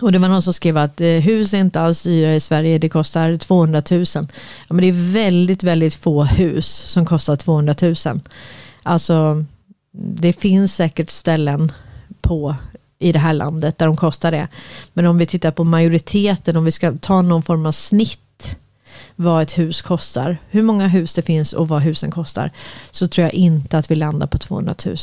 Och 0.00 0.12
det 0.12 0.18
var 0.18 0.28
någon 0.28 0.42
som 0.42 0.52
skrev 0.52 0.76
att 0.76 1.00
eh, 1.00 1.08
hus 1.08 1.54
är 1.54 1.58
inte 1.58 1.80
alls 1.80 2.02
dyra 2.02 2.34
i 2.34 2.40
Sverige, 2.40 2.78
det 2.78 2.88
kostar 2.88 3.36
200 3.36 3.82
000. 3.90 4.04
Ja, 4.12 4.24
men 4.68 4.76
det 4.76 4.86
är 4.86 5.12
väldigt, 5.12 5.62
väldigt 5.62 5.94
få 5.94 6.24
hus 6.24 6.66
som 6.66 7.06
kostar 7.06 7.36
200 7.36 7.74
000. 7.82 7.94
Alltså, 8.82 9.44
det 9.92 10.32
finns 10.32 10.74
säkert 10.74 11.10
ställen 11.10 11.72
på 12.20 12.56
i 12.98 13.12
det 13.12 13.18
här 13.18 13.32
landet 13.32 13.78
där 13.78 13.86
de 13.86 13.96
kostar 13.96 14.30
det. 14.30 14.48
Men 14.92 15.06
om 15.06 15.18
vi 15.18 15.26
tittar 15.26 15.50
på 15.50 15.64
majoriteten, 15.64 16.56
om 16.56 16.64
vi 16.64 16.72
ska 16.72 16.96
ta 16.96 17.22
någon 17.22 17.42
form 17.42 17.66
av 17.66 17.72
snitt 17.72 18.20
vad 19.16 19.42
ett 19.42 19.58
hus 19.58 19.82
kostar, 19.82 20.38
hur 20.50 20.62
många 20.62 20.88
hus 20.88 21.14
det 21.14 21.22
finns 21.22 21.52
och 21.52 21.68
vad 21.68 21.82
husen 21.82 22.10
kostar, 22.10 22.50
så 22.90 23.08
tror 23.08 23.22
jag 23.22 23.34
inte 23.34 23.78
att 23.78 23.90
vi 23.90 23.94
landar 23.94 24.26
på 24.26 24.38
200 24.38 24.74
000. 24.86 24.96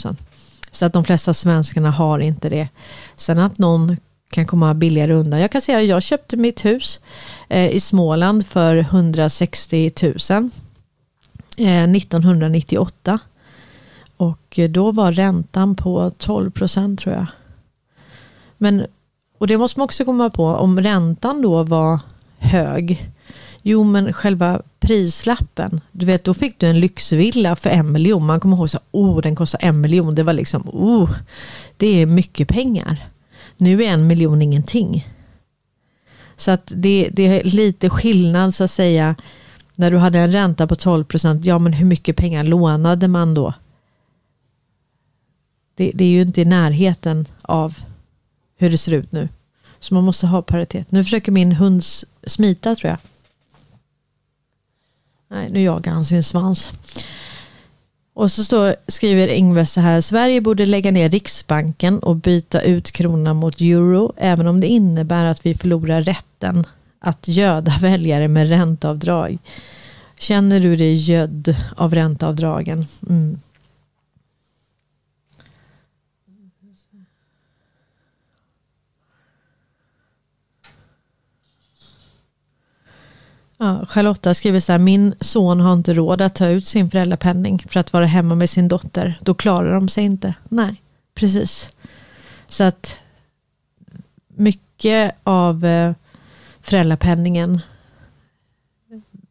Så 0.72 0.86
att 0.86 0.93
de 0.93 1.03
flesta 1.03 1.34
svenskarna 1.34 1.91
har 1.91 2.20
inte 2.20 2.49
det. 2.49 2.68
Sen 3.16 3.39
att 3.39 3.57
någon 3.57 3.97
kan 4.30 4.45
komma 4.45 4.74
billigare 4.74 5.14
undan. 5.14 5.39
Jag 5.39 5.51
kan 5.51 5.62
säga 5.62 5.78
att 5.78 5.86
jag 5.86 6.03
köpte 6.03 6.38
mitt 6.38 6.66
hus 6.66 6.99
eh, 7.49 7.70
i 7.70 7.80
Småland 7.80 8.47
för 8.47 8.78
160 8.78 9.91
000 10.01 10.49
1998. 11.57 13.20
Och 14.18 14.59
då 14.70 14.91
var 14.91 15.12
räntan 15.12 15.76
på 15.76 16.12
12 16.18 16.51
procent 16.51 16.99
tror 16.99 17.16
jag. 17.16 17.26
Men, 18.57 18.86
och 19.38 19.47
det 19.47 19.57
måste 19.57 19.80
man 19.80 19.86
också 19.86 20.05
komma 20.05 20.30
på, 20.30 20.45
om 20.45 20.82
räntan 20.82 21.41
då 21.41 21.64
var 21.64 21.99
hög, 22.38 23.12
jo 23.62 23.84
men 23.84 24.14
själva 24.14 24.62
prislappen, 24.80 25.82
du 25.91 26.05
vet 26.05 26.24
då 26.24 26.34
fick 26.34 26.59
du 26.59 26.68
en 26.68 26.80
lyxvilla 26.80 27.55
för 27.55 27.70
en 27.70 27.91
miljon. 27.91 28.26
Man 28.26 28.39
kommer 28.39 28.57
ihåg 28.57 28.70
så 28.70 28.80
oh 28.91 29.22
den 29.22 29.36
kostar 29.36 29.59
en 29.64 29.82
miljon, 29.82 30.16
det 30.16 30.24
var 30.24 30.34
liksom, 30.34 30.70
oh, 30.70 31.12
det 31.78 32.01
är 32.01 32.05
mycket 32.05 32.47
pengar. 32.47 33.07
Nu 33.57 33.84
är 33.84 33.88
en 33.88 34.07
miljon 34.07 34.41
ingenting. 34.41 35.07
Så 36.36 36.51
att 36.51 36.72
det, 36.76 37.09
det 37.12 37.28
är 37.28 37.43
lite 37.43 37.89
skillnad 37.89 38.53
så 38.53 38.64
att 38.64 38.72
säga, 38.72 39.16
när 39.76 39.91
du 39.91 39.97
hade 39.97 40.20
en 40.20 40.32
ränta 40.32 40.68
på 40.68 40.76
12 40.76 41.03
procent, 41.03 41.45
ja 41.45 41.59
men 41.59 41.74
hur 41.74 41.86
mycket 41.86 42.16
pengar 42.16 42.43
lånade 42.43 43.07
man 43.07 43.34
då? 43.34 43.53
Det, 45.76 45.91
det, 45.95 46.03
är 46.03 46.09
ju 46.09 46.22
inte 46.22 46.41
i 46.41 46.45
närheten 46.45 47.26
av 47.41 47.78
hur 48.57 48.72
det 48.72 48.78
ser 48.78 48.91
ut 48.91 49.12
nu. 49.12 49.30
Så 49.80 49.93
man 49.93 50.03
måste 50.03 50.28
ha 50.28 50.41
paritet. 50.41 50.91
Nu 50.91 51.03
försöker 51.03 51.32
min 51.32 51.51
hund 51.51 51.84
smita 52.24 52.76
tror 52.76 52.89
jag. 52.89 52.97
Nej, 55.32 55.50
nu 55.52 55.64
jagar 55.64 55.92
han 55.92 56.06
sin 56.06 56.24
svans. 56.24 56.72
Och 58.14 58.32
så 58.32 58.44
står, 58.44 58.76
skriver 58.88 59.28
Ingves 59.28 59.74
så 59.74 59.82
här. 59.82 60.02
Sverige 60.02 60.42
borde 60.42 60.66
lägga 60.66 60.92
ner 60.92 61.10
Riksbanken 61.10 62.00
och 62.00 62.16
byta 62.16 62.62
ut 62.62 62.92
kronan 62.92 63.36
mot 63.36 63.62
euro. 63.62 64.14
Även 64.18 64.48
om 64.48 64.62
det 64.62 64.68
innebär 64.68 65.26
att 65.26 65.46
vi 65.46 65.56
förlorar 65.56 66.02
rätten 66.02 66.66
att 67.00 67.28
göda 67.28 67.78
väljare 67.82 68.28
med 68.28 68.50
ränteavdrag. 68.50 69.38
Känner 70.20 70.60
du 70.60 70.76
dig 70.76 70.94
gödd 70.94 71.56
av 71.76 71.96
ränteavdragen? 71.96 72.86
Mm. 73.10 73.40
Ja, 83.62 83.86
Charlotta 83.86 84.34
skriver 84.34 84.59
så 84.59 84.72
här, 84.72 84.80
min 84.80 85.14
son 85.20 85.59
har 85.59 85.74
inte 85.74 85.93
råd 85.93 86.22
att 86.22 86.36
ta 86.36 86.47
ut 86.47 86.68
sin 86.68 86.89
föräldrapenning 86.89 87.66
för 87.70 87.80
att 87.80 87.93
vara 87.93 88.05
hemma 88.05 88.36
med 88.36 88.49
sin 88.49 88.68
dotter. 88.68 89.20
Då 89.22 89.34
klarar 89.34 89.74
de 89.74 89.89
sig 89.89 90.03
inte. 90.03 90.34
Nej, 90.49 90.82
precis. 91.16 91.72
Så 92.47 92.64
att 92.64 92.97
mycket 94.28 95.16
av 95.24 95.66
eh, 95.66 95.93
föräldrapenningen 96.62 97.62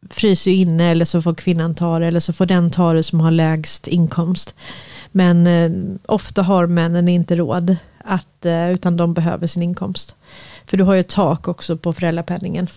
fryser 0.09 0.51
inne 0.51 0.91
eller 0.91 1.05
så 1.05 1.21
får 1.21 1.35
kvinnan 1.35 1.75
ta 1.75 1.99
det 1.99 2.07
eller 2.07 2.19
så 2.19 2.33
får 2.33 2.45
den 2.45 2.71
ta 2.71 2.93
det 2.93 3.03
som 3.03 3.19
har 3.19 3.31
lägst 3.31 3.87
inkomst. 3.87 4.55
Men 5.11 5.47
eh, 5.47 5.71
ofta 6.05 6.41
har 6.41 6.67
männen 6.67 7.07
inte 7.07 7.35
råd 7.35 7.75
att, 7.97 8.45
eh, 8.45 8.71
utan 8.71 8.97
de 8.97 9.13
behöver 9.13 9.47
sin 9.47 9.63
inkomst. 9.63 10.15
För 10.65 10.77
du 10.77 10.83
har 10.83 10.93
ju 10.93 10.99
ett 10.99 11.09
tak 11.09 11.47
också 11.47 11.77
på 11.77 11.93
föräldrapenningen. 11.93 12.67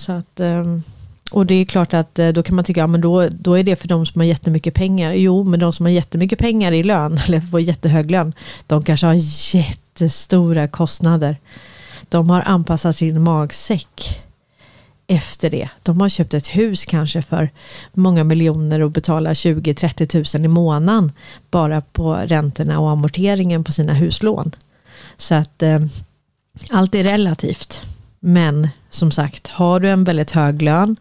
Så 0.00 0.12
att, 0.12 0.40
ehm, 0.40 0.82
och 1.30 1.46
det 1.46 1.54
är 1.54 1.64
klart 1.64 1.94
att 1.94 2.18
eh, 2.18 2.28
då 2.28 2.42
kan 2.42 2.56
man 2.56 2.64
tycka, 2.64 2.80
ja, 2.80 2.86
men 2.86 3.00
då, 3.00 3.28
då 3.28 3.58
är 3.58 3.62
det 3.62 3.76
för 3.76 3.88
de 3.88 4.06
som 4.06 4.20
har 4.20 4.26
jättemycket 4.26 4.74
pengar. 4.74 5.12
Jo, 5.12 5.44
men 5.44 5.60
de 5.60 5.72
som 5.72 5.86
har 5.86 5.90
jättemycket 5.90 6.38
pengar 6.38 6.72
i 6.72 6.82
lön, 6.82 7.20
eller 7.26 7.40
får 7.40 7.60
jättehög 7.60 8.10
lön, 8.10 8.32
de 8.66 8.82
kanske 8.82 9.06
har 9.06 9.16
jättestora 9.54 10.68
kostnader. 10.68 11.36
De 12.08 12.30
har 12.30 12.42
anpassat 12.46 12.96
sin 12.96 13.22
magsäck 13.22 14.22
efter 15.06 15.50
det. 15.50 15.68
De 15.82 16.00
har 16.00 16.08
köpt 16.08 16.34
ett 16.34 16.48
hus 16.48 16.84
kanske 16.84 17.22
för 17.22 17.50
många 17.92 18.24
miljoner 18.24 18.80
och 18.80 18.90
betalar 18.90 19.34
20-30 19.34 20.06
tusen 20.06 20.44
i 20.44 20.48
månaden 20.48 21.12
bara 21.50 21.80
på 21.80 22.14
räntorna 22.14 22.80
och 22.80 22.90
amorteringen 22.90 23.64
på 23.64 23.72
sina 23.72 23.94
huslån. 23.94 24.54
Så 25.16 25.34
att 25.34 25.62
eh, 25.62 25.80
allt 26.70 26.94
är 26.94 27.04
relativt. 27.04 27.82
Men 28.20 28.68
som 28.90 29.10
sagt, 29.10 29.48
har 29.48 29.80
du 29.80 29.90
en 29.90 30.04
väldigt 30.04 30.30
hög 30.30 30.62
lön 30.62 30.96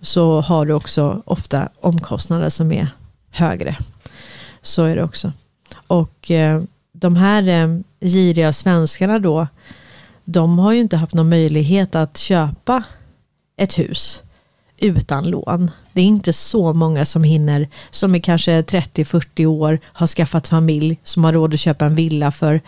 så 0.00 0.40
har 0.40 0.66
du 0.66 0.72
också 0.72 1.22
ofta 1.24 1.68
omkostnader 1.80 2.48
som 2.48 2.72
är 2.72 2.88
högre. 3.30 3.76
Så 4.62 4.84
är 4.84 4.96
det 4.96 5.02
också. 5.02 5.32
Och 5.86 6.30
eh, 6.30 6.62
de 6.92 7.16
här 7.16 7.48
eh, 7.48 7.80
giriga 8.00 8.52
svenskarna 8.52 9.18
då, 9.18 9.46
de 10.24 10.58
har 10.58 10.72
ju 10.72 10.80
inte 10.80 10.96
haft 10.96 11.14
någon 11.14 11.28
möjlighet 11.28 11.94
att 11.94 12.16
köpa 12.16 12.82
ett 13.56 13.78
hus 13.78 14.22
utan 14.78 15.30
lån. 15.30 15.70
Det 15.92 16.00
är 16.00 16.04
inte 16.04 16.32
så 16.32 16.74
många 16.74 17.04
som 17.04 17.24
hinner, 17.24 17.68
som 17.90 18.14
är 18.14 18.18
kanske 18.18 18.62
30-40 18.62 19.46
år, 19.46 19.80
har 19.84 20.06
skaffat 20.06 20.48
familj, 20.48 20.98
som 21.02 21.24
har 21.24 21.32
råd 21.32 21.54
att 21.54 21.60
köpa 21.60 21.84
en 21.84 21.94
villa 21.94 22.30
för 22.30 22.60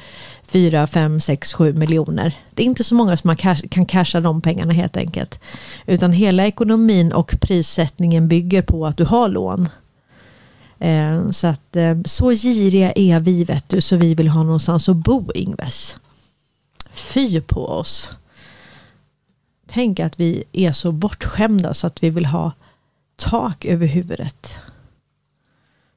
4, 0.44 0.86
5, 0.86 1.20
6, 1.20 1.52
7 1.52 1.72
miljoner. 1.72 2.38
Det 2.54 2.62
är 2.62 2.66
inte 2.66 2.84
så 2.84 2.94
många 2.94 3.16
som 3.16 3.36
kan 3.70 3.86
casha 3.86 4.20
de 4.20 4.40
pengarna 4.40 4.72
helt 4.72 4.96
enkelt. 4.96 5.40
Utan 5.86 6.12
hela 6.12 6.46
ekonomin 6.46 7.12
och 7.12 7.34
prissättningen 7.40 8.28
bygger 8.28 8.62
på 8.62 8.86
att 8.86 8.96
du 8.96 9.04
har 9.04 9.28
lån. 9.28 9.68
Eh, 10.78 11.30
så 11.30 11.46
att 11.46 11.76
eh, 11.76 11.96
så 12.04 12.30
giriga 12.30 12.92
är 12.92 13.20
vi 13.20 13.44
vet 13.44 13.68
du, 13.68 13.80
så 13.80 13.96
vi 13.96 14.14
vill 14.14 14.28
ha 14.28 14.42
någonstans 14.42 14.88
att 14.88 14.96
bo 14.96 15.32
Ingves. 15.34 15.96
Fy 16.92 17.40
på 17.40 17.66
oss. 17.68 18.12
Tänk 19.72 20.00
att 20.00 20.20
vi 20.20 20.44
är 20.52 20.72
så 20.72 20.92
bortskämda 20.92 21.74
så 21.74 21.86
att 21.86 22.02
vi 22.02 22.10
vill 22.10 22.26
ha 22.26 22.52
tak 23.16 23.64
över 23.64 23.86
huvudet. 23.86 24.58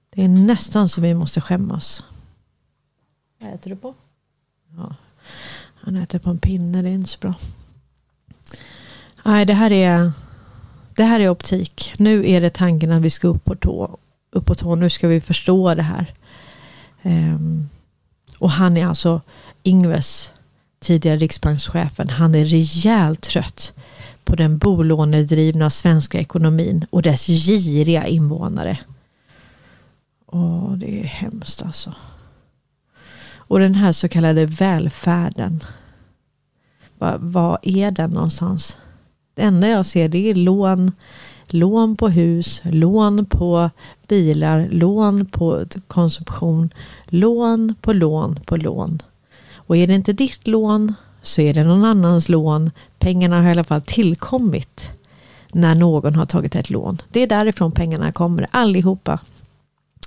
Det 0.09 0.24
är 0.24 0.28
nästan 0.28 0.89
så 0.89 1.01
vi 1.01 1.13
måste 1.13 1.41
skämmas. 1.41 2.03
Vad 3.39 3.53
äter 3.53 3.69
du 3.69 3.76
på? 3.76 3.93
Ja, 4.78 4.95
han 5.76 5.97
äter 5.97 6.19
på 6.19 6.30
en 6.30 6.38
pinne, 6.38 6.82
det 6.82 6.89
är 6.89 6.93
inte 6.93 7.09
så 7.09 7.19
bra. 7.19 7.34
Nej, 9.26 9.45
det 9.45 9.53
här 9.53 9.71
är, 9.71 10.11
det 10.95 11.03
här 11.03 11.19
är 11.19 11.30
optik. 11.30 11.93
Nu 11.97 12.30
är 12.30 12.41
det 12.41 12.53
tanken 12.53 12.91
att 12.91 13.01
vi 13.01 13.09
ska 13.09 13.28
upp 13.28 13.43
på 13.43 13.55
tå. 13.55 13.97
Upp 14.32 14.45
på 14.45 14.55
tå. 14.55 14.76
Nu 14.76 14.89
ska 14.89 15.07
vi 15.07 15.21
förstå 15.21 15.76
det 15.76 15.84
här. 15.84 16.13
Um, 17.01 17.69
och 18.39 18.51
han 18.51 18.78
är 18.78 18.88
alltså 18.88 19.21
Ingves 19.63 20.32
tidigare 20.84 21.17
riksbankschefen, 21.17 22.09
han 22.09 22.36
är 22.36 22.45
rejält 22.45 23.21
trött 23.21 23.73
på 24.23 24.36
den 24.36 24.57
bolånedrivna 24.57 25.69
svenska 25.69 26.19
ekonomin 26.19 26.86
och 26.89 27.01
dess 27.01 27.27
giriga 27.27 28.07
invånare. 28.07 28.79
Åh, 30.25 30.73
det 30.73 30.99
är 30.99 31.03
hemskt 31.03 31.61
alltså. 31.61 31.93
Och 33.36 33.59
den 33.59 33.75
här 33.75 33.91
så 33.91 34.07
kallade 34.07 34.45
välfärden. 34.45 35.63
Vad, 37.19 37.59
är 37.61 37.91
den 37.91 38.09
någonstans? 38.09 38.77
Det 39.34 39.41
enda 39.41 39.67
jag 39.67 39.86
ser 39.86 40.07
det 40.07 40.29
är 40.29 40.36
lån, 40.36 40.91
lån 41.47 41.95
på 41.95 42.09
hus, 42.09 42.61
lån 42.63 43.25
på 43.25 43.69
bilar, 44.07 44.67
lån 44.71 45.25
på 45.25 45.65
konsumtion, 45.88 46.69
lån 47.07 47.75
på 47.81 47.93
lån 47.93 48.39
på 48.45 48.57
lån. 48.57 49.01
Och 49.68 49.78
är 49.78 49.88
det 49.88 49.93
inte 49.93 50.14
ditt 50.14 50.47
lån 50.47 50.93
så 51.22 51.41
är 51.41 51.53
det 51.53 51.64
någon 51.64 51.86
annans 51.86 52.30
lån. 52.30 52.72
Pengarna 52.99 53.41
har 53.41 53.47
i 53.47 53.51
alla 53.51 53.64
fall 53.64 53.82
tillkommit 53.82 54.89
när 55.51 55.76
någon 55.76 56.16
har 56.16 56.26
tagit 56.26 56.55
ett 56.55 56.70
lån. 56.70 57.01
Det 57.09 57.20
är 57.20 57.28
därifrån 57.28 57.72
pengarna 57.72 58.11
kommer, 58.11 58.47
allihopa. 58.51 59.20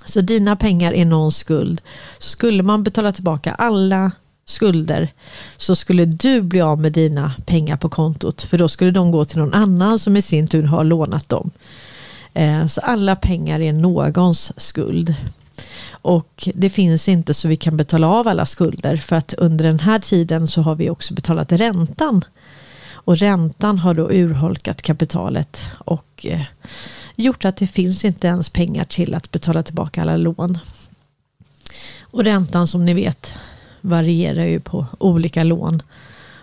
Så 0.05 0.21
dina 0.21 0.55
pengar 0.55 0.93
är 0.93 1.05
någons 1.05 1.37
skuld. 1.37 1.81
Så 2.17 2.29
skulle 2.29 2.63
man 2.63 2.83
betala 2.83 3.11
tillbaka 3.11 3.53
alla 3.53 4.11
skulder 4.45 5.13
så 5.57 5.75
skulle 5.75 6.05
du 6.05 6.41
bli 6.41 6.61
av 6.61 6.81
med 6.81 6.91
dina 6.91 7.33
pengar 7.45 7.77
på 7.77 7.89
kontot. 7.89 8.41
För 8.41 8.57
då 8.57 8.67
skulle 8.67 8.91
de 8.91 9.11
gå 9.11 9.25
till 9.25 9.39
någon 9.39 9.53
annan 9.53 9.99
som 9.99 10.17
i 10.17 10.21
sin 10.21 10.47
tur 10.47 10.63
har 10.63 10.83
lånat 10.83 11.29
dem. 11.29 11.51
Eh, 12.33 12.65
så 12.65 12.81
alla 12.81 13.15
pengar 13.15 13.59
är 13.59 13.73
någons 13.73 14.51
skuld. 14.57 15.15
Och 15.89 16.49
det 16.53 16.69
finns 16.69 17.09
inte 17.09 17.33
så 17.33 17.47
vi 17.47 17.55
kan 17.55 17.77
betala 17.77 18.07
av 18.07 18.27
alla 18.27 18.45
skulder 18.45 18.97
för 18.97 19.15
att 19.15 19.33
under 19.33 19.65
den 19.65 19.79
här 19.79 19.99
tiden 19.99 20.47
så 20.47 20.61
har 20.61 20.75
vi 20.75 20.89
också 20.89 21.13
betalat 21.13 21.51
räntan. 21.51 22.21
Och 22.93 23.17
räntan 23.17 23.79
har 23.79 23.93
då 23.93 24.11
urholkat 24.11 24.81
kapitalet 24.81 25.69
och 25.77 26.25
eh, 26.29 26.41
gjort 27.15 27.45
att 27.45 27.57
det 27.57 27.67
finns 27.67 28.05
inte 28.05 28.27
ens 28.27 28.49
pengar 28.49 28.83
till 28.83 29.15
att 29.15 29.31
betala 29.31 29.63
tillbaka 29.63 30.01
alla 30.01 30.15
lån. 30.15 30.59
Och 32.01 32.23
räntan 32.23 32.67
som 32.67 32.85
ni 32.85 32.93
vet 32.93 33.33
varierar 33.81 34.45
ju 34.45 34.59
på 34.59 34.85
olika 34.99 35.43
lån 35.43 35.81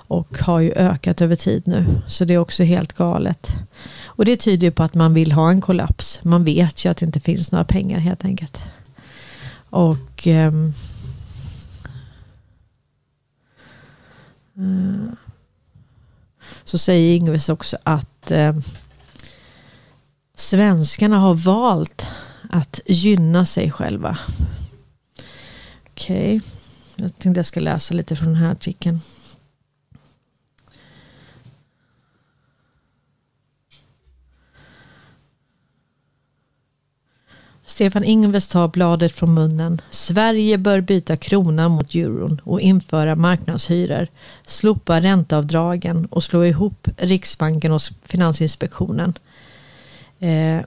och 0.06 0.38
har 0.38 0.60
ju 0.60 0.72
ökat 0.72 1.20
över 1.20 1.36
tid 1.36 1.62
nu. 1.66 1.86
Så 2.06 2.24
det 2.24 2.34
är 2.34 2.38
också 2.38 2.64
helt 2.64 2.92
galet. 2.92 3.52
Och 4.04 4.24
det 4.24 4.36
tyder 4.36 4.66
ju 4.66 4.70
på 4.70 4.82
att 4.82 4.94
man 4.94 5.14
vill 5.14 5.32
ha 5.32 5.50
en 5.50 5.60
kollaps. 5.60 6.20
Man 6.22 6.44
vet 6.44 6.84
ju 6.84 6.90
att 6.90 6.96
det 6.96 7.06
inte 7.06 7.20
finns 7.20 7.52
några 7.52 7.64
pengar 7.64 7.98
helt 7.98 8.24
enkelt. 8.24 8.62
Och 9.74 10.26
um, 10.26 10.72
så 16.64 16.78
säger 16.78 17.16
Ingves 17.16 17.48
också 17.48 17.76
att 17.82 18.30
uh, 18.30 18.58
svenskarna 20.36 21.18
har 21.18 21.34
valt 21.34 22.06
att 22.50 22.80
gynna 22.86 23.46
sig 23.46 23.70
själva. 23.70 24.18
Okej, 25.90 26.36
okay. 26.36 26.40
jag 26.96 27.18
tänkte 27.18 27.38
jag 27.38 27.46
ska 27.46 27.60
läsa 27.60 27.94
lite 27.94 28.16
från 28.16 28.28
den 28.28 28.42
här 28.42 28.52
artikeln. 28.52 29.00
Stefan 37.66 38.04
Ingves 38.04 38.48
tar 38.48 38.68
bladet 38.68 39.12
från 39.12 39.34
munnen. 39.34 39.80
Sverige 39.90 40.58
bör 40.58 40.80
byta 40.80 41.16
krona 41.16 41.68
mot 41.68 41.94
euron 41.94 42.40
och 42.44 42.60
införa 42.60 43.16
marknadshyror, 43.16 44.06
slopa 44.46 45.00
ränteavdragen 45.00 46.06
och 46.06 46.24
slå 46.24 46.44
ihop 46.44 46.88
Riksbanken 46.96 47.72
och 47.72 47.80
Finansinspektionen. 48.04 49.14
Eh, 50.18 50.60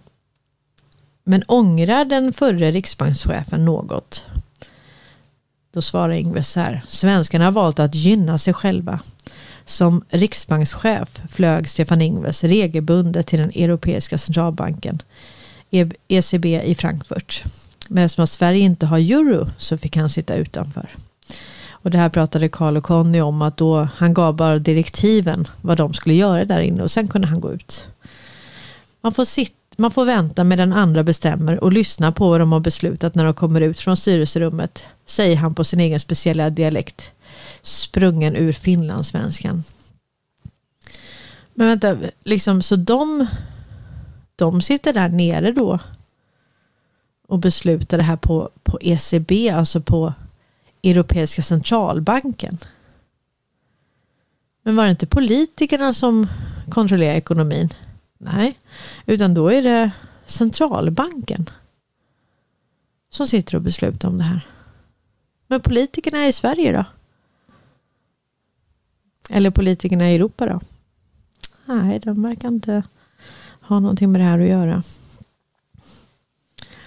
men 1.24 1.44
ångrar 1.48 2.06
den 2.06 2.34
förre 2.34 2.72
riksbankschefen 2.72 3.66
något? 3.66 4.26
Då 5.74 5.82
svarar 5.82 6.14
Ingves 6.14 6.52
så 6.52 6.60
här. 6.60 6.84
Svenskarna 6.88 7.46
har 7.46 7.52
valt 7.52 7.80
att 7.80 7.96
gynna 7.96 8.38
sig 8.38 8.54
själva. 8.54 9.00
Som 9.66 10.04
riksbankschef 10.10 11.22
flög 11.30 11.70
Stefan 11.70 12.02
Ingves 12.02 12.44
regelbundet 12.44 13.28
till 13.28 13.40
den 13.40 13.50
europeiska 13.50 14.18
centralbanken 14.18 15.02
ECB 16.08 16.62
i 16.62 16.76
Frankfurt. 16.76 17.44
Men 17.88 18.04
eftersom 18.06 18.28
Sverige 18.28 18.60
inte 18.60 18.86
har 18.86 18.98
euro 18.98 19.50
så 19.58 19.78
fick 19.78 19.96
han 19.96 20.10
sitta 20.10 20.36
utanför. 20.36 20.90
Och 21.70 21.92
det 21.92 21.98
här 21.98 22.10
pratade 22.10 22.50
Carl 22.50 22.78
och 22.78 22.84
Conny 22.84 23.22
om 23.22 23.42
att 23.42 23.58
då 23.58 23.88
han 23.96 24.14
gav 24.14 24.36
bara 24.36 24.60
direktiven 24.60 25.48
vad 25.62 25.78
de 25.78 25.94
skulle 25.94 26.16
göra 26.16 26.46
där 26.46 26.60
inne 26.60 26.84
och 26.84 26.92
sen 26.92 27.08
kunde 27.08 27.28
han 27.28 27.42
gå 27.42 27.54
ut. 27.54 27.88
Man 29.02 29.14
får, 29.14 29.26
sitta, 29.26 29.56
man 29.78 29.92
får 29.92 30.06
vänta 30.06 30.44
med 30.44 30.58
den 30.58 30.74
andra 30.74 31.04
bestämmer 31.04 31.64
och 31.64 31.74
lyssna 31.74 32.12
på 32.12 32.30
vad 32.30 32.40
de 32.40 32.52
har 32.52 32.60
beslutat 32.60 33.16
när 33.16 33.26
de 33.26 33.34
kommer 33.34 33.62
ut 33.62 33.80
från 33.80 33.98
styrelserummet, 33.98 34.84
säger 35.06 35.38
han 35.38 35.56
på 35.56 35.64
sin 35.64 35.80
egen 35.80 36.00
speciella 36.00 36.50
dialekt, 36.50 37.12
sprungen 37.62 38.36
ur 38.36 38.54
finlandssvenskan. 38.54 39.64
Men 41.54 41.68
vänta, 41.68 41.98
liksom, 42.24 42.62
så 42.62 42.76
de 42.76 43.28
de 44.38 44.62
sitter 44.62 44.94
där 44.94 45.10
nere 45.10 45.52
då 45.52 45.80
och 47.28 47.40
beslutar 47.40 47.98
det 47.98 48.04
här 48.04 48.16
på, 48.16 48.50
på 48.64 48.80
ECB, 48.82 49.50
alltså 49.50 49.82
på 49.82 50.14
Europeiska 50.84 51.42
centralbanken. 51.42 52.58
Men 54.64 54.76
var 54.76 54.84
det 54.84 54.92
inte 54.92 55.08
politikerna 55.08 55.94
som 55.94 56.28
kontrollerar 56.70 57.16
ekonomin? 57.16 57.70
Nej, 58.18 58.60
utan 59.06 59.34
då 59.34 59.52
är 59.52 59.62
det 59.62 59.92
centralbanken 60.26 61.50
som 63.10 63.28
sitter 63.28 63.56
och 63.56 63.62
beslutar 63.62 64.08
om 64.08 64.18
det 64.18 64.24
här. 64.24 64.48
Men 65.48 65.62
politikerna 65.62 66.28
i 66.28 66.34
Sverige 66.34 66.72
då? 66.72 66.86
Eller 69.30 69.50
politikerna 69.50 70.12
i 70.12 70.16
Europa 70.16 70.46
då? 70.46 70.60
Nej, 71.66 72.00
de 72.00 72.24
verkar 72.24 72.48
inte 72.48 72.84
ha 73.68 73.80
någonting 73.80 74.12
med 74.12 74.22
det 74.22 74.26
här 74.26 74.40
att 74.40 74.48
göra. 74.48 74.84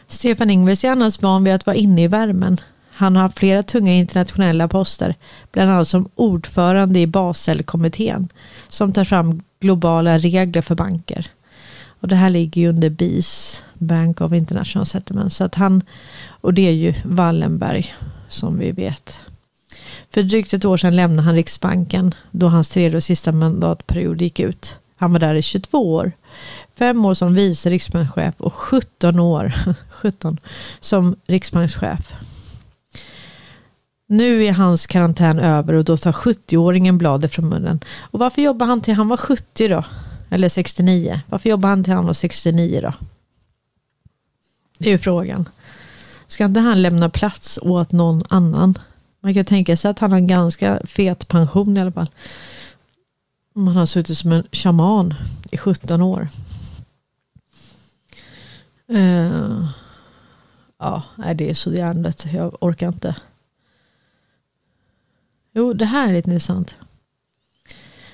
Stefan 0.08 0.50
Ingves 0.50 0.84
är 0.84 0.90
annars 0.90 1.22
van 1.22 1.44
vid 1.44 1.54
att 1.54 1.66
vara 1.66 1.76
inne 1.76 2.02
i 2.02 2.08
värmen. 2.08 2.56
Han 2.90 3.16
har 3.16 3.22
haft 3.22 3.38
flera 3.38 3.62
tunga 3.62 3.92
internationella 3.92 4.68
poster, 4.68 5.14
bland 5.52 5.70
annat 5.70 5.88
som 5.88 6.08
ordförande 6.14 7.00
i 7.00 7.06
Baselkommittén 7.06 8.28
som 8.68 8.92
tar 8.92 9.04
fram 9.04 9.42
globala 9.60 10.18
regler 10.18 10.62
för 10.62 10.74
banker. 10.74 11.30
Och 12.00 12.08
det 12.08 12.16
här 12.16 12.30
ligger 12.30 12.60
ju 12.62 12.68
under 12.68 12.90
BIS, 12.90 13.62
Bank 13.74 14.20
of 14.20 14.32
International 14.32 14.86
Settlement. 14.86 15.32
Så 15.32 15.44
att 15.44 15.54
han, 15.54 15.82
och 16.28 16.54
det 16.54 16.68
är 16.68 16.72
ju 16.72 16.94
Wallenberg 17.04 17.94
som 18.28 18.58
vi 18.58 18.72
vet. 18.72 19.18
För 20.10 20.22
drygt 20.22 20.52
ett 20.52 20.64
år 20.64 20.76
sedan 20.76 20.96
lämnade 20.96 21.22
han 21.22 21.34
Riksbanken 21.34 22.14
då 22.30 22.48
hans 22.48 22.68
tredje 22.68 22.96
och 22.96 23.02
sista 23.02 23.32
mandatperiod 23.32 24.22
gick 24.22 24.40
ut. 24.40 24.78
Han 24.96 25.12
var 25.12 25.18
där 25.18 25.34
i 25.34 25.42
22 25.42 25.94
år. 25.94 26.12
Fem 26.80 27.04
år 27.04 27.14
som 27.14 27.34
vice 27.34 27.70
riksbankschef 27.70 28.34
och 28.38 28.54
17 28.54 29.20
år 29.20 29.54
17, 29.90 30.38
som 30.80 31.16
riksbankschef. 31.26 32.12
Nu 34.06 34.44
är 34.44 34.52
hans 34.52 34.86
karantän 34.86 35.38
över 35.38 35.74
och 35.74 35.84
då 35.84 35.96
tar 35.96 36.12
70-åringen 36.12 36.98
bladet 36.98 37.34
från 37.34 37.48
munnen. 37.48 37.80
Och 38.00 38.18
varför 38.18 38.42
jobbar 38.42 38.66
han 38.66 38.80
till 38.80 38.94
han 38.94 39.08
var 39.08 39.16
70 39.16 39.68
då? 39.68 39.84
Eller 40.30 40.48
69? 40.48 41.20
Varför 41.26 41.50
jobbar 41.50 41.68
han 41.68 41.84
till 41.84 41.92
han 41.92 42.06
var 42.06 42.12
69 42.12 42.80
då? 42.82 42.92
Det 44.78 44.88
är 44.88 44.92
ju 44.92 44.98
frågan. 44.98 45.48
Ska 46.26 46.44
inte 46.44 46.60
han 46.60 46.82
lämna 46.82 47.08
plats 47.08 47.58
åt 47.62 47.92
någon 47.92 48.22
annan? 48.28 48.78
Man 49.20 49.34
kan 49.34 49.44
tänka 49.44 49.76
sig 49.76 49.90
att 49.90 49.98
han 49.98 50.10
har 50.10 50.18
en 50.18 50.26
ganska 50.26 50.80
fet 50.84 51.28
pension 51.28 51.76
i 51.76 51.80
alla 51.80 51.92
fall. 51.92 52.10
Man 53.54 53.76
har 53.76 53.86
suttit 53.86 54.18
som 54.18 54.32
en 54.32 54.44
shaman 54.52 55.14
i 55.50 55.56
17 55.56 56.02
år. 56.02 56.28
Uh, 58.90 59.68
ja, 60.78 61.02
det 61.34 61.50
är 61.50 61.54
så 61.54 61.72
hjärndött. 61.72 62.26
Jag 62.32 62.56
orkar 62.60 62.88
inte. 62.88 63.16
Jo, 65.54 65.72
det 65.72 65.84
här 65.84 66.08
är 66.08 66.12
lite 66.12 66.30
intressant. 66.30 66.74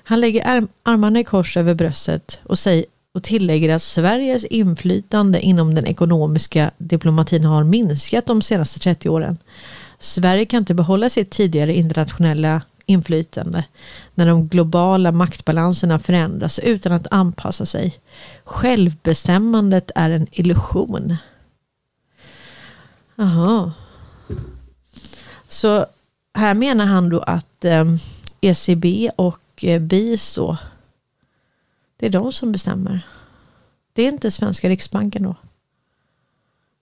Han 0.03 0.21
lägger 0.21 0.67
armarna 0.83 1.21
i 1.21 1.25
kors 1.25 1.57
över 1.57 1.75
bröstet 1.75 2.41
och, 2.43 2.59
säger, 2.59 2.85
och 3.13 3.23
tillägger 3.23 3.75
att 3.75 3.83
Sveriges 3.83 4.45
inflytande 4.45 5.41
inom 5.41 5.75
den 5.75 5.87
ekonomiska 5.87 6.71
diplomatin 6.79 7.45
har 7.45 7.65
minskat 7.65 8.27
de 8.27 8.43
senaste 8.43 8.81
30 8.81 9.09
åren. 9.09 9.39
Sverige 9.99 10.47
kan 10.47 10.59
inte 10.59 10.75
behålla 10.75 11.09
sitt 11.09 11.31
tidigare 11.31 11.75
internationella 11.75 12.63
inflytande 12.87 13.65
när 14.15 14.27
de 14.27 14.49
globala 14.49 15.13
maktbalanserna 15.13 15.99
förändras 15.99 16.59
utan 16.59 16.93
att 16.93 17.07
anpassa 17.11 17.67
sig. 17.67 18.01
Självbestämmandet 18.45 19.91
är 19.95 20.11
en 20.11 20.27
illusion. 20.33 21.17
Jaha. 23.15 23.73
Så 25.49 25.87
här 26.35 26.55
menar 26.55 26.87
han 26.87 27.09
då 27.09 27.21
att 27.21 27.65
ehm, 27.65 27.99
ECB 28.41 29.11
och 29.17 29.65
eh, 29.65 29.81
BIS 29.81 30.35
då, 30.35 30.57
det 31.97 32.07
är 32.07 32.11
de 32.11 32.33
som 32.33 32.53
bestämmer. 32.53 33.01
Det 33.93 34.03
är 34.03 34.09
inte 34.09 34.31
svenska 34.31 34.69
riksbanken 34.69 35.23
då. 35.23 35.35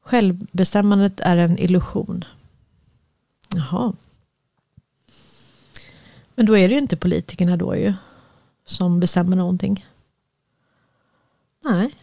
Självbestämmandet 0.03 1.21
är 1.21 1.37
en 1.37 1.59
illusion. 1.59 2.25
Jaha. 3.55 3.93
Men 6.35 6.47
då 6.47 6.57
är 6.57 6.69
det 6.69 6.75
ju 6.75 6.81
inte 6.81 6.97
politikerna 6.97 7.57
då 7.57 7.77
ju. 7.77 7.95
Som 8.67 9.01
bestämmer 9.01 9.37
någonting. 9.37 9.87
Nej. 11.65 11.95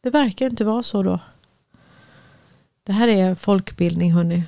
Det 0.00 0.10
verkar 0.10 0.46
inte 0.46 0.64
vara 0.64 0.82
så 0.82 1.02
då. 1.02 1.20
Det 2.82 2.92
här 2.92 3.08
är 3.08 3.34
folkbildning 3.34 4.12
hörni. 4.12 4.42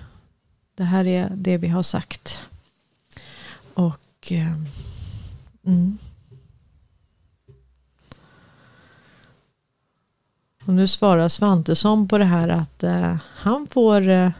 Det 0.74 0.84
här 0.84 1.06
är 1.06 1.30
det 1.34 1.56
vi 1.56 1.68
har 1.68 1.82
sagt. 1.82 2.42
Och 3.74 4.32
ehm, 4.32 4.66
mm. 5.66 5.98
Och 10.66 10.74
nu 10.74 10.88
svarar 10.88 11.28
Svantesson 11.28 12.08
på 12.08 12.18
det 12.18 12.24
här 12.24 12.48
att 12.48 12.82
eh, 12.82 13.16
han 13.24 13.66
får 13.66 14.08
eh, 14.08 14.30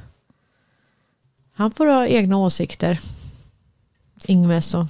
han 1.52 1.70
får 1.70 1.86
ha 1.86 2.06
egna 2.06 2.36
åsikter. 2.36 3.00
Ingves 4.24 4.74
och 4.74 4.86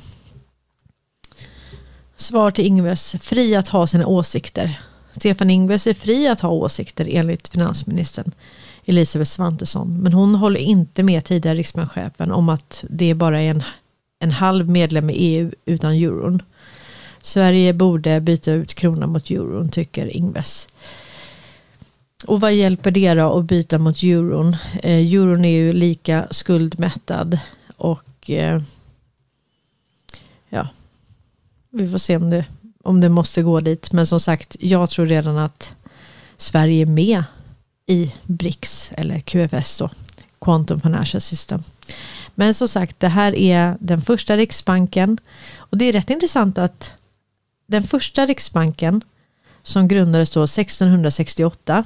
Svar 2.21 2.51
till 2.51 2.67
Ingves. 2.67 3.17
Fri 3.21 3.57
att 3.57 3.69
ha 3.69 3.87
sina 3.87 4.07
åsikter. 4.07 4.81
Stefan 5.13 5.51
Ingves 5.51 5.87
är 5.87 5.95
fri 5.95 6.29
att 6.29 6.41
ha 6.41 6.51
åsikter 6.51 7.09
enligt 7.11 7.49
finansministern 7.49 8.33
Elisabeth 8.85 9.31
Svantesson. 9.31 10.03
Men 10.03 10.13
hon 10.13 10.35
håller 10.35 10.61
inte 10.61 11.03
med 11.03 11.25
tidigare 11.25 11.59
riksbankschefen 11.59 12.33
om 12.33 12.49
att 12.49 12.85
det 12.91 13.15
bara 13.15 13.41
är 13.41 13.51
en, 13.51 13.63
en 14.19 14.31
halv 14.31 14.69
medlem 14.71 15.11
i 15.11 15.15
EU 15.15 15.51
utan 15.65 15.93
euron. 15.93 16.43
Sverige 17.23 17.73
borde 17.73 18.21
byta 18.21 18.53
ut 18.53 18.75
kronan 18.75 19.13
mot 19.13 19.31
euron 19.31 19.69
tycker 19.69 20.17
Ingves. 20.17 20.69
Och 22.27 22.41
vad 22.41 22.55
hjälper 22.55 22.91
det 22.91 23.15
då 23.15 23.39
att 23.39 23.45
byta 23.45 23.79
mot 23.79 24.03
euron? 24.03 24.57
Eh, 24.83 25.15
euron 25.15 25.45
är 25.45 25.59
ju 25.59 25.73
lika 25.73 26.27
skuldmättad 26.31 27.39
och 27.77 28.31
eh, 28.31 28.63
ja, 30.49 30.69
vi 31.71 31.91
får 31.91 31.99
se 31.99 32.17
om 32.17 32.31
det, 32.31 32.45
om 32.83 33.01
det 33.01 33.09
måste 33.09 33.43
gå 33.43 33.61
dit. 33.61 33.93
Men 33.93 34.07
som 34.07 34.21
sagt, 34.21 34.57
jag 34.61 34.91
tror 34.91 35.07
redan 35.07 35.39
att 35.39 35.75
Sverige 36.37 36.83
är 36.83 36.87
med 36.87 37.25
i 37.87 38.15
BRICS 38.27 38.93
eller 38.97 39.21
QFS 39.21 39.79
då, 39.79 39.91
Quantum 40.41 40.81
Financial 40.81 41.21
System. 41.21 41.63
Men 42.35 42.55
som 42.55 42.69
sagt, 42.69 43.01
det 43.01 43.09
här 43.09 43.35
är 43.35 43.77
den 43.81 44.01
första 44.01 44.37
riksbanken 44.37 45.19
och 45.57 45.79
det 45.79 45.85
är 45.85 45.93
rätt 45.93 46.11
intressant 46.11 46.59
att 46.59 46.93
den 47.67 47.83
första 47.83 48.27
riksbanken 48.27 49.03
som 49.63 49.89
grundades 49.89 50.31
då 50.31 50.43
1668 50.45 51.85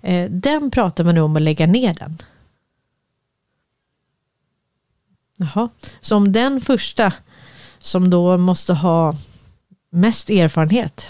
eh, 0.00 0.30
den 0.30 0.70
pratar 0.70 1.04
man 1.04 1.14
nu 1.14 1.20
om 1.20 1.36
att 1.36 1.42
lägga 1.42 1.66
ner 1.66 1.94
den. 1.94 2.18
Jaha. 5.36 5.68
Så 6.00 6.16
om 6.16 6.32
den 6.32 6.60
första 6.60 7.12
som 7.82 8.10
då 8.10 8.38
måste 8.38 8.72
ha 8.72 9.14
mest 9.90 10.30
erfarenhet 10.30 11.06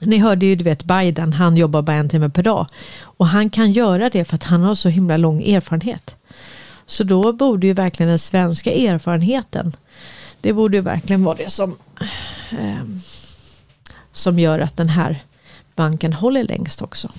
ni 0.00 0.18
hörde 0.18 0.46
ju 0.46 0.56
du 0.56 0.64
vet 0.64 0.84
Biden, 0.84 1.32
han 1.32 1.56
jobbar 1.56 1.82
bara 1.82 1.96
en 1.96 2.08
timme 2.08 2.28
per 2.28 2.42
dag. 2.42 2.66
Och 3.00 3.26
han 3.26 3.50
kan 3.50 3.72
göra 3.72 4.10
det 4.10 4.24
för 4.24 4.34
att 4.34 4.44
han 4.44 4.62
har 4.62 4.74
så 4.74 4.88
himla 4.88 5.16
lång 5.16 5.42
erfarenhet. 5.42 6.16
Så 6.86 7.04
då 7.04 7.32
borde 7.32 7.66
ju 7.66 7.72
verkligen 7.72 8.08
den 8.08 8.18
svenska 8.18 8.72
erfarenheten, 8.72 9.76
det 10.40 10.52
borde 10.52 10.76
ju 10.76 10.80
verkligen 10.80 11.24
vara 11.24 11.36
det 11.36 11.50
som, 11.50 11.76
eh, 12.50 12.84
som 14.12 14.38
gör 14.38 14.58
att 14.58 14.76
den 14.76 14.88
här 14.88 15.22
banken 15.74 16.12
håller 16.12 16.44
längst 16.44 16.82
också. 16.82 17.10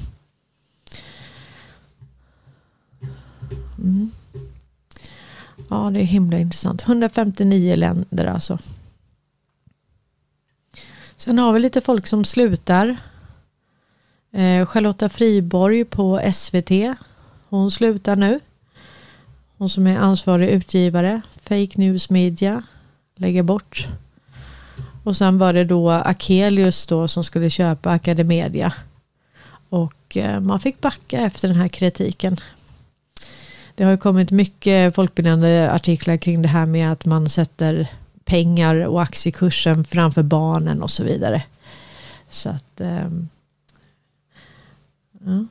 Mm. 3.78 4.11
Ja, 5.70 5.89
det 5.93 5.99
är 5.99 6.03
himla 6.03 6.39
intressant. 6.39 6.82
159 6.82 7.76
länder 7.76 8.26
alltså. 8.26 8.59
Sen 11.18 11.39
har 11.39 11.53
vi 11.53 11.59
lite 11.59 11.82
folk 11.82 12.07
som 12.07 12.26
slutar. 12.26 12.97
Eh, 14.32 14.65
Charlotta 14.65 15.09
Friborg 15.09 15.86
på 15.86 16.32
SVT. 16.34 16.72
Hon 17.49 17.72
slutar 17.72 18.15
nu. 18.15 18.39
Hon 19.57 19.70
som 19.70 19.88
är 19.88 19.97
ansvarig 19.97 20.49
utgivare. 20.49 21.22
Fake 21.41 21.72
News 21.76 22.09
Media. 22.09 22.63
Lägger 23.15 23.43
bort. 23.43 23.88
Och 25.03 25.18
sen 25.18 25.38
var 25.38 25.53
det 25.53 25.63
då 25.63 25.91
Akelius 25.91 26.88
då 26.88 27.07
som 27.07 27.24
skulle 27.24 27.49
köpa 27.49 27.91
Academedia. 27.91 28.74
Och 29.70 30.18
eh, 30.18 30.39
man 30.39 30.59
fick 30.59 30.82
backa 30.82 31.22
efter 31.22 31.47
den 31.47 31.57
här 31.57 31.68
kritiken. 31.68 32.38
Det 33.78 33.84
har 33.84 33.91
ju 33.91 33.97
kommit 33.97 34.32
mycket 34.32 34.95
folkbildande 34.95 35.69
artiklar 35.69 36.17
kring 36.17 36.41
det 36.41 36.47
här 36.47 36.65
med 36.65 36.91
att 36.91 37.05
man 37.05 37.30
sätter 37.30 37.88
pengar 38.25 38.75
och 38.75 39.01
aktiekursen 39.01 39.84
framför 39.84 40.23
barnen 40.23 40.84
och 40.84 40.91
så 40.91 41.03
vidare. 41.03 41.43
Så 42.30 42.49
att 42.49 42.82
um, 42.82 43.30
ja. 45.25 45.45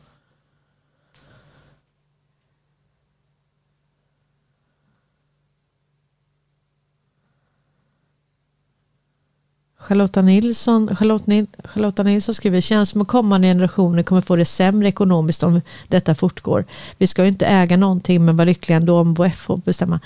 Charlotta 9.89 10.23
Nilsson, 10.23 10.97
Charlotte, 10.97 11.27
Nil, 11.27 11.47
Charlotta 11.65 12.03
Nilsson 12.03 12.35
skriver, 12.35 12.61
känns 12.61 12.89
som 12.89 13.01
att 13.01 13.09
kommande 13.09 13.49
generationer 13.49 14.03
kommer 14.03 14.21
få 14.21 14.37
det 14.37 14.45
sämre 14.45 14.89
ekonomiskt 14.89 15.43
om 15.43 15.61
detta 15.89 16.15
fortgår. 16.15 16.65
Vi 16.99 17.07
ska 17.07 17.23
ju 17.23 17.29
inte 17.29 17.47
äga 17.47 17.77
någonting 17.77 18.25
men 18.25 18.37
vara 18.37 18.45
lyckliga 18.45 18.77
ändå 18.77 18.99
om 18.99 19.15
WEF 19.15 19.37
får 19.37 19.57
bestämma. 19.57 20.01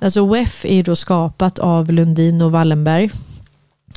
Alltså 0.00 0.26
WEF 0.26 0.64
är 0.64 0.82
då 0.82 0.96
skapat 0.96 1.58
av 1.58 1.92
Lundin 1.92 2.42
och 2.42 2.52
Wallenberg. 2.52 3.10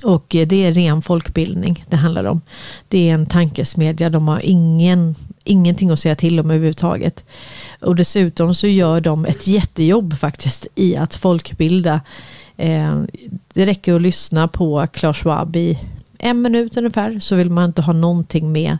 Och 0.03 0.35
eh, 0.35 0.47
det 0.47 0.65
är 0.65 0.71
ren 0.71 1.01
folkbildning 1.01 1.85
det 1.87 1.95
handlar 1.95 2.25
om. 2.25 2.41
Det 2.87 3.09
är 3.09 3.13
en 3.13 3.25
tankesmedja, 3.25 4.09
de 4.09 4.27
har 4.27 4.39
ingen, 4.43 5.15
ingenting 5.43 5.89
att 5.89 5.99
säga 5.99 6.15
till 6.15 6.39
om 6.39 6.51
överhuvudtaget. 6.51 7.25
Och 7.81 7.95
dessutom 7.95 8.55
så 8.55 8.67
gör 8.67 9.01
de 9.01 9.25
ett 9.25 9.47
jättejobb 9.47 10.17
faktiskt 10.17 10.67
i 10.75 10.95
att 10.95 11.15
folkbilda 11.15 12.01
Eh, 12.57 13.01
det 13.53 13.65
räcker 13.65 13.95
att 13.95 14.01
lyssna 14.01 14.47
på 14.47 14.87
Klaus 14.93 15.17
Schwab 15.17 15.55
i 15.55 15.79
en 16.17 16.41
minut 16.41 16.77
ungefär 16.77 17.19
så 17.19 17.35
vill 17.35 17.49
man 17.49 17.65
inte 17.65 17.81
ha 17.81 17.93
någonting 17.93 18.51
med 18.51 18.77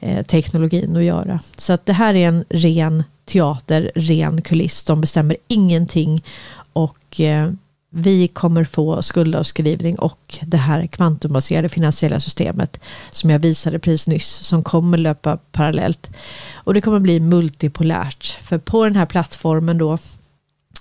eh, 0.00 0.26
teknologin 0.26 0.96
att 0.96 1.04
göra. 1.04 1.40
Så 1.56 1.72
att 1.72 1.86
det 1.86 1.92
här 1.92 2.14
är 2.14 2.28
en 2.28 2.44
ren 2.48 3.04
teater, 3.24 3.92
ren 3.94 4.42
kuliss. 4.42 4.84
De 4.84 5.00
bestämmer 5.00 5.36
ingenting 5.48 6.24
och 6.72 7.20
eh, 7.20 7.50
vi 7.90 8.28
kommer 8.28 8.64
få 8.64 9.02
skuldavskrivning 9.02 9.98
och 9.98 10.38
det 10.42 10.56
här 10.56 10.86
kvantumbaserade 10.86 11.68
finansiella 11.68 12.20
systemet 12.20 12.80
som 13.10 13.30
jag 13.30 13.38
visade 13.38 13.78
precis 13.78 14.08
nyss 14.08 14.28
som 14.28 14.62
kommer 14.62 14.98
löpa 14.98 15.38
parallellt. 15.52 16.10
Och 16.54 16.74
det 16.74 16.80
kommer 16.80 17.00
bli 17.00 17.20
multipolärt 17.20 18.38
för 18.42 18.58
på 18.58 18.84
den 18.84 18.96
här 18.96 19.06
plattformen 19.06 19.78
då 19.78 19.98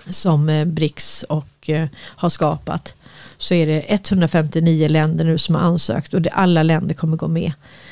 som 0.07 0.49
eh, 0.49 0.65
BRICS 0.65 1.23
och 1.23 1.69
eh, 1.69 1.89
har 1.97 2.29
skapat 2.29 2.95
så 3.37 3.53
är 3.53 3.67
det 3.67 3.83
159 3.87 4.87
länder 4.87 5.25
nu 5.25 5.37
som 5.37 5.55
har 5.55 5.61
ansökt 5.61 6.13
och 6.13 6.21
det, 6.21 6.29
alla 6.29 6.63
länder 6.63 6.95
kommer 6.95 7.17
gå 7.17 7.27
med. 7.27 7.51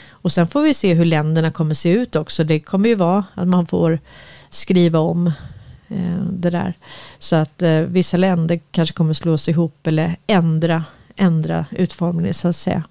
Och 0.10 0.32
sen 0.32 0.48
får 0.48 0.62
vi 0.62 0.74
se 0.74 0.94
hur 0.94 1.06
länderna 1.06 1.52
kommer 1.52 1.74
se 1.74 1.90
ut 1.90 2.16
också. 2.16 2.44
Det 2.44 2.60
kommer 2.60 2.90
ju 2.90 2.96
vara 2.96 3.24
att 3.34 3.48
man 3.48 3.66
får 3.66 4.00
skriva 4.50 5.00
om 5.00 5.28
eh, 5.88 6.24
det 6.32 6.50
där. 6.50 6.74
Så 7.20 7.36
att 7.36 7.62
vissa 7.88 8.18
länder 8.18 8.60
kanske 8.72 8.96
kommer 8.96 9.14
slås 9.14 9.50
ihop 9.50 9.88
eller 9.88 10.16
ändra, 10.28 10.84
ändra 11.16 11.66
utformningen 11.72 12.34
så 12.34 12.48
att 12.48 12.56
säga. 12.56 12.84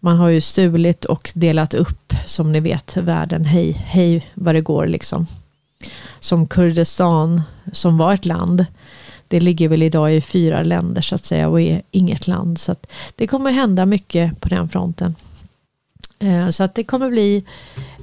Man 0.00 0.16
har 0.16 0.28
ju 0.28 0.40
stulit 0.40 1.04
och 1.04 1.32
delat 1.34 1.74
upp 1.74 2.14
som 2.26 2.52
ni 2.52 2.60
vet 2.60 2.96
världen 2.96 3.44
hej, 3.44 3.72
hej 3.72 4.30
vad 4.34 4.54
det 4.54 4.60
går 4.60 4.86
liksom 4.86 5.26
som 6.24 6.46
Kurdistan 6.46 7.42
som 7.72 7.98
var 7.98 8.14
ett 8.14 8.26
land. 8.26 8.66
Det 9.28 9.40
ligger 9.40 9.68
väl 9.68 9.82
idag 9.82 10.14
i 10.14 10.20
fyra 10.20 10.62
länder 10.62 11.02
så 11.02 11.14
att 11.14 11.24
säga 11.24 11.48
och 11.48 11.60
är 11.60 11.82
inget 11.90 12.26
land. 12.26 12.58
Så 12.58 12.72
att 12.72 12.86
det 13.16 13.26
kommer 13.26 13.52
hända 13.52 13.86
mycket 13.86 14.40
på 14.40 14.48
den 14.48 14.68
fronten. 14.68 15.14
Eh, 16.18 16.48
så 16.48 16.64
att 16.64 16.74
det 16.74 16.84
kommer 16.84 17.10
bli 17.10 17.44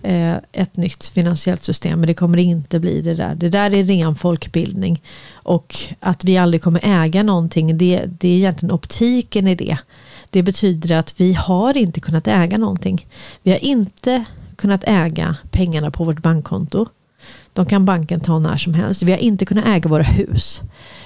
eh, 0.03 0.35
ett 0.51 0.77
nytt 0.77 1.07
finansiellt 1.07 1.63
system 1.63 1.99
men 1.99 2.07
det 2.07 2.13
kommer 2.13 2.37
inte 2.37 2.79
bli 2.79 3.01
det 3.01 3.15
där. 3.15 3.35
Det 3.35 3.49
där 3.49 3.73
är 3.73 3.83
ren 3.83 4.15
folkbildning. 4.15 5.01
Och 5.33 5.77
att 5.99 6.23
vi 6.23 6.37
aldrig 6.37 6.61
kommer 6.61 6.81
äga 6.83 7.23
någonting 7.23 7.77
det, 7.77 8.05
det 8.05 8.27
är 8.27 8.37
egentligen 8.37 8.73
optiken 8.73 9.47
i 9.47 9.55
det. 9.55 9.77
Det 10.29 10.43
betyder 10.43 10.97
att 10.97 11.21
vi 11.21 11.33
har 11.33 11.77
inte 11.77 11.99
kunnat 11.99 12.27
äga 12.27 12.57
någonting. 12.57 13.07
Vi 13.43 13.51
har 13.51 13.59
inte 13.63 14.25
kunnat 14.55 14.83
äga 14.87 15.35
pengarna 15.51 15.91
på 15.91 16.03
vårt 16.03 16.21
bankkonto. 16.21 16.87
De 17.53 17.65
kan 17.65 17.85
banken 17.85 18.19
ta 18.19 18.39
när 18.39 18.57
som 18.57 18.73
helst. 18.73 19.03
Vi 19.03 19.11
har 19.11 19.19
inte 19.19 19.45
kunnat 19.45 19.65
äga 19.65 19.89
våra 19.89 20.03
hus. 20.03 20.61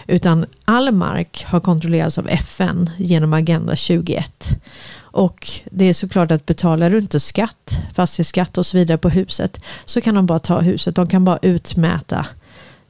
Utan 0.07 0.45
all 0.65 0.91
mark 0.91 1.45
har 1.47 1.59
kontrollerats 1.59 2.17
av 2.17 2.29
FN 2.29 2.89
genom 2.97 3.33
Agenda 3.33 3.75
21. 3.75 4.59
Och 4.97 5.49
det 5.71 5.85
är 5.85 5.93
såklart 5.93 6.31
att 6.31 6.45
betalar 6.45 6.89
du 6.89 6.97
inte 6.97 7.19
skatt, 7.19 7.77
fastighetsskatt 7.93 8.57
och 8.57 8.65
så 8.65 8.77
vidare 8.77 8.97
på 8.97 9.09
huset 9.09 9.61
så 9.85 10.01
kan 10.01 10.15
de 10.15 10.25
bara 10.25 10.39
ta 10.39 10.59
huset. 10.59 10.95
De 10.95 11.07
kan 11.07 11.25
bara 11.25 11.39
utmäta 11.41 12.25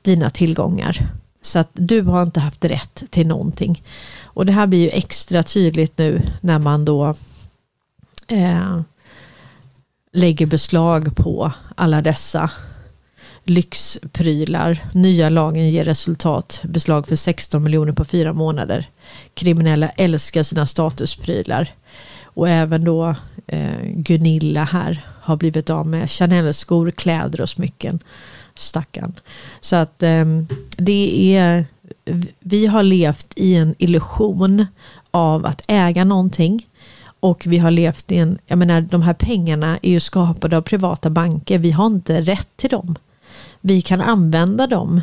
dina 0.02 0.30
tillgångar. 0.30 1.08
Så 1.42 1.60
att 1.60 1.70
du 1.74 2.02
har 2.02 2.24
inte 2.24 2.40
haft 2.40 2.66
rätt 2.66 3.04
till 3.10 3.28
någonting. 3.28 3.84
Och 4.24 4.46
det 4.46 4.52
här 4.52 4.68
blir 4.68 4.80
ju 4.80 4.90
extra 4.90 5.44
tydligt 5.44 5.98
nu 5.98 6.22
när 6.42 6.60
man 6.60 6.86
då 6.86 7.16
eh, 8.28 8.82
lägger 10.12 10.46
beslag 10.46 11.16
på 11.16 11.52
alla 11.76 12.02
dessa 12.02 12.50
lyxprylar. 13.46 14.80
Nya 14.94 15.30
lagen 15.30 15.70
ger 15.70 15.86
resultat. 15.86 16.62
Beslag 16.64 17.08
för 17.08 17.16
16 17.16 17.64
miljoner 17.64 17.94
på 17.94 18.06
fyra 18.06 18.34
månader. 18.34 18.90
Kriminella 19.34 19.90
älskar 19.90 20.44
sina 20.44 20.66
statusprylar. 20.66 21.72
Och 22.24 22.50
även 22.50 22.84
då 22.84 23.16
eh, 23.48 23.82
Gunilla 23.84 24.64
här 24.64 25.06
har 25.22 25.36
blivit 25.36 25.70
av 25.70 25.88
med 25.88 26.10
Chanel-skor, 26.10 26.92
kläder 26.92 27.42
och 27.42 27.50
smycken. 27.50 28.00
Stackarn. 28.56 29.14
Så 29.60 29.76
att 29.76 30.04
eh, 30.04 30.26
det 30.78 31.36
är, 31.38 31.66
vi 32.40 32.66
har 32.66 32.84
levt 32.84 33.34
i 33.36 33.56
en 33.56 33.76
illusion 33.78 34.66
av 35.12 35.46
att 35.46 35.64
äga 35.68 36.04
någonting. 36.04 36.68
Och 37.20 37.44
vi 37.46 37.58
har 37.58 37.72
levt 37.72 38.12
i 38.12 38.18
en, 38.18 38.38
jag 38.46 38.58
menar 38.58 38.82
de 38.82 39.02
här 39.02 39.14
pengarna 39.14 39.80
är 39.82 39.92
ju 39.92 40.00
skapade 40.00 40.58
av 40.58 40.62
privata 40.62 41.10
banker. 41.10 41.58
Vi 41.58 41.72
har 41.72 41.86
inte 41.86 42.22
rätt 42.22 42.58
till 42.58 42.70
dem 42.70 42.96
vi 43.66 43.82
kan 43.82 44.02
använda 44.02 44.68
dem 44.68 45.02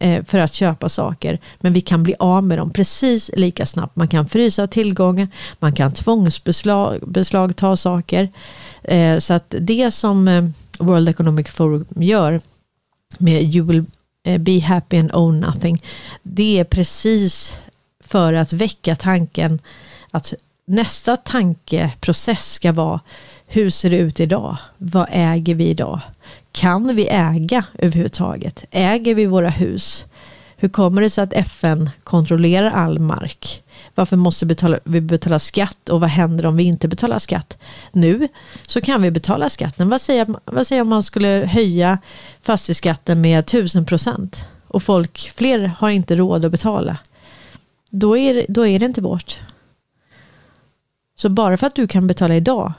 eh, 0.00 0.24
för 0.24 0.38
att 0.38 0.54
köpa 0.54 0.88
saker. 0.88 1.38
Men 1.60 1.72
vi 1.72 1.80
kan 1.80 2.02
bli 2.02 2.14
av 2.18 2.44
med 2.44 2.58
dem 2.58 2.70
precis 2.70 3.30
lika 3.34 3.66
snabbt. 3.66 3.96
Man 3.96 4.08
kan 4.08 4.28
frysa 4.28 4.66
tillgångar, 4.66 5.28
man 5.58 5.72
kan 5.72 5.92
tvångsbeslagta 5.92 7.76
saker. 7.76 8.28
Eh, 8.82 9.18
så 9.18 9.34
att 9.34 9.54
det 9.60 9.90
som 9.90 10.28
eh, 10.28 10.44
World 10.78 11.08
Economic 11.08 11.48
Forum 11.48 11.86
gör 11.96 12.40
med 13.18 13.42
You 13.42 13.66
will 13.66 13.84
be 14.38 14.60
happy 14.60 14.98
and 14.98 15.14
own 15.14 15.40
nothing. 15.40 15.78
Det 16.22 16.58
är 16.58 16.64
precis 16.64 17.58
för 18.00 18.32
att 18.32 18.52
väcka 18.52 18.96
tanken 18.96 19.60
att 20.10 20.34
nästa 20.66 21.16
tankeprocess 21.16 22.52
ska 22.52 22.72
vara 22.72 23.00
hur 23.46 23.70
ser 23.70 23.90
det 23.90 23.96
ut 23.96 24.20
idag? 24.20 24.56
Vad 24.78 25.06
äger 25.10 25.54
vi 25.54 25.64
idag? 25.64 26.00
Kan 26.54 26.96
vi 26.96 27.08
äga 27.08 27.64
överhuvudtaget? 27.78 28.64
Äger 28.70 29.14
vi 29.14 29.26
våra 29.26 29.50
hus? 29.50 30.06
Hur 30.56 30.68
kommer 30.68 31.02
det 31.02 31.10
sig 31.10 31.24
att 31.24 31.32
FN 31.32 31.90
kontrollerar 32.04 32.70
all 32.70 32.98
mark? 32.98 33.62
Varför 33.94 34.16
måste 34.16 34.46
betala, 34.46 34.78
vi 34.84 35.00
betala 35.00 35.38
skatt 35.38 35.88
och 35.88 36.00
vad 36.00 36.10
händer 36.10 36.46
om 36.46 36.56
vi 36.56 36.64
inte 36.64 36.88
betalar 36.88 37.18
skatt? 37.18 37.58
Nu 37.92 38.28
så 38.66 38.80
kan 38.80 39.02
vi 39.02 39.10
betala 39.10 39.50
skatten. 39.50 39.88
Vad 39.88 40.00
säger, 40.00 40.26
vad 40.44 40.66
säger 40.66 40.82
om 40.82 40.88
man 40.88 41.02
skulle 41.02 41.48
höja 41.52 41.98
fastighetsskatten 42.42 43.20
med 43.20 43.38
1000 43.38 43.86
procent 43.86 44.46
och 44.68 44.82
folk, 44.82 45.32
fler 45.34 45.66
har 45.78 45.90
inte 45.90 46.16
råd 46.16 46.44
att 46.44 46.52
betala? 46.52 46.96
Då 47.90 48.16
är, 48.16 48.46
då 48.48 48.66
är 48.66 48.78
det 48.78 48.86
inte 48.86 49.00
vårt. 49.00 49.40
Så 51.16 51.28
bara 51.28 51.56
för 51.56 51.66
att 51.66 51.74
du 51.74 51.86
kan 51.86 52.06
betala 52.06 52.34
idag 52.34 52.72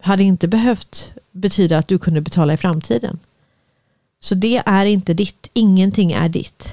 hade 0.00 0.22
inte 0.22 0.48
behövt 0.48 1.12
betyda 1.30 1.78
att 1.78 1.88
du 1.88 1.98
kunde 1.98 2.20
betala 2.20 2.52
i 2.52 2.56
framtiden. 2.56 3.18
Så 4.20 4.34
det 4.34 4.62
är 4.66 4.86
inte 4.86 5.14
ditt. 5.14 5.50
Ingenting 5.52 6.12
är 6.12 6.28
ditt. 6.28 6.72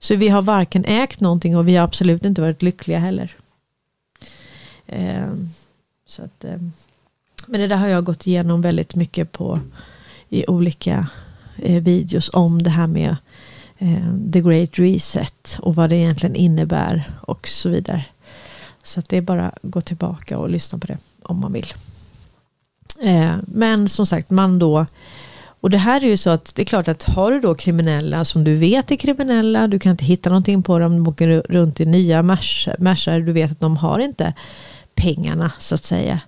Så 0.00 0.16
vi 0.16 0.28
har 0.28 0.42
varken 0.42 0.84
ägt 0.84 1.20
någonting 1.20 1.56
och 1.56 1.68
vi 1.68 1.76
har 1.76 1.84
absolut 1.84 2.24
inte 2.24 2.40
varit 2.40 2.62
lyckliga 2.62 2.98
heller. 2.98 3.36
Eh, 4.86 5.32
så 6.06 6.22
att, 6.22 6.44
eh, 6.44 6.58
men 7.46 7.60
det 7.60 7.66
där 7.66 7.76
har 7.76 7.88
jag 7.88 8.04
gått 8.04 8.26
igenom 8.26 8.62
väldigt 8.62 8.94
mycket 8.94 9.32
på 9.32 9.60
i 10.28 10.46
olika 10.46 11.08
eh, 11.56 11.82
videos 11.82 12.30
om 12.32 12.62
det 12.62 12.70
här 12.70 12.86
med 12.86 13.16
eh, 13.78 14.30
the 14.32 14.40
great 14.40 14.78
reset 14.78 15.58
och 15.62 15.74
vad 15.74 15.90
det 15.90 15.96
egentligen 15.96 16.36
innebär 16.36 17.12
och 17.20 17.48
så 17.48 17.68
vidare. 17.68 18.04
Så 18.82 19.00
att 19.00 19.08
det 19.08 19.16
är 19.16 19.22
bara 19.22 19.48
att 19.48 19.58
gå 19.62 19.80
tillbaka 19.80 20.38
och 20.38 20.50
lyssna 20.50 20.78
på 20.78 20.86
det 20.86 20.98
om 21.22 21.40
man 21.40 21.52
vill. 21.52 21.66
Eh, 23.02 23.34
men 23.46 23.88
som 23.88 24.06
sagt, 24.06 24.30
man 24.30 24.58
då 24.58 24.86
och 25.60 25.70
det 25.70 25.78
här 25.78 26.04
är 26.04 26.08
ju 26.08 26.16
så 26.16 26.30
att 26.30 26.54
det 26.54 26.62
är 26.62 26.66
klart 26.66 26.88
att 26.88 27.02
har 27.02 27.32
du 27.32 27.40
då 27.40 27.54
kriminella 27.54 28.24
som 28.24 28.44
du 28.44 28.56
vet 28.56 28.90
är 28.90 28.96
kriminella, 28.96 29.68
du 29.68 29.78
kan 29.78 29.90
inte 29.90 30.04
hitta 30.04 30.30
någonting 30.30 30.62
på 30.62 30.78
dem, 30.78 30.92
de 30.92 31.10
åker 31.10 31.42
runt 31.48 31.80
i 31.80 31.86
nya 31.86 32.22
Mercar, 32.22 33.20
du 33.20 33.32
vet 33.32 33.52
att 33.52 33.60
de 33.60 33.76
har 33.76 33.98
inte 33.98 34.34
pengarna 34.94 35.52
så 35.58 35.74
att 35.74 35.84
säga. 35.84 36.20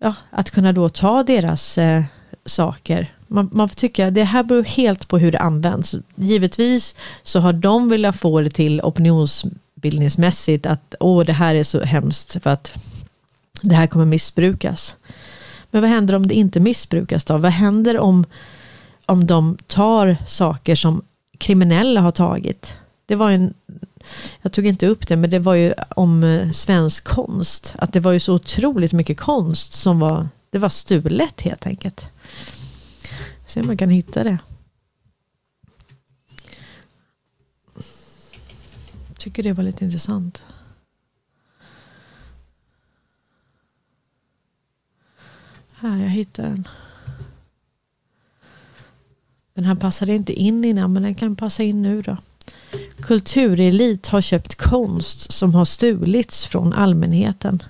Ja, 0.00 0.14
att 0.30 0.50
kunna 0.50 0.72
då 0.72 0.88
ta 0.88 1.22
deras 1.22 1.78
eh, 1.78 2.02
saker. 2.44 3.14
Man, 3.26 3.50
man 3.52 3.68
får 3.68 3.76
tycka 3.76 4.10
det 4.10 4.24
här 4.24 4.42
beror 4.42 4.64
helt 4.64 5.08
på 5.08 5.18
hur 5.18 5.32
det 5.32 5.38
används. 5.38 5.94
Givetvis 6.14 6.96
så 7.22 7.40
har 7.40 7.52
de 7.52 7.88
velat 7.88 8.16
få 8.16 8.40
det 8.40 8.50
till 8.50 8.80
opinionsbildningsmässigt 8.80 10.66
att 10.66 10.94
åh 11.00 11.24
det 11.24 11.32
här 11.32 11.54
är 11.54 11.62
så 11.62 11.80
hemskt 11.80 12.42
för 12.42 12.50
att 12.50 12.72
det 13.62 13.74
här 13.74 13.86
kommer 13.86 14.04
missbrukas. 14.04 14.96
Men 15.70 15.82
vad 15.82 15.90
händer 15.90 16.14
om 16.14 16.26
det 16.26 16.34
inte 16.34 16.60
missbrukas 16.60 17.24
då? 17.24 17.38
Vad 17.38 17.52
händer 17.52 17.98
om, 17.98 18.24
om 19.06 19.26
de 19.26 19.58
tar 19.66 20.16
saker 20.26 20.74
som 20.74 21.02
kriminella 21.38 22.00
har 22.00 22.12
tagit? 22.12 22.74
Det 23.06 23.16
var 23.16 23.30
en 23.30 23.54
jag 24.42 24.52
tog 24.52 24.66
inte 24.66 24.86
upp 24.86 25.08
det, 25.08 25.16
men 25.16 25.30
det 25.30 25.38
var 25.38 25.54
ju 25.54 25.72
om 25.88 26.24
eh, 26.24 26.50
svensk 26.50 27.04
konst. 27.04 27.74
Att 27.78 27.92
det 27.92 28.00
var 28.00 28.12
ju 28.12 28.20
så 28.20 28.34
otroligt 28.34 28.92
mycket 28.92 29.20
konst 29.20 29.72
som 29.72 29.98
var, 29.98 30.28
det 30.50 30.58
var 30.58 30.68
stulet 30.68 31.40
helt 31.40 31.66
enkelt. 31.66 32.06
Se 33.46 33.60
om 33.60 33.66
man 33.66 33.76
kan 33.76 33.90
hitta 33.90 34.24
det. 34.24 34.38
Tycker 39.18 39.42
det 39.42 39.52
var 39.52 39.64
lite 39.64 39.84
intressant. 39.84 40.42
Här, 45.80 45.98
jag 45.98 46.08
hittar 46.08 46.42
den. 46.42 46.68
Den 49.54 49.64
här 49.64 49.74
passade 49.74 50.14
inte 50.14 50.32
in 50.32 50.64
innan 50.64 50.92
men 50.92 51.02
den 51.02 51.14
kan 51.14 51.36
passa 51.36 51.62
in 51.62 51.82
nu 51.82 52.00
då. 52.00 52.16
Kulturelit 53.00 54.08
har 54.08 54.20
köpt 54.20 54.54
konst 54.54 55.32
som 55.32 55.54
har 55.54 55.64
stulits 55.64 56.46
från 56.46 56.72
allmänheten. 56.72 57.62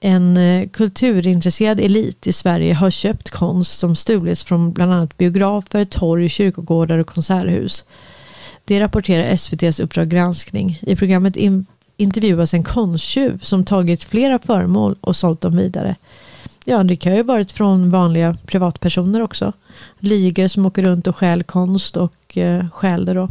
En 0.00 0.36
eh, 0.36 0.68
kulturintresserad 0.68 1.80
elit 1.80 2.26
i 2.26 2.32
Sverige 2.32 2.74
har 2.74 2.90
köpt 2.90 3.30
konst 3.30 3.78
som 3.78 3.96
stulits 3.96 4.44
från 4.44 4.72
bland 4.72 4.92
annat 4.92 5.16
biografer, 5.16 5.84
torg, 5.84 6.28
kyrkogårdar 6.28 6.98
och 6.98 7.06
konserthus. 7.06 7.84
Det 8.64 8.80
rapporterar 8.80 9.36
SVTs 9.36 9.80
Uppdrag 9.80 10.08
granskning. 10.08 10.78
I 10.82 10.96
programmet 10.96 11.36
intervjuas 11.96 12.54
en 12.54 12.64
konsttjuv 12.64 13.38
som 13.38 13.64
tagit 13.64 14.04
flera 14.04 14.38
föremål 14.38 14.96
och 15.00 15.16
sålt 15.16 15.40
dem 15.40 15.56
vidare. 15.56 15.96
Ja, 16.68 16.84
det 16.84 16.96
kan 16.96 17.12
ju 17.12 17.18
ha 17.18 17.24
varit 17.24 17.52
från 17.52 17.90
vanliga 17.90 18.36
privatpersoner 18.46 19.22
också. 19.22 19.52
Ligor 19.98 20.48
som 20.48 20.66
åker 20.66 20.82
runt 20.82 21.06
och 21.06 21.16
stjäl 21.16 21.42
konst 21.42 21.96
och 21.96 22.38
eh, 22.38 22.70
stjäl 22.70 23.04
det 23.04 23.14
då. 23.14 23.28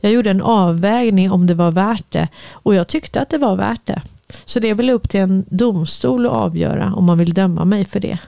Jag 0.00 0.12
gjorde 0.12 0.30
en 0.30 0.42
avvägning 0.42 1.30
om 1.30 1.46
det 1.46 1.54
var 1.54 1.70
värt 1.70 2.04
det 2.08 2.28
och 2.52 2.74
jag 2.74 2.88
tyckte 2.88 3.20
att 3.20 3.30
det 3.30 3.38
var 3.38 3.56
värt 3.56 3.86
det. 3.86 4.02
Så 4.44 4.60
det 4.60 4.68
är 4.68 4.74
väl 4.74 4.90
upp 4.90 5.08
till 5.08 5.20
en 5.20 5.44
domstol 5.48 6.26
att 6.26 6.32
avgöra 6.32 6.92
om 6.94 7.04
man 7.04 7.18
vill 7.18 7.34
döma 7.34 7.64
mig 7.64 7.84
för 7.84 8.00
det. 8.00 8.18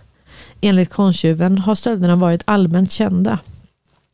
Enligt 0.60 0.90
konstjuven 0.90 1.58
har 1.58 1.74
stölderna 1.74 2.16
varit 2.16 2.42
allmänt 2.44 2.92
kända. 2.92 3.38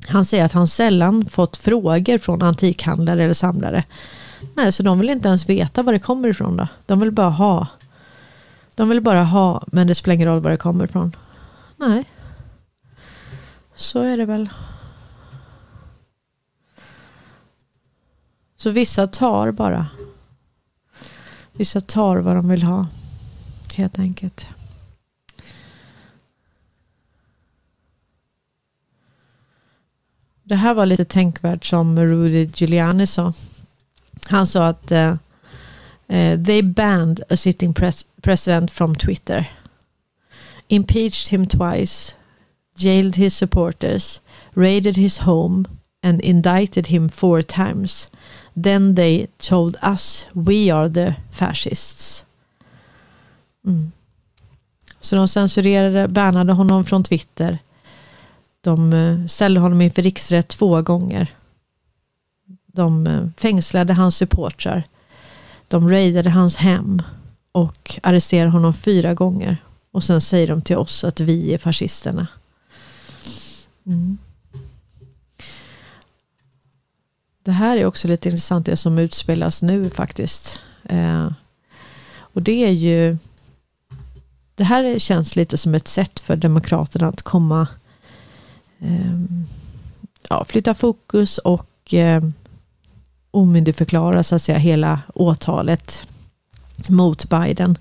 Han 0.09 0.25
säger 0.25 0.45
att 0.45 0.53
han 0.53 0.69
sällan 0.69 1.27
fått 1.27 1.57
frågor 1.57 2.19
från 2.19 2.43
antikhandlare 2.43 3.25
eller 3.25 3.35
samlare. 3.35 3.85
Nej, 4.55 4.73
så 4.73 4.83
de 4.83 4.99
vill 4.99 5.11
inte 5.11 5.29
ens 5.29 5.49
veta 5.49 5.83
var 5.83 5.93
det 5.93 5.99
kommer 5.99 6.29
ifrån 6.29 6.57
då. 6.57 6.69
De 6.87 7.01
vill 7.01 7.13
bara 7.13 7.31
ha. 7.31 7.67
De 8.77 8.89
vill 8.89 9.01
bara 9.01 9.25
ha, 9.25 9.65
men 9.67 9.87
det 9.87 9.95
spelar 9.95 10.15
ingen 10.15 10.29
roll 10.29 10.41
var 10.41 10.51
det 10.51 10.57
kommer 10.57 10.85
ifrån. 10.85 11.17
Nej. 11.77 12.05
Så 13.75 14.01
är 14.01 14.17
det 14.17 14.25
väl. 14.25 14.49
Så 18.57 18.71
vissa 18.71 19.07
tar 19.07 19.51
bara. 19.51 19.87
Vissa 21.53 21.81
tar 21.81 22.17
vad 22.17 22.37
de 22.37 22.49
vill 22.49 22.63
ha. 22.63 22.87
Helt 23.75 23.99
enkelt. 23.99 24.47
Det 30.43 30.57
här 30.57 30.75
var 30.75 30.87
lite 30.87 31.05
tänkvärt 31.05 31.65
som 31.65 31.99
Rudy 31.99 32.51
Giuliani 32.55 33.07
sa. 33.07 33.33
Han 34.29 34.47
sa 34.47 34.67
att 34.67 34.93
uh, 34.93 35.15
uh, 36.09 36.37
they 36.37 36.61
banned 36.63 37.25
a 37.31 37.37
sitting 37.37 37.73
pres 37.73 38.05
president 38.23 38.71
from 38.71 38.95
Twitter. 38.95 39.47
Impeached 40.69 41.29
him 41.29 41.47
twice. 41.47 42.15
Jailed 42.77 43.17
his 43.17 43.37
supporters. 43.37 44.21
Raided 44.55 44.97
his 44.97 45.19
home. 45.19 45.67
And 46.03 46.21
indicted 46.21 46.87
him 46.87 47.09
four 47.09 47.43
times. 47.43 48.09
Then 48.63 48.95
they 48.95 49.27
told 49.39 49.77
us 49.83 50.27
we 50.35 50.71
are 50.71 50.89
the 50.89 51.17
fascists. 51.31 52.25
Mm. 53.67 53.93
Så 55.01 55.17
de 55.17 55.29
censurerade, 55.29 56.09
bannade 56.09 56.53
honom 56.53 56.85
från 56.85 57.05
Twitter. 57.05 57.59
De 58.61 58.93
uh, 58.93 59.27
ställde 59.27 59.61
honom 59.61 59.81
inför 59.81 60.03
riksrätt 60.03 60.49
två 60.49 60.83
gånger. 60.83 61.35
De 62.67 63.07
uh, 63.07 63.29
fängslade 63.37 63.93
hans 63.93 64.17
supportrar. 64.17 64.85
De 65.69 65.91
raidade 65.91 66.31
hans 66.31 66.57
hem 66.57 67.03
och 67.53 68.01
arresterade 68.03 68.51
honom 68.51 68.75
fyra 68.75 69.15
gånger. 69.15 69.57
Och 69.91 70.05
sen 70.05 70.21
säger 70.21 70.49
de 70.49 70.63
till 70.63 70.77
oss 70.77 71.05
att 71.05 71.21
vi 71.21 71.55
är 71.55 71.59
fascisterna. 71.59 72.27
Mm. 73.87 74.19
Det 77.43 77.53
här 77.53 77.77
är 77.77 77.87
också 77.87 78.09
lite 78.09 78.29
intressant 78.29 78.67
det 78.67 78.77
som 78.77 78.99
utspelas 78.99 79.63
nu 79.63 79.91
faktiskt. 79.91 80.61
Eh, 80.85 81.31
och 82.19 82.43
det 82.43 82.65
är 82.65 82.71
ju 82.71 83.19
det 84.55 84.65
här 84.65 84.99
känns 84.99 85.37
lite 85.37 85.57
som 85.57 85.75
ett 85.75 85.89
sätt 85.89 86.21
för 86.21 86.37
Demokraterna 86.37 87.09
att 87.09 87.23
komma 87.23 87.69
eh, 88.79 89.21
ja, 90.29 90.45
flytta 90.45 90.75
fokus 90.75 91.39
och 91.39 91.95
eh, 91.95 92.23
omyndigförklara 93.37 94.23
så 94.23 94.35
att 94.35 94.43
säga 94.43 94.59
hela 94.59 95.01
åtalet 95.15 96.03
mot 96.89 97.31
Biden. 97.31 97.79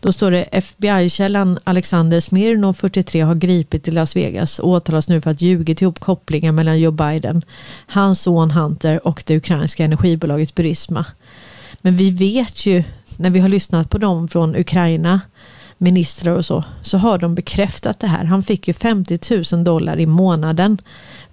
Då 0.00 0.12
står 0.12 0.30
det 0.30 0.42
FBI-källan 0.42 1.58
Alexander 1.64 2.20
Smirnov, 2.20 2.72
43, 2.72 3.20
har 3.20 3.34
gripit 3.34 3.88
i 3.88 3.90
Las 3.90 4.16
Vegas 4.16 4.58
och 4.58 4.68
åtalas 4.68 5.08
nu 5.08 5.20
för 5.20 5.30
att 5.30 5.40
ljugit 5.40 5.82
ihop 5.82 6.00
kopplingar 6.00 6.52
mellan 6.52 6.80
Joe 6.80 6.92
Biden, 6.92 7.42
hans 7.86 8.20
son 8.20 8.50
Hunter 8.50 9.06
och 9.06 9.22
det 9.26 9.36
ukrainska 9.36 9.84
energibolaget 9.84 10.54
Burisma. 10.54 11.06
Men 11.80 11.96
vi 11.96 12.10
vet 12.10 12.66
ju, 12.66 12.84
när 13.16 13.30
vi 13.30 13.40
har 13.40 13.48
lyssnat 13.48 13.90
på 13.90 13.98
dem 13.98 14.28
från 14.28 14.56
Ukraina, 14.56 15.20
ministrar 15.78 16.36
och 16.36 16.44
så, 16.44 16.64
så 16.82 16.98
har 16.98 17.18
de 17.18 17.34
bekräftat 17.34 18.00
det 18.00 18.06
här. 18.06 18.24
Han 18.24 18.42
fick 18.42 18.68
ju 18.68 18.74
50 18.74 19.44
000 19.52 19.64
dollar 19.64 19.98
i 19.98 20.06
månaden 20.06 20.78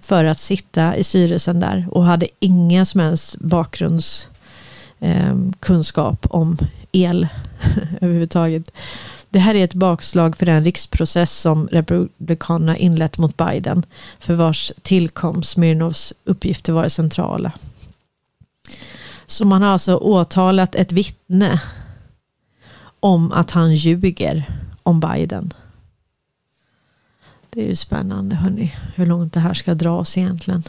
för 0.00 0.24
att 0.24 0.40
sitta 0.40 0.96
i 0.96 1.04
styrelsen 1.04 1.60
där 1.60 1.86
och 1.90 2.04
hade 2.04 2.26
ingen 2.40 2.86
som 2.86 3.00
helst 3.00 3.36
bakgrundskunskap 3.38 6.24
ehm, 6.24 6.30
eh, 6.30 6.36
om 6.36 6.56
el 6.92 7.28
överhuvudtaget. 8.00 8.70
Det 9.30 9.38
här 9.38 9.54
är 9.54 9.64
ett 9.64 9.74
bakslag 9.74 10.36
för 10.36 10.46
den 10.46 10.64
riksprocess 10.64 11.40
som 11.40 11.68
Republikanerna 11.68 12.76
inlett 12.76 13.18
mot 13.18 13.36
Biden 13.36 13.82
för 14.18 14.34
vars 14.34 14.72
tillkomst 14.82 15.50
Smirnovs 15.50 16.12
uppgifter 16.24 16.72
var 16.72 16.88
centrala. 16.88 17.52
Så 19.26 19.44
man 19.44 19.62
har 19.62 19.68
alltså 19.68 19.96
åtalat 19.96 20.74
ett 20.74 20.92
vittne 20.92 21.60
om 23.02 23.32
att 23.32 23.50
han 23.50 23.74
ljuger 23.74 24.44
om 24.82 25.00
Biden. 25.00 25.52
Det 27.50 27.62
är 27.64 27.68
ju 27.68 27.76
spännande 27.76 28.36
hörni, 28.36 28.74
hur 28.94 29.06
långt 29.06 29.32
det 29.32 29.40
här 29.40 29.54
ska 29.54 29.74
dras 29.74 30.18
egentligen. 30.18 30.62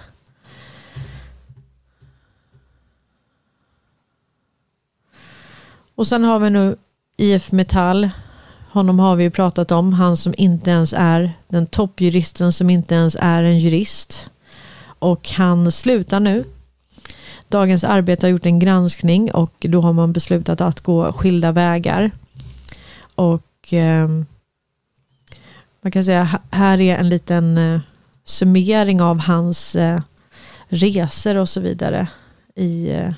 Och 5.95 6.07
sen 6.07 6.23
har 6.23 6.39
vi 6.39 6.49
nu 6.49 6.75
IF 7.17 7.51
Metall. 7.51 8.09
Honom 8.71 8.99
har 8.99 9.15
vi 9.15 9.23
ju 9.23 9.31
pratat 9.31 9.71
om. 9.71 9.93
Han 9.93 10.17
som 10.17 10.33
inte 10.37 10.69
ens 10.69 10.93
är 10.97 11.33
den 11.47 11.67
toppjuristen 11.67 12.53
som 12.53 12.69
inte 12.69 12.95
ens 12.95 13.17
är 13.19 13.43
en 13.43 13.59
jurist. 13.59 14.29
Och 14.85 15.29
han 15.29 15.71
slutar 15.71 16.19
nu. 16.19 16.43
Dagens 17.47 17.83
Arbete 17.83 18.25
har 18.25 18.31
gjort 18.31 18.45
en 18.45 18.59
granskning 18.59 19.31
och 19.31 19.65
då 19.69 19.81
har 19.81 19.93
man 19.93 20.13
beslutat 20.13 20.61
att 20.61 20.81
gå 20.81 21.13
skilda 21.13 21.51
vägar. 21.51 22.11
Och 23.15 23.73
eh, 23.73 24.07
man 25.81 25.91
kan 25.91 26.03
säga 26.03 26.39
här 26.51 26.81
är 26.81 26.97
en 26.97 27.09
liten 27.09 27.57
eh, 27.57 27.81
summering 28.23 29.01
av 29.01 29.19
hans 29.19 29.75
eh, 29.75 30.01
resor 30.67 31.37
och 31.37 31.49
så 31.49 31.59
vidare 31.59 32.07
i 32.55 32.89
eh, 32.89 33.13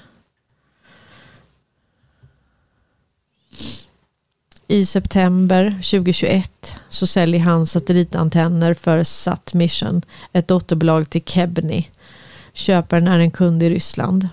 I 4.68 4.86
september 4.86 5.72
2021 5.72 6.76
så 6.90 7.08
säljer 7.08 7.40
han 7.40 7.68
satellitantenner 7.68 8.74
för 8.74 9.04
Sat 9.04 9.54
Mission, 9.54 10.02
ett 10.34 10.48
dotterbolag 10.48 11.10
till 11.10 11.24
Kebni. 11.26 11.90
Köparen 12.54 13.08
är 13.08 13.20
en 13.20 13.32
kund 13.32 13.64
i 13.64 13.70
Ryssland. 13.70 14.30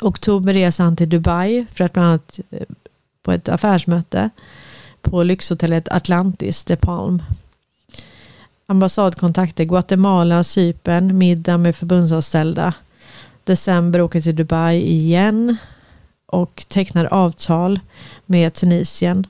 Oktober 0.00 0.52
reser 0.52 0.84
han 0.84 0.96
till 0.96 1.08
Dubai 1.08 1.66
för 1.74 1.84
att 1.84 1.92
bland 1.92 2.08
annat 2.08 2.40
eh, 2.50 2.66
på 3.22 3.32
ett 3.32 3.48
affärsmöte 3.48 4.30
på 5.02 5.22
lyxhotellet 5.22 5.88
Atlantis 5.88 6.64
de 6.64 6.76
Palm. 6.76 7.22
Ambassadkontakter 8.66 9.64
Guatemala, 9.64 10.44
Cypern, 10.44 11.18
middag 11.18 11.58
med 11.58 11.76
förbundsanställda. 11.76 12.74
December 13.44 14.00
åker 14.00 14.20
till 14.20 14.36
Dubai 14.36 14.76
igen 14.76 15.56
och 16.26 16.64
tecknar 16.68 17.04
avtal 17.04 17.80
med 18.26 18.54
Tunisien. 18.54 19.26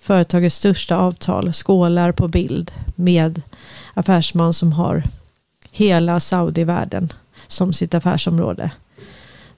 Företagets 0.00 0.56
största 0.56 0.96
avtal 0.96 1.52
skålar 1.52 2.12
på 2.12 2.28
bild 2.28 2.72
med 2.94 3.42
affärsman 3.94 4.52
som 4.52 4.72
har 4.72 5.02
hela 5.70 6.20
Saudi-världen 6.20 7.12
som 7.46 7.72
sitt 7.72 7.94
affärsområde. 7.94 8.70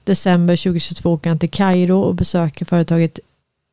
december 0.03 0.55
2022 0.55 1.13
åker 1.13 1.29
han 1.29 1.39
till 1.39 1.49
Kairo 1.49 2.01
och 2.01 2.15
besöker 2.15 2.65
företaget 2.65 3.19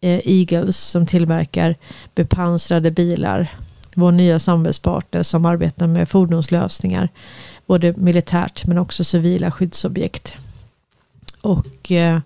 Eh, 0.06 0.20
Eagles 0.24 0.76
som 0.76 1.06
tillverkar 1.06 1.76
bepansrade 2.14 2.90
bilar. 2.90 3.54
Vår 3.94 4.12
nya 4.12 4.38
samarbetspartner 4.38 5.22
som 5.22 5.44
arbetar 5.44 5.86
med 5.86 6.08
fordonslösningar. 6.08 7.08
Både 7.66 7.92
militärt 7.96 8.66
men 8.66 8.78
också 8.78 9.04
civila 9.04 9.50
skyddsobjekt. 9.50 10.34
Och 11.40 11.92
eh, 11.92 12.20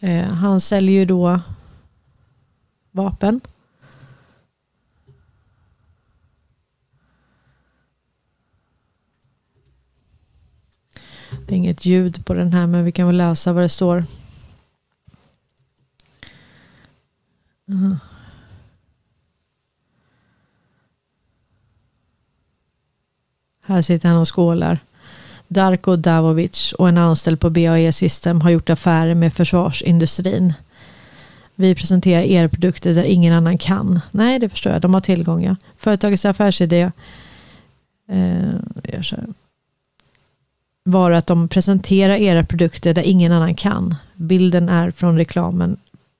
eh, 0.00 0.24
han 0.24 0.60
säljer 0.60 0.94
ju 0.94 1.04
då 1.04 1.40
vapen. 2.90 3.40
Det 11.46 11.54
är 11.54 11.56
inget 11.56 11.84
ljud 11.84 12.26
på 12.26 12.34
den 12.34 12.52
här 12.52 12.66
men 12.66 12.84
vi 12.84 12.92
kan 12.92 13.06
väl 13.06 13.16
läsa 13.16 13.52
vad 13.52 13.62
det 13.62 13.68
står. 13.68 14.04
Mm. 17.68 17.96
Här 23.62 23.82
sitter 23.82 24.08
han 24.08 24.18
och 24.18 24.36
skålar. 24.36 24.78
Darko 25.48 25.96
Davovic 25.96 26.72
och 26.72 26.88
en 26.88 26.98
anställd 26.98 27.40
på 27.40 27.50
BAE 27.50 27.92
System 27.92 28.40
har 28.40 28.50
gjort 28.50 28.70
affärer 28.70 29.14
med 29.14 29.32
försvarsindustrin. 29.34 30.54
Vi 31.54 31.74
presenterar 31.74 32.22
er 32.22 32.48
produkter 32.48 32.94
där 32.94 33.04
ingen 33.04 33.34
annan 33.34 33.58
kan. 33.58 34.00
Nej, 34.10 34.38
det 34.38 34.48
förstår 34.48 34.72
jag. 34.72 34.82
De 34.82 34.94
har 34.94 35.00
tillgång. 35.00 35.44
Ja. 35.44 35.56
Företagets 35.76 36.24
affärsidé 36.24 36.90
eh, 38.08 38.54
var 40.82 41.10
att 41.10 41.26
de 41.26 41.48
presenterar 41.48 42.14
era 42.14 42.44
produkter 42.44 42.94
där 42.94 43.02
ingen 43.02 43.32
annan 43.32 43.54
kan. 43.54 43.94
Bilden 44.14 44.68
är 44.68 44.90
från 44.90 45.18
reklamen 45.18 45.76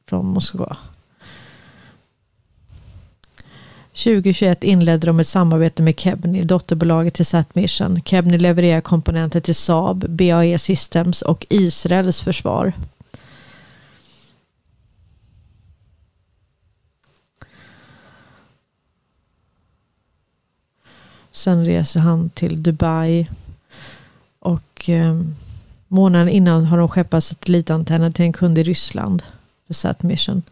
från 0.09 0.27
Moskva. 0.27 0.77
2021 3.95 4.65
inledde 4.65 5.07
de 5.07 5.21
ett 5.21 5.27
samarbete 5.27 5.83
med 5.83 6.01
Kebni, 6.01 6.43
dotterbolaget 6.43 7.15
till 7.15 7.27
Satmission. 7.27 8.01
Kebni 8.01 8.39
levererar 8.39 8.81
komponenter 8.81 9.41
till 9.41 9.55
Saab, 9.55 10.05
BAE 10.09 10.59
Systems 10.59 11.23
och 11.23 11.47
Israels 11.51 12.23
försvar. 12.23 12.73
Sen 21.33 21.67
reser 21.67 22.01
han 22.01 22.31
till 22.31 22.63
Dubai. 22.63 23.29
Och 24.39 24.91
eh, 24.91 25.21
månaden 25.89 26.29
innan 26.29 26.65
har 26.65 26.79
de 26.79 26.89
skeppat 26.89 27.25
satellitantenner 27.25 28.11
till 28.11 28.25
en 28.25 28.33
kund 28.33 28.59
i 28.59 28.63
Ryssland 28.63 29.23
för 29.67 29.75
Satmission. 29.75 30.43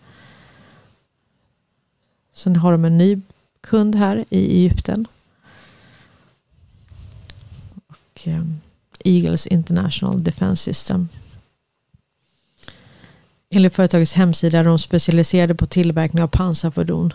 Sen 2.33 2.57
har 2.57 2.73
de 2.73 2.85
en 2.85 2.99
ny 2.99 3.21
kund 3.61 3.95
här 3.95 4.25
i 4.31 4.59
Egypten. 4.59 5.07
Och 7.87 8.21
ehm, 8.25 8.61
Eagles 9.05 9.47
International 9.47 10.25
Defense 10.25 10.63
System. 10.63 11.09
Enligt 13.51 13.75
företagets 13.75 14.15
hemsida 14.15 14.59
är 14.59 14.65
de 14.65 14.79
specialiserade 14.79 15.55
på 15.55 15.67
tillverkning 15.67 16.23
av 16.23 16.29
pansarfordon. 16.29 17.13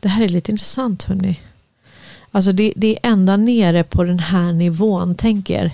Det 0.00 0.08
här 0.08 0.24
är 0.24 0.28
lite 0.28 0.50
intressant 0.50 1.02
hörni. 1.02 1.40
Alltså 2.30 2.52
det, 2.52 2.72
det 2.76 2.98
är 3.02 3.10
ända 3.10 3.36
nere 3.36 3.84
på 3.84 4.04
den 4.04 4.18
här 4.18 4.52
nivån, 4.52 5.14
tänker 5.14 5.72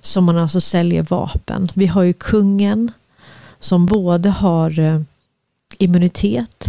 som 0.00 0.24
man 0.24 0.38
alltså 0.38 0.60
säljer 0.60 1.02
vapen. 1.02 1.68
Vi 1.74 1.86
har 1.86 2.02
ju 2.02 2.12
kungen 2.12 2.92
som 3.60 3.86
både 3.86 4.30
har 4.30 4.78
eh, 4.78 5.00
immunitet 5.78 6.64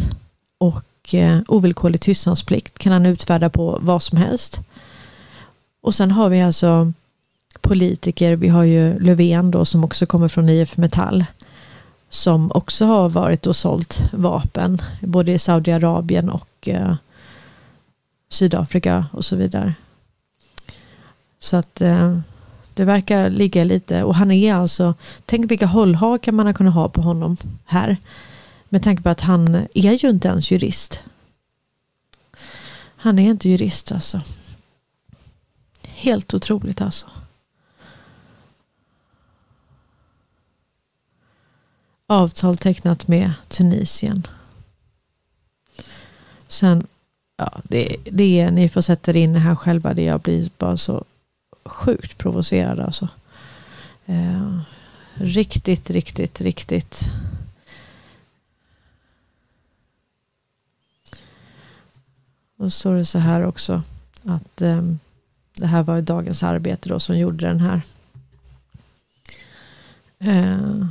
och 0.58 1.14
eh, 1.14 1.40
ovillkorlig 1.48 2.02
tystnadsplikt 2.02 2.80
kan 2.80 2.94
han 2.94 3.06
utfärda 3.06 3.50
på 3.50 3.80
vad 3.82 4.04
som 4.04 4.18
helst. 4.18 4.60
Och 5.82 5.96
sen 5.96 6.12
har 6.12 6.30
vi 6.30 6.42
alltså 6.42 6.92
politiker, 7.62 8.36
vi 8.36 8.48
har 8.48 8.64
ju 8.64 9.00
Löfven 9.00 9.52
då 9.52 9.66
som 9.66 9.84
också 9.84 10.06
kommer 10.06 10.28
från 10.28 10.50
IF 10.50 10.78
Metall 10.78 11.26
som 12.14 12.52
också 12.52 12.86
har 12.86 13.10
varit 13.10 13.48
och 13.48 13.56
sålt 13.56 14.04
vapen 14.12 14.78
både 15.02 15.32
i 15.32 15.40
Saudiarabien 15.40 16.30
och 16.30 16.68
eh, 16.68 16.96
Sydafrika 18.30 19.06
och 19.12 19.26
så 19.26 19.36
vidare. 19.36 19.74
Så 21.40 21.58
att 21.58 21.82
eh, 21.82 22.18
det 22.74 22.84
verkar 22.84 23.30
ligga 23.30 23.64
lite 23.64 24.04
och 24.04 24.16
han 24.16 24.32
är 24.32 24.54
alltså, 24.54 24.94
tänk 25.26 25.52
vilka 25.52 25.66
hållhakar 25.66 26.32
man 26.32 26.46
har 26.46 26.54
kunnat 26.54 26.74
ha 26.74 26.90
på 26.90 27.02
honom 27.02 27.38
här. 27.66 27.98
Med 28.74 28.84
tanke 28.84 29.04
på 29.04 29.10
att 29.10 29.22
han 29.22 29.56
är 29.74 29.92
ju 29.94 30.10
inte 30.10 30.28
ens 30.28 30.52
jurist. 30.52 31.00
Han 32.96 33.20
är 33.20 33.30
inte 33.30 33.50
jurist 33.50 33.92
alltså. 33.92 34.22
Helt 35.82 36.34
otroligt 36.34 36.82
alltså. 36.82 37.06
Avtal 42.08 42.58
tecknat 42.58 43.08
med 43.08 43.34
Tunisien. 43.48 44.28
Sen, 46.48 46.88
ja, 47.38 47.62
det, 47.64 47.96
det 48.12 48.40
är, 48.40 48.52
ni 48.52 48.70
får 48.70 48.82
sätta 48.82 49.12
er 49.12 49.16
in 49.16 49.36
här 49.36 49.56
själva. 49.56 49.94
Det 49.94 50.04
jag 50.04 50.22
blir 50.22 50.50
bara 50.58 50.78
så 50.78 51.04
sjukt 51.66 52.18
provocerad 52.18 52.80
alltså. 52.80 53.08
Eh, 54.06 54.60
riktigt, 55.14 55.90
riktigt, 55.90 56.42
riktigt 56.42 57.10
Och 62.64 62.74
så 62.74 62.80
står 62.80 62.96
det 62.96 63.06
så 63.06 63.20
här 63.20 63.46
också. 63.46 63.82
Att 64.24 64.62
eh, 64.62 64.82
det 65.56 65.68
här 65.68 65.84
var 65.84 66.02
dagens 66.02 66.44
arbete 66.44 66.90
då 66.90 67.00
som 67.00 67.18
gjorde 67.18 67.48
den 67.48 67.60
här. 67.60 67.82
Eh, 70.20 70.88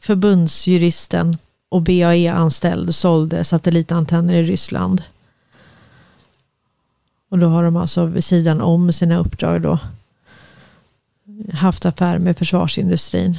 förbundsjuristen 0.00 1.36
och 1.68 1.82
BAE-anställd 1.82 2.94
sålde 2.94 3.44
satellitantenner 3.44 4.34
i 4.34 4.42
Ryssland. 4.42 5.02
Och 7.28 7.38
då 7.38 7.46
har 7.46 7.64
de 7.64 7.76
alltså 7.76 8.04
vid 8.04 8.24
sidan 8.24 8.60
om 8.60 8.92
sina 8.92 9.18
uppdrag 9.18 9.62
då 9.62 9.78
haft 11.52 11.86
affär 11.86 12.18
med 12.18 12.38
försvarsindustrin. 12.38 13.38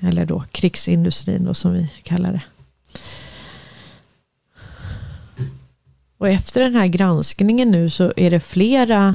Eller 0.00 0.26
då 0.26 0.44
krigsindustrin 0.50 1.44
då 1.44 1.54
som 1.54 1.72
vi 1.72 1.92
kallar 2.02 2.32
det. 2.32 2.42
Och 6.18 6.28
efter 6.28 6.62
den 6.62 6.74
här 6.74 6.86
granskningen 6.86 7.70
nu 7.70 7.90
så 7.90 8.12
är 8.16 8.30
det 8.30 8.40
flera 8.40 9.14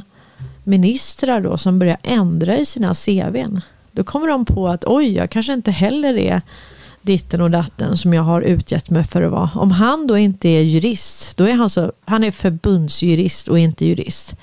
ministrar 0.64 1.40
då 1.40 1.58
som 1.58 1.78
börjar 1.78 1.96
ändra 2.02 2.56
i 2.56 2.66
sina 2.66 2.94
CVn. 2.94 3.60
Då 3.92 4.04
kommer 4.04 4.28
de 4.28 4.44
på 4.44 4.68
att 4.68 4.84
oj, 4.84 5.12
jag 5.12 5.30
kanske 5.30 5.52
inte 5.52 5.70
heller 5.70 6.16
är 6.16 6.42
ditten 7.02 7.40
och 7.40 7.50
datten 7.50 7.98
som 7.98 8.14
jag 8.14 8.22
har 8.22 8.42
utgett 8.42 8.90
mig 8.90 9.04
för 9.04 9.22
att 9.22 9.30
vara. 9.30 9.50
Om 9.54 9.70
han 9.70 10.06
då 10.06 10.18
inte 10.18 10.48
är 10.48 10.62
jurist, 10.62 11.36
då 11.36 11.44
är 11.44 11.54
han, 11.54 11.70
så, 11.70 11.92
han 12.04 12.24
är 12.24 12.30
förbundsjurist 12.30 13.48
och 13.48 13.58
inte 13.58 13.86
jurist. 13.86 14.36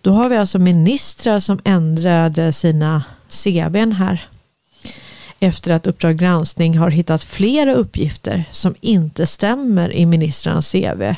Då 0.00 0.12
har 0.12 0.28
vi 0.28 0.36
alltså 0.36 0.58
ministrar 0.58 1.38
som 1.38 1.60
ändrade 1.64 2.52
sina 2.52 3.02
CVn 3.28 3.92
här. 3.92 4.26
Efter 5.40 5.72
att 5.72 5.86
Uppdrag 5.86 6.16
granskning 6.16 6.78
har 6.78 6.90
hittat 6.90 7.24
flera 7.24 7.74
uppgifter 7.74 8.44
som 8.50 8.74
inte 8.80 9.26
stämmer 9.26 9.92
i 9.92 10.06
ministrarnas 10.06 10.72
CV 10.72 11.14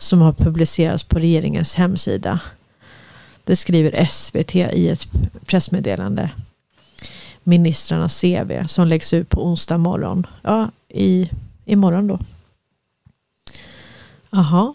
som 0.00 0.20
har 0.20 0.32
publicerats 0.32 1.04
på 1.04 1.18
regeringens 1.18 1.74
hemsida. 1.74 2.40
Det 3.44 3.56
skriver 3.56 4.04
SVT 4.04 4.54
i 4.54 4.88
ett 4.88 5.06
pressmeddelande. 5.46 6.30
Ministrarnas 7.42 8.20
CV 8.20 8.66
som 8.66 8.88
läggs 8.88 9.12
ut 9.12 9.28
på 9.28 9.46
onsdag 9.46 9.78
morgon. 9.78 10.26
Ja, 10.42 10.70
i, 10.88 11.30
imorgon 11.64 12.06
då. 12.06 12.18
Jaha. 14.30 14.74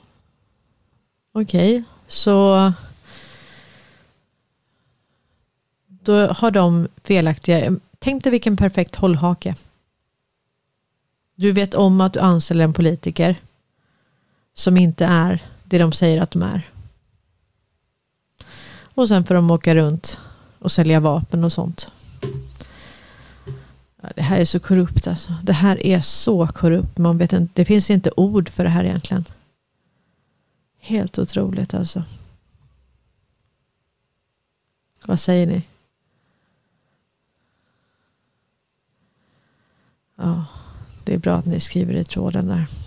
Okej, 1.32 1.76
okay. 1.76 1.84
så 2.07 2.73
då 5.88 6.28
har 6.28 6.51
de 6.51 6.88
felaktiga. 7.03 7.76
Tänk 7.99 8.23
dig 8.23 8.32
vilken 8.32 8.57
perfekt 8.57 8.95
hållhake. 8.95 9.55
Du 11.36 11.51
vet 11.51 11.73
om 11.73 12.01
att 12.01 12.13
du 12.13 12.19
anställer 12.19 12.63
en 12.63 12.73
politiker 12.73 13.36
som 14.55 14.77
inte 14.77 15.05
är 15.05 15.43
det 15.63 15.77
de 15.77 15.91
säger 15.91 16.21
att 16.21 16.31
de 16.31 16.43
är. 16.43 16.69
Och 18.93 19.07
sen 19.07 19.23
får 19.25 19.35
de 19.35 19.51
åka 19.51 19.75
runt 19.75 20.19
och 20.59 20.71
sälja 20.71 20.99
vapen 20.99 21.43
och 21.43 21.53
sånt. 21.53 21.91
Ja, 24.01 24.09
det 24.15 24.21
här 24.21 24.39
är 24.39 24.45
så 24.45 24.59
korrupt 24.59 25.07
alltså. 25.07 25.33
Det 25.43 25.53
här 25.53 25.85
är 25.85 26.01
så 26.01 26.47
korrupt. 26.47 26.97
Man 26.97 27.17
vet 27.17 27.33
inte, 27.33 27.53
det 27.55 27.65
finns 27.65 27.89
inte 27.89 28.11
ord 28.17 28.49
för 28.49 28.63
det 28.63 28.69
här 28.69 28.83
egentligen. 28.83 29.25
Helt 30.79 31.19
otroligt 31.19 31.73
alltså. 31.73 32.03
Vad 35.05 35.19
säger 35.19 35.47
ni? 35.47 35.63
Ja, 40.15 40.45
det 41.03 41.13
är 41.13 41.17
bra 41.17 41.35
att 41.35 41.45
ni 41.45 41.59
skriver 41.59 41.93
i 41.93 42.03
tråden 42.03 42.47
där. 42.47 42.84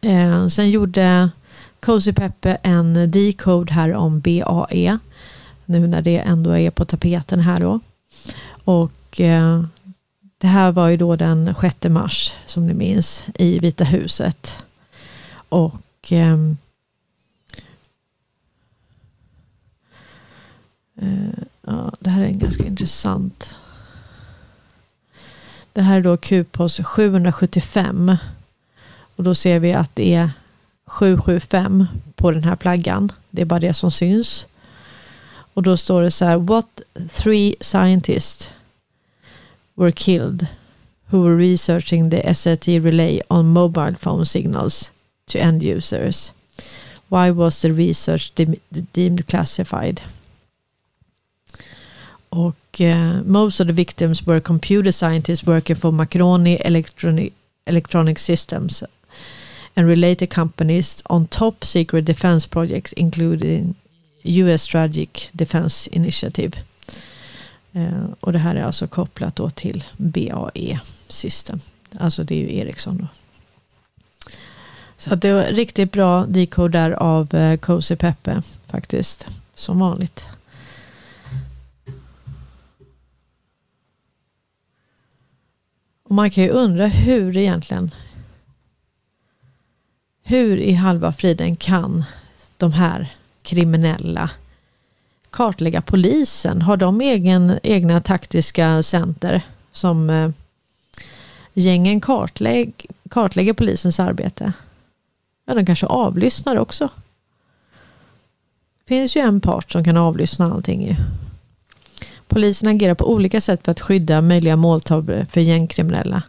Eh, 0.00 0.46
sen 0.46 0.70
gjorde 0.70 1.30
Cozy 1.80 2.12
Peppe 2.12 2.58
en 2.62 3.10
decode 3.10 3.72
här 3.72 3.94
om 3.94 4.20
BAE. 4.20 4.98
Nu 5.64 5.86
när 5.86 6.02
det 6.02 6.18
ändå 6.18 6.58
är 6.58 6.70
på 6.70 6.84
tapeten 6.84 7.40
här 7.40 7.60
då. 7.60 7.80
Och 8.64 9.20
eh, 9.20 9.64
det 10.38 10.46
här 10.46 10.72
var 10.72 10.88
ju 10.88 10.96
då 10.96 11.16
den 11.16 11.54
6 11.60 11.76
mars 11.84 12.34
som 12.46 12.66
ni 12.66 12.74
minns 12.74 13.24
i 13.34 13.58
Vita 13.58 13.84
huset. 13.84 14.64
Och 15.48 15.82
ehm, 16.10 16.56
eh, 21.00 21.44
ja, 21.62 21.92
det 22.00 22.10
här 22.10 22.22
är 22.22 22.26
en 22.26 22.38
ganska 22.38 22.66
intressant. 22.66 23.56
Det 25.72 25.82
här 25.82 25.96
är 25.96 26.02
då 26.02 26.16
Q-post 26.16 26.86
775. 26.86 28.16
Och 29.20 29.24
då 29.24 29.34
ser 29.34 29.58
vi 29.58 29.72
att 29.72 29.96
det 29.96 30.14
är 30.14 30.30
775 30.86 31.86
på 32.14 32.30
den 32.30 32.44
här 32.44 32.56
flaggan. 32.56 33.12
Det 33.30 33.42
är 33.42 33.46
bara 33.46 33.60
det 33.60 33.74
som 33.74 33.90
syns. 33.90 34.46
Och 35.54 35.62
då 35.62 35.76
står 35.76 36.02
det 36.02 36.10
så 36.10 36.24
här. 36.24 36.36
What 36.36 36.80
three 37.12 37.54
scientists 37.60 38.50
were 39.74 39.92
killed 39.92 40.46
who 41.10 41.22
were 41.24 41.36
researching 41.36 42.10
the 42.10 42.34
SRT 42.34 42.68
relay 42.68 43.20
on 43.28 43.46
mobile 43.46 43.94
phone 44.00 44.26
signals 44.26 44.92
to 45.26 45.38
end 45.38 45.64
users. 45.64 46.32
Why 47.08 47.30
was 47.30 47.60
the 47.60 47.72
research 47.72 48.32
de 48.34 48.56
deemed 48.68 49.26
classified? 49.26 50.00
Och 52.28 52.80
uh, 52.80 53.22
most 53.24 53.60
of 53.60 53.66
the 53.66 53.72
victims 53.72 54.26
were 54.26 54.40
computer 54.40 54.92
scientists 54.92 55.46
working 55.46 55.76
for 55.76 55.90
Macroni 55.90 56.60
Electronic, 56.64 57.32
Electronic 57.66 58.18
Systems 58.18 58.82
and 59.80 59.88
related 59.88 60.28
companies 60.28 61.02
on 61.06 61.26
top 61.26 61.64
secret 61.64 62.04
defense 62.04 62.46
projects 62.46 62.92
including 62.92 63.74
US 64.24 64.62
Strategic 64.62 65.30
Defense 65.32 65.90
Initiative. 65.90 66.52
Eh, 67.72 68.04
och 68.20 68.32
det 68.32 68.38
här 68.38 68.56
är 68.56 68.62
alltså 68.62 68.86
kopplat 68.86 69.36
då 69.36 69.50
till 69.50 69.84
BAE 69.96 70.80
System. 71.08 71.60
Alltså 71.98 72.24
det 72.24 72.34
är 72.34 72.38
ju 72.38 72.56
Ericsson 72.56 72.98
då. 72.98 73.06
Så 74.98 75.14
det 75.14 75.32
var 75.32 75.44
riktigt 75.44 75.92
bra 75.92 76.26
decode 76.26 76.78
där 76.78 76.90
av 76.90 77.34
eh, 77.34 77.56
Cozy 77.56 77.96
Peppe 77.96 78.42
faktiskt. 78.66 79.26
Som 79.54 79.78
vanligt. 79.78 80.26
Och 86.02 86.14
man 86.14 86.30
kan 86.30 86.44
ju 86.44 86.50
undra 86.50 86.86
hur 86.86 87.36
egentligen 87.36 87.90
hur 90.30 90.56
i 90.56 90.72
halva 90.72 91.12
friden 91.12 91.56
kan 91.56 92.04
de 92.56 92.72
här 92.72 93.12
kriminella 93.42 94.30
kartlägga 95.30 95.82
polisen? 95.82 96.62
Har 96.62 96.76
de 96.76 97.00
egen, 97.00 97.58
egna 97.62 98.00
taktiska 98.00 98.82
center 98.82 99.42
som 99.72 100.10
eh, 100.10 100.30
gängen 101.54 102.00
kartlägg, 102.00 102.86
kartlägger 103.10 103.52
polisens 103.52 104.00
arbete? 104.00 104.52
Ja, 105.46 105.54
de 105.54 105.66
kanske 105.66 105.86
avlyssnar 105.86 106.56
också. 106.56 106.88
Det 108.84 108.88
finns 108.88 109.16
ju 109.16 109.20
en 109.20 109.40
part 109.40 109.72
som 109.72 109.84
kan 109.84 109.96
avlyssna 109.96 110.52
allting 110.52 110.86
ju. 110.86 110.94
Polisen 112.28 112.68
agerar 112.68 112.94
på 112.94 113.12
olika 113.12 113.40
sätt 113.40 113.64
för 113.64 113.72
att 113.72 113.80
skydda 113.80 114.20
möjliga 114.20 114.56
måltavlor 114.56 115.26
för 115.30 115.40
gängkriminella. 115.40 116.22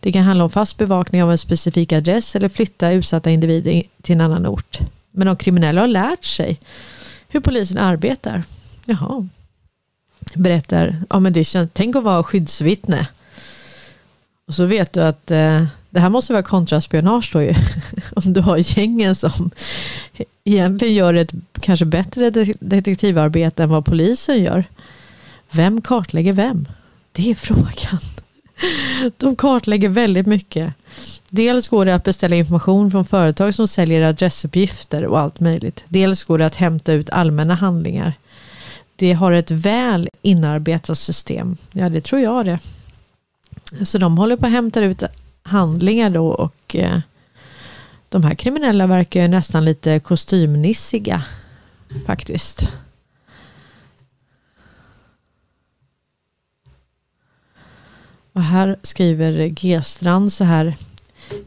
Det 0.00 0.12
kan 0.12 0.24
handla 0.24 0.44
om 0.44 0.50
fast 0.50 0.78
bevakning 0.78 1.22
av 1.22 1.30
en 1.30 1.38
specifik 1.38 1.92
adress 1.92 2.36
eller 2.36 2.48
flytta 2.48 2.92
utsatta 2.92 3.30
individer 3.30 3.82
till 4.02 4.14
en 4.14 4.20
annan 4.20 4.46
ort. 4.46 4.80
Men 5.10 5.26
de 5.26 5.36
kriminella 5.36 5.80
har 5.80 5.88
lärt 5.88 6.24
sig 6.24 6.60
hur 7.28 7.40
polisen 7.40 7.78
arbetar. 7.78 8.42
Jaha. 8.84 9.28
Berättar, 10.34 11.02
ja 11.10 11.20
men 11.20 11.32
det 11.32 11.44
känns, 11.44 11.70
tänk 11.72 11.96
att 11.96 12.04
vara 12.04 12.22
skyddsvittne. 12.22 13.06
Och 14.46 14.54
så 14.54 14.64
vet 14.64 14.92
du 14.92 15.02
att 15.02 15.30
eh, 15.30 15.64
det 15.90 16.00
här 16.00 16.08
måste 16.08 16.32
vara 16.32 16.42
kontraspionage 16.42 17.30
då 17.32 17.42
ju. 17.42 17.54
Om 18.16 18.32
du 18.32 18.40
har 18.40 18.78
gängen 18.78 19.14
som 19.14 19.50
egentligen 20.44 20.94
gör 20.94 21.14
ett 21.14 21.32
kanske 21.60 21.84
bättre 21.84 22.30
detektivarbete 22.60 23.62
än 23.62 23.68
vad 23.68 23.84
polisen 23.84 24.42
gör. 24.42 24.64
Vem 25.50 25.80
kartlägger 25.80 26.32
vem? 26.32 26.68
Det 27.12 27.30
är 27.30 27.34
frågan. 27.34 28.00
De 29.16 29.36
kartlägger 29.36 29.88
väldigt 29.88 30.26
mycket. 30.26 30.74
Dels 31.28 31.68
går 31.68 31.84
det 31.84 31.94
att 31.94 32.04
beställa 32.04 32.36
information 32.36 32.90
från 32.90 33.04
företag 33.04 33.54
som 33.54 33.68
säljer 33.68 34.08
adressuppgifter 34.08 35.04
och 35.04 35.20
allt 35.20 35.40
möjligt. 35.40 35.84
Dels 35.88 36.24
går 36.24 36.38
det 36.38 36.46
att 36.46 36.56
hämta 36.56 36.92
ut 36.92 37.10
allmänna 37.10 37.54
handlingar. 37.54 38.12
Det 38.96 39.12
har 39.12 39.32
ett 39.32 39.50
väl 39.50 40.08
inarbetat 40.22 40.98
system. 40.98 41.56
Ja, 41.72 41.88
det 41.88 42.00
tror 42.00 42.20
jag 42.20 42.46
det. 42.46 42.58
Så 43.84 43.98
de 43.98 44.18
håller 44.18 44.36
på 44.36 44.46
att 44.46 44.52
hämta 44.52 44.80
ut 44.80 45.02
handlingar 45.42 46.10
då 46.10 46.26
och 46.26 46.76
eh, 46.76 47.00
de 48.08 48.24
här 48.24 48.34
kriminella 48.34 48.86
verkar 48.86 49.22
ju 49.22 49.28
nästan 49.28 49.64
lite 49.64 50.00
kostymnissiga 50.00 51.22
faktiskt. 52.06 52.62
Och 58.32 58.42
här 58.42 58.76
skriver 58.82 59.46
G-strand 59.46 60.32
så 60.32 60.44
här. 60.44 60.76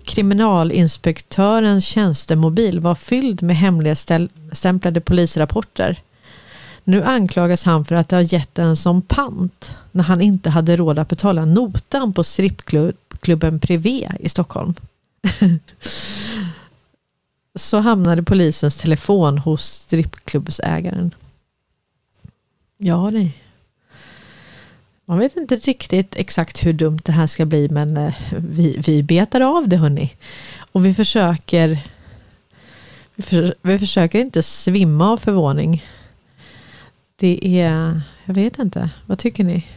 Kriminalinspektörens 0.03 1.85
tjänstemobil 1.85 2.79
var 2.79 2.95
fylld 2.95 3.41
med 3.41 3.57
hemligstämplade 3.57 5.01
polisrapporter. 5.01 6.01
Nu 6.83 7.03
anklagas 7.03 7.65
han 7.65 7.85
för 7.85 7.95
att 7.95 8.11
ha 8.11 8.21
gett 8.21 8.55
den 8.55 8.77
som 8.77 9.01
pant 9.01 9.77
när 9.91 10.03
han 10.03 10.21
inte 10.21 10.49
hade 10.49 10.77
råd 10.77 10.99
att 10.99 11.09
betala 11.09 11.45
notan 11.45 12.13
på 12.13 12.23
strippklubben 12.23 13.59
Privé 13.59 14.11
i 14.19 14.29
Stockholm. 14.29 14.73
Så 17.55 17.79
hamnade 17.79 18.23
polisens 18.23 18.77
telefon 18.77 19.37
hos 19.37 19.63
strippklubbsägaren. 19.63 21.15
Ja, 22.77 23.09
nej. 23.09 23.42
Man 25.05 25.19
vet 25.19 25.37
inte 25.37 25.55
riktigt 25.55 26.15
exakt 26.15 26.65
hur 26.65 26.73
dumt 26.73 26.99
det 27.03 27.11
här 27.11 27.27
ska 27.27 27.45
bli 27.45 27.69
men 27.69 27.97
eh, 27.97 28.15
vi, 28.37 28.77
vi 28.85 29.03
betar 29.03 29.41
av 29.41 29.69
det 29.69 29.77
hörni. 29.77 30.15
Och 30.71 30.85
vi 30.85 30.93
försöker 30.93 31.79
vi, 33.15 33.23
för, 33.23 33.55
vi 33.61 33.79
försöker 33.79 34.19
inte 34.19 34.43
svimma 34.43 35.09
av 35.09 35.17
förvåning. 35.17 35.85
Det 37.15 37.59
är, 37.59 38.01
jag 38.25 38.33
vet 38.33 38.59
inte, 38.59 38.89
vad 39.05 39.19
tycker 39.19 39.43
ni? 39.43 39.67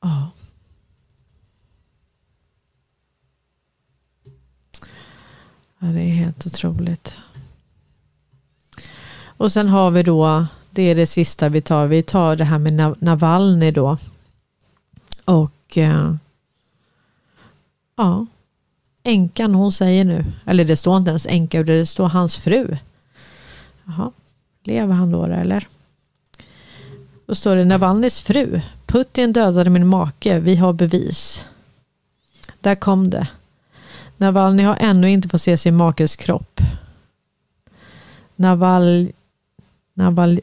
Ja. 0.00 0.30
Ja, 5.78 5.86
det 5.86 6.00
är 6.00 6.14
helt 6.14 6.46
otroligt. 6.46 7.16
Och 9.38 9.52
sen 9.52 9.68
har 9.68 9.90
vi 9.90 10.02
då, 10.02 10.46
det 10.70 10.82
är 10.82 10.94
det 10.94 11.06
sista 11.06 11.48
vi 11.48 11.60
tar, 11.60 11.86
vi 11.86 12.02
tar 12.02 12.36
det 12.36 12.44
här 12.44 12.58
med 12.58 12.94
Navalny 12.98 13.70
då. 13.70 13.98
Och 15.24 15.78
eh, 15.78 16.14
ja, 17.96 18.26
änkan 19.02 19.54
hon 19.54 19.72
säger 19.72 20.04
nu, 20.04 20.24
eller 20.46 20.64
det 20.64 20.76
står 20.76 20.96
inte 20.96 21.10
ens 21.10 21.26
änka, 21.26 21.62
det 21.62 21.86
står 21.86 22.08
hans 22.08 22.38
fru. 22.38 22.76
Jaha, 23.84 24.12
lever 24.64 24.94
han 24.94 25.10
då 25.10 25.24
eller? 25.24 25.68
Då 27.26 27.34
står 27.34 27.56
det 27.56 27.64
Navalnys 27.64 28.20
fru. 28.20 28.60
Putin 28.86 29.32
dödade 29.32 29.70
min 29.70 29.86
make, 29.86 30.38
vi 30.38 30.56
har 30.56 30.72
bevis. 30.72 31.44
Där 32.60 32.74
kom 32.74 33.10
det. 33.10 33.28
Navalny 34.16 34.62
har 34.62 34.76
ännu 34.80 35.10
inte 35.10 35.28
fått 35.28 35.42
se 35.42 35.56
sin 35.56 35.76
makes 35.76 36.16
kropp. 36.16 36.60
Naval, 38.36 39.12
Naval, 39.98 40.40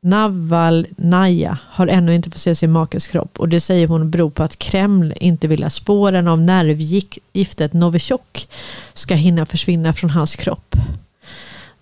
Navalnaja 0.00 1.58
har 1.68 1.86
ännu 1.86 2.14
inte 2.14 2.30
fått 2.30 2.40
se 2.40 2.54
sin 2.54 2.72
makes 2.72 3.06
kropp 3.06 3.38
och 3.38 3.48
det 3.48 3.60
säger 3.60 3.88
hon 3.88 4.10
beror 4.10 4.30
på 4.30 4.42
att 4.42 4.58
Kreml 4.58 5.14
inte 5.16 5.48
vill 5.48 5.64
att 5.64 5.72
spåren 5.72 6.28
av 6.28 6.40
nervgiftet 6.40 7.72
Novichok 7.72 8.48
ska 8.92 9.14
hinna 9.14 9.46
försvinna 9.46 9.92
från 9.92 10.10
hans 10.10 10.36
kropp. 10.36 10.76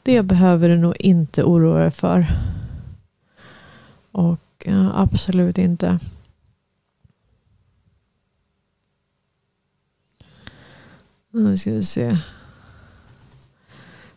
Det 0.02 0.22
behöver 0.22 0.68
du 0.68 0.76
nog 0.76 0.96
inte 0.98 1.44
oroa 1.44 1.78
dig 1.78 1.90
för. 1.90 2.26
Och 4.12 4.64
ja, 4.64 4.92
absolut 4.94 5.58
inte. 5.58 5.98
Nu 11.30 11.56
ska 11.56 11.70
vi 11.70 11.82
se. 11.82 12.18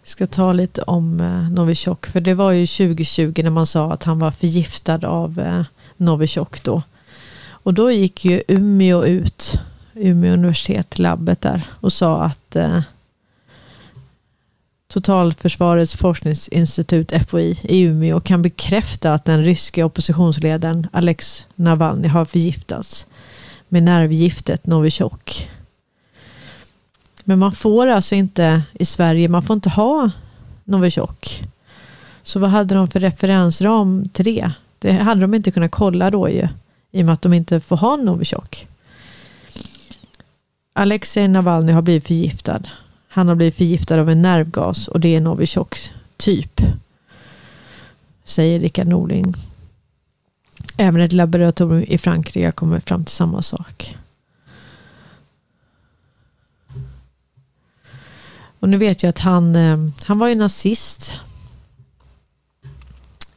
Vi 0.03 0.09
ska 0.09 0.27
ta 0.27 0.53
lite 0.53 0.81
om 0.81 1.21
eh, 1.21 1.51
Novichok. 1.51 2.05
För 2.05 2.21
det 2.21 2.33
var 2.33 2.51
ju 2.51 2.67
2020 2.67 3.41
när 3.43 3.49
man 3.49 3.67
sa 3.67 3.91
att 3.91 4.03
han 4.03 4.19
var 4.19 4.31
förgiftad 4.31 5.07
av 5.07 5.39
eh, 5.39 5.63
Novichok 5.97 6.63
då. 6.63 6.81
Och 7.45 7.73
då 7.73 7.91
gick 7.91 8.25
ju 8.25 8.43
Umeå 8.47 9.05
ut, 9.05 9.59
Umeå 9.93 10.33
universitet, 10.33 10.99
labbet 10.99 11.41
där 11.41 11.67
och 11.79 11.93
sa 11.93 12.21
att 12.21 12.55
eh, 12.55 12.81
Totalförsvarets 14.87 15.95
forskningsinstitut 15.95 17.11
FOI 17.29 17.59
i 17.63 17.81
Umeå 17.81 18.19
kan 18.19 18.41
bekräfta 18.41 19.13
att 19.13 19.25
den 19.25 19.43
ryske 19.43 19.83
oppositionsledaren 19.83 20.87
Alex 20.91 21.47
Navalny 21.55 22.07
har 22.07 22.25
förgiftats 22.25 23.07
med 23.69 23.83
nervgiftet 23.83 24.65
Novichok. 24.65 25.49
Men 27.23 27.39
man 27.39 27.51
får 27.51 27.87
alltså 27.87 28.15
inte 28.15 28.63
i 28.73 28.85
Sverige, 28.85 29.27
man 29.27 29.43
får 29.43 29.53
inte 29.53 29.69
ha 29.69 30.11
Novichok. 30.63 31.43
Så 32.23 32.39
vad 32.39 32.49
hade 32.49 32.75
de 32.75 32.87
för 32.87 32.99
referensram 32.99 34.09
till 34.09 34.25
det? 34.25 34.51
Det 34.79 34.91
hade 34.91 35.21
de 35.21 35.33
inte 35.33 35.51
kunnat 35.51 35.71
kolla 35.71 36.11
då 36.11 36.29
ju, 36.29 36.47
i 36.91 37.01
och 37.01 37.05
med 37.05 37.13
att 37.13 37.21
de 37.21 37.33
inte 37.33 37.59
får 37.59 37.77
ha 37.77 37.95
Novichok. 37.95 38.67
Alexej 40.73 41.27
Navalny 41.27 41.71
har 41.71 41.81
blivit 41.81 42.07
förgiftad. 42.07 42.61
Han 43.07 43.27
har 43.27 43.35
blivit 43.35 43.55
förgiftad 43.55 43.99
av 43.99 44.09
en 44.09 44.21
nervgas 44.21 44.87
och 44.87 44.99
det 44.99 45.15
är 45.15 45.21
Novichoks 45.21 45.91
typ. 46.17 46.61
Säger 48.25 48.59
Rickard 48.59 48.87
Norling. 48.87 49.33
Även 50.77 51.01
ett 51.01 51.11
laboratorium 51.11 51.85
i 51.87 51.97
Frankrike 51.97 52.47
har 52.47 52.51
kommit 52.51 52.87
fram 52.87 53.05
till 53.05 53.15
samma 53.15 53.41
sak. 53.41 53.97
Och 58.63 58.69
nu 58.69 58.77
vet 58.77 59.03
jag 59.03 59.09
att 59.09 59.19
han, 59.19 59.55
eh, 59.55 59.77
han 60.03 60.19
var 60.19 60.27
ju 60.27 60.35
nazist. 60.35 61.19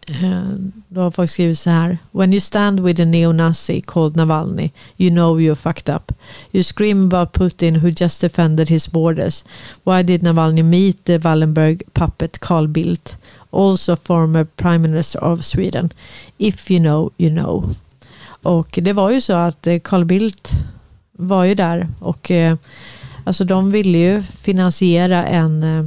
Eh, 0.06 0.42
då 0.88 1.00
har 1.00 1.10
folk 1.10 1.30
skrivit 1.30 1.58
så 1.58 1.70
här. 1.70 1.98
When 2.10 2.32
you 2.32 2.40
stand 2.40 2.80
with 2.80 3.02
a 3.02 3.04
neo-Nazi 3.04 3.80
called 3.80 4.16
Navalny, 4.16 4.70
you 4.96 5.10
know 5.10 5.40
you're 5.40 5.54
fucked 5.54 5.94
up. 5.94 6.12
You 6.52 6.62
scream 6.62 7.06
about 7.06 7.32
Putin 7.32 7.76
who 7.76 7.88
just 7.88 8.20
defended 8.20 8.68
his 8.68 8.88
borders. 8.88 9.44
Why 9.84 10.02
did 10.02 10.22
Navalny 10.22 10.62
meet 10.62 11.04
the 11.04 11.18
Wallenberg 11.18 11.82
puppet 11.92 12.38
Carl 12.40 12.68
Bildt, 12.68 13.16
also 13.50 13.96
former 13.96 14.44
prime 14.44 14.82
minister 14.82 15.24
of 15.24 15.44
Sweden? 15.44 15.92
If 16.38 16.70
you 16.70 16.80
know, 16.80 17.10
you 17.16 17.30
know. 17.30 17.74
Och 18.42 18.78
det 18.82 18.92
var 18.92 19.10
ju 19.10 19.20
så 19.20 19.32
att 19.32 19.66
eh, 19.66 19.78
Carl 19.78 20.04
Bildt 20.04 20.50
var 21.12 21.44
ju 21.44 21.54
där 21.54 21.88
och 22.00 22.30
Alltså 23.26 23.44
de 23.44 23.70
ville 23.70 23.98
ju 23.98 24.22
finansiera 24.22 25.26
en, 25.26 25.62
eh, 25.62 25.84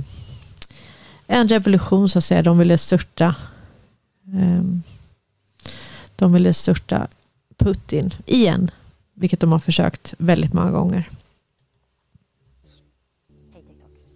en 1.27 1.47
revolution 1.47 2.09
så 2.09 2.17
att 2.17 2.25
säga. 2.25 2.43
De 2.43 2.57
ville 2.57 2.77
störta 2.77 3.35
ehm, 4.33 4.83
de 6.15 6.33
ville 6.33 6.53
störta 6.53 7.07
Putin 7.57 8.09
igen. 8.25 8.71
Vilket 9.13 9.39
de 9.39 9.51
har 9.51 9.59
försökt 9.59 10.13
väldigt 10.17 10.53
många 10.53 10.71
gånger. 10.71 11.09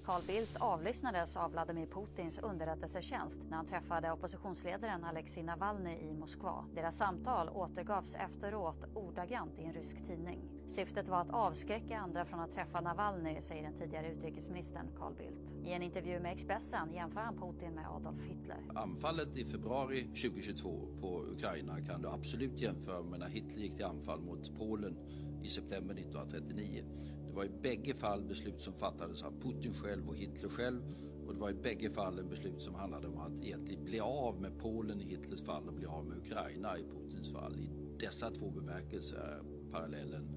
Carl 0.05 0.21
Bildt 0.27 0.57
avlyssnades 0.59 1.37
av 1.37 1.51
Vladimir 1.51 1.85
Putins 1.85 2.39
underrättelsetjänst 2.39 3.37
när 3.49 3.57
han 3.57 3.67
träffade 3.67 4.11
oppositionsledaren 4.11 5.03
Alexej 5.03 5.43
Navalny 5.43 5.91
i 5.91 6.13
Moskva. 6.13 6.65
Deras 6.75 6.97
samtal 6.97 7.49
återgavs 7.49 8.15
efteråt 8.15 8.85
ordagrant 8.93 9.59
i 9.59 9.63
en 9.63 9.73
rysk 9.73 9.97
tidning. 10.07 10.39
Syftet 10.67 11.07
var 11.07 11.21
att 11.21 11.31
avskräcka 11.31 11.97
andra 11.97 12.25
från 12.25 12.39
att 12.39 12.53
träffa 12.53 12.81
Navalny, 12.81 13.41
säger 13.41 13.63
den 13.63 13.73
tidigare 13.73 14.11
utrikesministern 14.11 14.87
Carl 14.97 15.13
Bildt. 15.13 15.67
I 15.67 15.71
en 15.71 15.81
intervju 15.81 16.19
med 16.19 16.31
Expressen 16.31 16.93
jämför 16.93 17.21
han 17.21 17.37
Putin 17.37 17.73
med 17.73 17.85
Adolf 17.87 18.21
Hitler. 18.21 18.57
Anfallet 18.75 19.37
i 19.37 19.45
februari 19.45 20.03
2022 20.03 20.87
på 21.01 21.23
Ukraina 21.25 21.81
kan 21.81 22.01
du 22.01 22.09
absolut 22.09 22.61
jämföra 22.61 23.03
med 23.03 23.19
när 23.19 23.29
Hitler 23.29 23.63
gick 23.63 23.75
till 23.75 23.85
anfall 23.85 24.21
mot 24.21 24.57
Polen 24.57 24.97
i 25.43 25.49
september 25.49 25.95
1939. 25.95 26.83
Det 27.27 27.33
var 27.35 27.43
i 27.43 27.49
bägge 27.49 27.93
fall 27.93 28.23
beslut 28.23 28.61
som 28.61 28.73
fattades 28.73 29.23
av 29.23 29.31
Putin 29.41 29.73
själv 29.73 30.09
och 30.09 30.15
Hitler 30.15 30.49
själv 30.49 30.81
och 31.27 31.33
det 31.33 31.39
var 31.39 31.49
i 31.49 31.53
bägge 31.53 31.89
fallen 31.89 32.29
beslut 32.29 32.61
som 32.61 32.75
handlade 32.75 33.07
om 33.07 33.17
att 33.17 33.43
egentligen 33.43 33.85
bli 33.85 33.99
av 33.99 34.41
med 34.41 34.59
Polen 34.59 35.01
i 35.01 35.03
Hitlers 35.03 35.41
fall 35.41 35.67
och 35.67 35.73
bli 35.73 35.85
av 35.85 36.05
med 36.05 36.17
Ukraina 36.17 36.77
i 36.77 36.83
Putins 36.83 37.31
fall. 37.31 37.55
I 37.55 37.69
dessa 37.99 38.31
två 38.31 38.49
bemärkelser 38.49 39.41
parallellen 39.73 40.27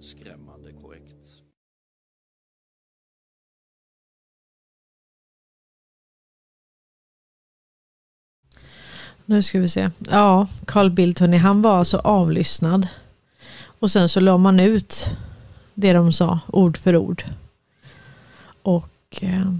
skrämmande 0.00 0.72
korrekt. 0.72 1.42
Nu 9.24 9.42
ska 9.42 9.58
vi 9.58 9.68
se. 9.68 9.90
Ja, 10.10 10.46
Carl 10.66 10.90
Bildt, 10.90 11.18
hörni, 11.18 11.36
han 11.36 11.62
var 11.62 11.78
alltså 11.78 11.98
avlyssnad. 11.98 12.88
Och 13.80 13.90
sen 13.90 14.08
så 14.08 14.20
la 14.20 14.36
man 14.36 14.60
ut 14.60 15.16
det 15.74 15.92
de 15.92 16.12
sa, 16.12 16.40
ord 16.46 16.76
för 16.76 16.96
ord. 16.96 17.24
Och 18.62 19.18
eh, 19.22 19.52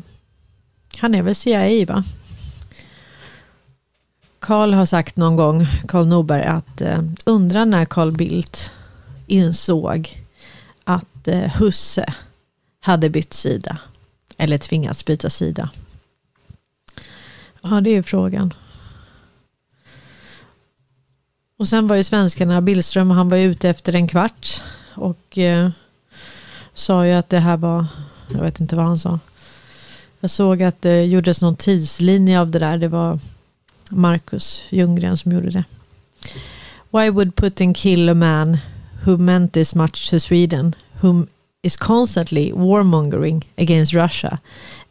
han 0.97 1.15
är 1.15 1.23
väl 1.23 1.35
CIA 1.35 1.87
va? 1.87 2.05
Carl 4.39 4.75
har 4.75 4.87
sagt 4.87 5.17
någon 5.17 5.37
gång, 5.37 5.67
Carl 5.89 6.07
Norberg, 6.07 6.43
att 6.43 6.81
eh, 6.81 7.03
undra 7.25 7.65
när 7.65 7.85
Carl 7.85 8.13
Bildt 8.13 8.73
insåg 9.29 10.23
att 10.85 11.29
eh, 11.29 11.57
Husse 11.59 12.15
hade 12.81 13.11
bytt 13.11 13.35
sida. 13.35 13.79
Eller 14.37 14.59
tvingats 14.59 15.05
byta 15.05 15.31
sida. 15.31 15.71
Ja, 17.63 17.81
det 17.81 17.91
är 17.91 18.03
frågan. 18.03 18.55
Och 21.57 21.69
sen 21.69 21.87
var 21.87 21.97
ju 21.97 22.05
svenskarna, 22.05 22.61
Billström, 22.61 23.11
han 23.11 23.29
var 23.29 23.39
ute 23.39 23.69
efter 23.69 23.95
en 23.95 24.09
kvart. 24.09 24.63
Och 24.95 25.39
eh, 25.39 25.71
sa 26.75 27.07
ju 27.07 27.13
att 27.13 27.29
det 27.29 27.39
här 27.39 27.57
var, 27.57 27.87
jag 28.35 28.43
vet 28.43 28.61
inte 28.61 28.77
vad 28.77 28.85
han 28.85 28.99
sa. 28.99 29.19
Jag 30.21 30.31
såg 30.31 30.63
att 30.63 30.83
det 30.83 31.05
gjordes 31.05 31.43
någon 31.43 31.57
tidslinje 31.57 32.41
av 32.41 32.51
det 32.51 32.59
där. 32.59 32.79
Det 32.79 32.89
var 32.89 33.19
Marcus 33.91 34.63
Ljunggren 34.71 35.17
som 35.17 35.33
gjorde 35.33 35.51
det. 35.51 35.65
Why 36.91 37.11
would 37.11 37.37
Putin 37.37 37.75
kill 37.75 38.09
a 38.09 38.15
man 38.15 38.59
who 39.09 39.17
meant 39.17 39.55
this 39.55 39.75
much 39.75 40.11
to 40.11 40.21
Sweden, 40.21 40.75
whom 41.01 41.31
is 41.63 41.79
constantly 41.79 42.53
warmongering 42.53 43.43
against 43.57 43.95
Russia 43.95 44.39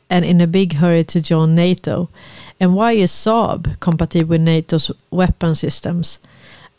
and 0.09 0.25
in 0.25 0.41
a 0.41 0.47
big 0.47 0.73
hurry 0.73 1.03
to 1.03 1.21
join 1.21 1.53
NATO? 1.53 2.09
And 2.59 2.73
why 2.73 2.93
is 2.93 3.11
Saab 3.11 3.79
compatible 3.79 4.29
with 4.29 4.41
NATO's 4.41 4.89
weapon 5.11 5.53
systems? 5.53 6.17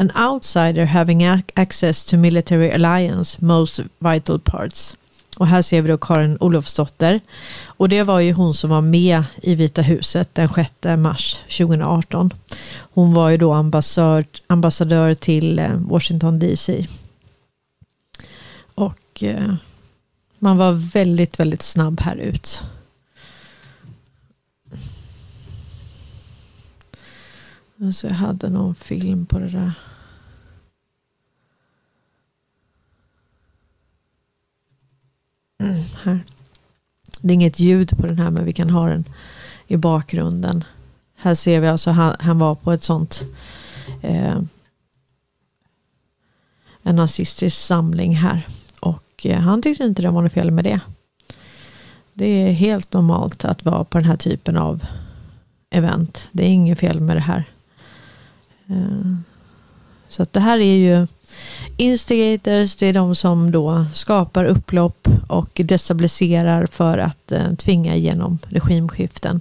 An 0.01 0.10
outsider 0.16 0.86
having 0.86 1.23
access 1.23 2.05
to 2.06 2.16
military 2.16 2.73
alliance 2.73 3.40
most 3.40 3.82
vital 4.01 4.40
parts. 4.40 4.97
Och 5.36 5.47
här 5.47 5.62
ser 5.62 5.82
vi 5.82 5.89
då 5.89 5.98
Karin 5.98 6.39
Olofsdotter. 6.40 7.20
Och 7.66 7.89
det 7.89 8.02
var 8.02 8.20
ju 8.20 8.32
hon 8.32 8.55
som 8.55 8.70
var 8.70 8.81
med 8.81 9.24
i 9.43 9.55
Vita 9.55 9.82
huset 9.82 10.35
den 10.35 10.48
6 10.48 10.70
mars 10.98 11.43
2018. 11.59 12.31
Hon 12.78 13.15
var 13.15 13.28
ju 13.28 13.36
då 13.36 13.52
ambassadör, 13.52 14.24
ambassadör 14.47 15.15
till 15.15 15.59
eh, 15.59 15.74
Washington 15.74 16.39
DC. 16.39 16.86
Och 19.18 19.24
eh, 19.24 19.54
man 20.38 20.56
var 20.56 20.72
väldigt, 20.72 21.40
väldigt 21.40 21.62
snabb 21.62 22.00
här 22.00 22.16
ut. 22.16 22.62
Så 27.94 28.06
jag 28.06 28.14
hade 28.14 28.48
någon 28.48 28.74
film 28.74 29.26
på 29.26 29.38
det 29.38 29.48
där. 29.48 29.72
Mm, 35.58 35.82
här. 36.02 36.20
Det 37.20 37.28
är 37.28 37.34
inget 37.34 37.58
ljud 37.60 37.90
på 37.90 38.06
den 38.06 38.18
här 38.18 38.30
men 38.30 38.44
vi 38.44 38.52
kan 38.52 38.70
ha 38.70 38.88
den 38.88 39.04
i 39.66 39.76
bakgrunden. 39.76 40.64
Här 41.14 41.34
ser 41.34 41.60
vi 41.60 41.68
alltså 41.68 41.90
han, 41.90 42.16
han 42.20 42.38
var 42.38 42.54
på 42.54 42.72
ett 42.72 42.84
sånt 42.84 43.22
eh, 44.02 44.42
en 46.82 46.96
nazistisk 46.96 47.56
samling 47.56 48.16
här. 48.16 48.46
Och 49.18 49.26
eh, 49.26 49.40
han 49.40 49.62
tyckte 49.62 49.84
inte 49.84 50.02
det 50.02 50.10
var 50.10 50.22
något 50.22 50.32
fel 50.32 50.50
med 50.50 50.64
det. 50.64 50.80
Det 52.12 52.26
är 52.26 52.52
helt 52.52 52.92
normalt 52.92 53.44
att 53.44 53.64
vara 53.64 53.84
på 53.84 53.98
den 53.98 54.06
här 54.06 54.16
typen 54.16 54.56
av 54.56 54.84
event. 55.70 56.28
Det 56.32 56.44
är 56.44 56.48
inget 56.48 56.78
fel 56.78 57.00
med 57.00 57.16
det 57.16 57.20
här. 57.20 57.44
Eh, 58.66 59.14
så 60.08 60.22
att 60.22 60.32
det 60.32 60.40
här 60.40 60.58
är 60.58 60.76
ju 60.76 61.06
instigators, 61.76 62.76
det 62.76 62.86
är 62.86 62.92
de 62.92 63.14
som 63.14 63.50
då 63.50 63.84
skapar 63.94 64.44
upplopp 64.44 65.08
och 65.28 65.60
destabiliserar 65.64 66.66
för 66.66 66.98
att 66.98 67.32
eh, 67.32 67.54
tvinga 67.54 67.94
igenom 67.94 68.38
regimskiften. 68.48 69.40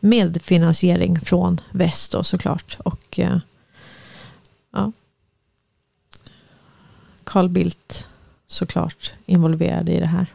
Med 0.00 0.42
finansiering 0.42 1.20
från 1.20 1.60
väst 1.70 2.12
då 2.12 2.24
såklart. 2.24 2.76
Och 2.84 3.20
ja. 4.72 4.92
Carl 7.24 7.48
Bildt 7.48 8.06
såklart 8.50 9.12
involverade 9.26 9.92
i 9.92 10.00
det 10.00 10.06
här. 10.06 10.26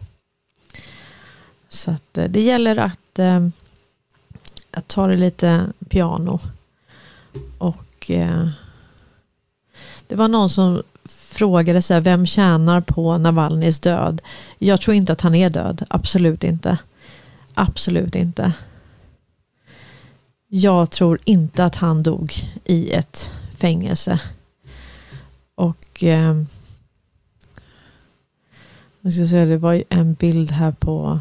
Så 1.69 1.91
att 1.91 2.17
eh, 2.17 2.25
det 2.25 2.41
gäller 2.41 2.77
att 2.77 3.19
eh, 3.19 3.47
att 4.71 4.87
ta 4.87 5.07
det 5.07 5.17
lite 5.17 5.65
piano. 5.89 6.39
Och 7.57 8.11
eh, 8.11 8.49
det 10.07 10.15
var 10.15 10.27
någon 10.27 10.49
som 10.49 10.83
frågade 11.05 11.81
så 11.81 11.93
här, 11.93 12.01
vem 12.01 12.25
tjänar 12.25 12.81
på 12.81 13.17
Navalnys 13.17 13.79
död? 13.79 14.21
Jag 14.57 14.81
tror 14.81 14.95
inte 14.95 15.13
att 15.13 15.21
han 15.21 15.35
är 15.35 15.49
död, 15.49 15.85
absolut 15.89 16.43
inte. 16.43 16.77
Absolut 17.53 18.15
inte. 18.15 18.53
Jag 20.47 20.91
tror 20.91 21.19
inte 21.23 21.65
att 21.65 21.75
han 21.75 22.03
dog 22.03 22.33
i 22.65 22.91
ett 22.91 23.31
fängelse. 23.57 24.19
Och 25.55 26.03
eh, 26.03 26.35
jag 29.05 29.13
ska 29.13 29.27
säga, 29.27 29.45
det 29.45 29.57
var 29.57 29.83
en 29.89 30.13
bild 30.13 30.51
här 30.51 30.71
på, 30.71 31.19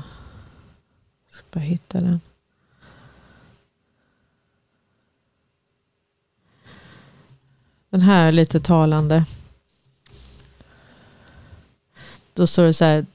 jag 1.29 1.37
ska 1.37 1.45
bara 1.51 1.61
hitta 1.61 2.01
den. 2.01 2.21
Den 7.91 8.01
här 8.01 8.29
är 8.29 8.33
lite 8.33 8.61
talande. 8.61 9.25
Då 12.35 12.47
står 12.47 12.65
det 12.65 12.75
så 12.75 12.85
här. 12.85 13.07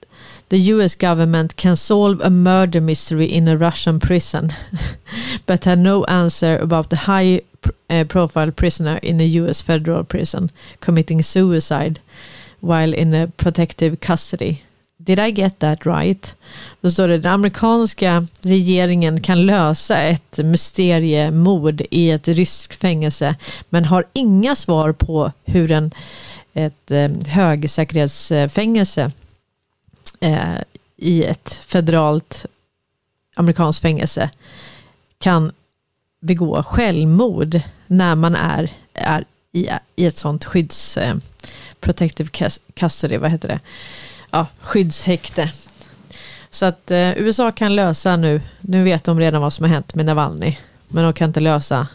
The 0.47 0.69
US 0.69 0.95
government 0.95 1.55
can 1.55 1.77
solve 1.77 2.25
a 2.25 2.29
murder 2.29 2.81
mystery 2.81 3.25
in 3.25 3.47
a 3.47 3.55
Russian 3.55 3.99
prison 3.99 4.51
but 5.45 5.65
had 5.65 5.79
no 5.79 6.03
answer 6.03 6.59
about 6.59 6.89
the 6.89 6.95
high 6.95 7.41
eh, 7.87 8.07
profile 8.07 8.51
prisoner 8.51 9.05
in 9.05 9.21
a 9.21 9.23
US 9.23 9.61
federal 9.61 10.05
prison 10.05 10.51
committing 10.79 11.23
suicide 11.23 11.99
while 12.59 12.95
in 12.95 13.13
a 13.13 13.27
protective 13.37 13.95
custody. 13.95 14.63
Did 14.97 15.19
I 15.19 15.31
get 15.31 15.59
that 15.59 15.85
right? 15.85 16.35
Då 16.81 16.91
står 16.91 17.07
det 17.07 17.17
den 17.17 17.33
amerikanska 17.33 18.27
regeringen 18.41 19.21
kan 19.21 19.45
lösa 19.45 19.97
ett 19.97 20.37
mysteriemord 20.37 21.81
i 21.91 22.11
ett 22.11 22.27
ryskt 22.27 22.75
fängelse 22.75 23.35
men 23.69 23.85
har 23.85 24.05
inga 24.13 24.55
svar 24.55 24.91
på 24.93 25.31
hur 25.45 25.71
en, 25.71 25.91
ett 26.53 26.91
eh, 26.91 27.11
högsäkerhetsfängelse 27.27 29.11
eh, 30.19 30.57
i 30.95 31.23
ett 31.23 31.53
federalt 31.53 32.45
amerikanskt 33.35 33.81
fängelse 33.81 34.29
kan 35.19 35.51
begå 36.19 36.63
självmord 36.63 37.61
när 37.87 38.15
man 38.15 38.35
är, 38.35 38.71
är 38.93 39.25
i, 39.51 39.69
i 39.95 40.05
ett 40.05 40.17
sånt 40.17 40.45
skydds 40.45 40.97
eh, 40.97 41.15
protective 41.79 42.29
custody, 42.73 43.17
vad 43.17 43.31
heter 43.31 43.47
det? 43.47 43.59
Ja, 44.31 44.47
skyddshäkte. 44.59 45.51
Så 46.49 46.65
att 46.65 46.91
eh, 46.91 47.17
USA 47.17 47.51
kan 47.51 47.75
lösa 47.75 48.17
nu, 48.17 48.41
nu 48.61 48.83
vet 48.83 49.03
de 49.03 49.19
redan 49.19 49.41
vad 49.41 49.53
som 49.53 49.63
har 49.63 49.69
hänt 49.69 49.95
med 49.95 50.05
Navalny, 50.05 50.57
men 50.87 51.03
de 51.03 51.13
kan 51.13 51.29
inte 51.29 51.39
lösa 51.39 51.87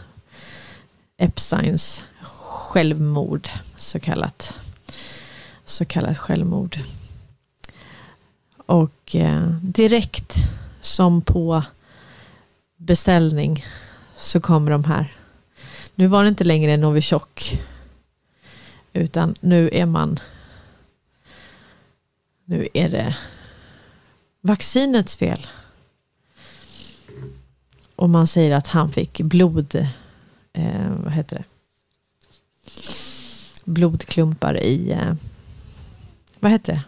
Epsteins 1.17 2.03
självmord, 2.21 3.49
så 3.77 3.99
kallat. 3.99 4.53
Så 5.65 5.85
kallat 5.85 6.17
självmord. 6.17 6.77
Och 8.65 9.15
eh, 9.15 9.47
direkt 9.61 10.35
som 10.81 11.21
på 11.21 11.63
beställning 12.77 13.65
så 14.17 14.41
kommer 14.41 14.71
de 14.71 14.83
här. 14.83 15.13
Nu 15.95 16.07
var 16.07 16.23
det 16.23 16.29
inte 16.29 16.43
längre 16.43 16.77
Novichok. 16.77 17.59
Utan 18.95 19.35
nu 19.39 19.69
är 19.73 19.85
man 19.85 20.19
nu 22.45 22.67
är 22.73 22.89
det 22.89 23.17
vaccinets 24.41 25.15
fel. 25.15 25.47
Och 27.95 28.09
man 28.09 28.27
säger 28.27 28.55
att 28.55 28.67
han 28.67 28.89
fick 28.89 29.21
blod, 29.21 29.75
eh, 30.53 30.89
vad 31.03 31.13
heter 31.13 31.35
det? 31.37 31.43
Blodklumpar 33.63 34.63
i, 34.63 34.91
eh, 34.91 35.13
vad 36.39 36.51
heter 36.51 36.73
det? 36.73 36.83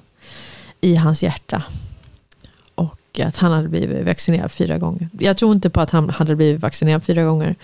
I 0.88 0.96
hans 0.96 1.24
hjärta. 1.24 1.64
Och 2.76 3.20
att 3.20 3.38
han 3.38 3.52
hade 3.52 3.70
blivit 3.70 4.06
vaccinerad 4.06 4.52
fyra 4.52 4.78
gånger. 4.78 5.10
Jag 5.20 5.38
tror 5.38 5.54
inte 5.54 5.70
på 5.70 5.82
att 5.82 5.92
han 5.92 6.10
hade 6.10 6.36
blivit 6.36 6.62
vaccinerad 6.62 7.04
fyra 7.04 7.24
gånger. 7.24 7.56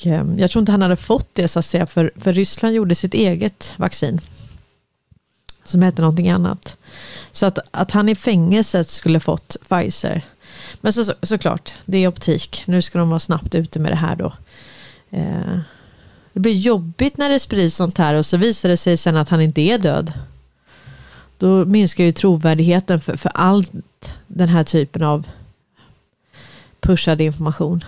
Och 0.00 0.06
eh, 0.06 0.24
jag 0.36 0.50
tror 0.50 0.60
inte 0.60 0.72
han 0.72 0.82
hade 0.82 0.96
fått 0.96 1.28
det 1.32 1.48
så 1.48 1.58
att 1.58 1.64
säga, 1.64 1.86
för, 1.86 2.10
för 2.16 2.32
Ryssland 2.32 2.74
gjorde 2.74 2.94
sitt 2.94 3.14
eget 3.14 3.74
vaccin 3.76 4.20
som 5.64 5.82
hette 5.82 6.02
någonting 6.02 6.30
annat. 6.30 6.76
Så 7.32 7.46
att, 7.46 7.58
att 7.70 7.90
han 7.90 8.08
i 8.08 8.14
fängelset 8.14 8.88
skulle 8.88 9.20
fått 9.20 9.56
Pfizer. 9.68 10.22
Men 10.80 10.92
så, 10.92 11.04
så, 11.04 11.14
såklart, 11.22 11.74
det 11.84 11.98
är 11.98 12.08
optik. 12.08 12.62
Nu 12.66 12.82
ska 12.82 12.98
de 12.98 13.08
vara 13.08 13.18
snabbt 13.18 13.54
ute 13.54 13.78
med 13.78 13.92
det 13.92 13.96
här 13.96 14.16
då. 14.16 14.32
Eh, 15.10 15.58
det 16.32 16.40
blir 16.40 16.58
jobbigt 16.58 17.16
när 17.16 17.28
det 17.28 17.40
sprids 17.40 17.76
sånt 17.76 17.98
här 17.98 18.14
och 18.14 18.26
så 18.26 18.36
visar 18.36 18.68
det 18.68 18.76
sig 18.76 18.96
sen 18.96 19.16
att 19.16 19.28
han 19.28 19.40
inte 19.40 19.60
är 19.60 19.78
död. 19.78 20.12
Då 21.38 21.64
minskar 21.64 22.04
ju 22.04 22.12
trovärdigheten 22.12 23.00
för, 23.00 23.16
för 23.16 23.32
allt 23.34 23.72
den 24.26 24.48
här 24.48 24.64
typen 24.64 25.02
av 25.02 25.28
pushad 26.80 27.20
information. 27.20 27.84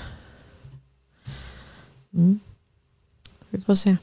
Mm. 2.14 2.40
Vi 3.50 3.60
får 3.60 3.74
se. 3.74 3.96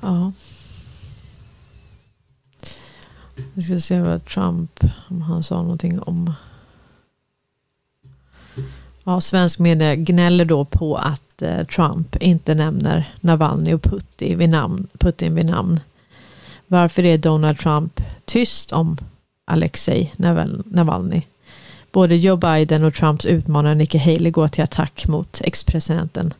Ja. 0.00 0.32
Vi 3.54 3.62
ska 3.62 3.80
se 3.80 4.00
vad 4.00 4.24
Trump, 4.24 4.80
om 5.08 5.22
han 5.22 5.42
sa 5.42 5.62
någonting 5.62 6.00
om. 6.00 6.34
Ja, 9.04 9.20
svensk 9.20 9.58
media 9.58 9.94
gnäller 9.94 10.44
då 10.44 10.64
på 10.64 10.96
att 10.96 11.42
eh, 11.42 11.64
Trump 11.64 12.16
inte 12.16 12.54
nämner 12.54 13.14
Navalny 13.20 13.74
och 13.74 13.82
Putin 13.82 14.38
vid 14.38 14.48
namn. 14.48 14.88
Putin 14.98 15.34
vid 15.34 15.46
namn. 15.46 15.80
Varför 16.72 17.04
är 17.04 17.18
Donald 17.18 17.58
Trump 17.58 18.00
tyst 18.24 18.72
om 18.72 18.98
Alexei 19.44 20.12
Navalny? 20.64 21.22
Både 21.92 22.16
Joe 22.16 22.36
Biden 22.36 22.84
och 22.84 22.94
Trumps 22.94 23.26
utmanare 23.26 23.74
Nikki 23.74 23.98
Haley 23.98 24.30
går 24.30 24.48
till 24.48 24.64
attack 24.64 25.06
mot 25.08 25.40
ex-presidenten 25.44 26.34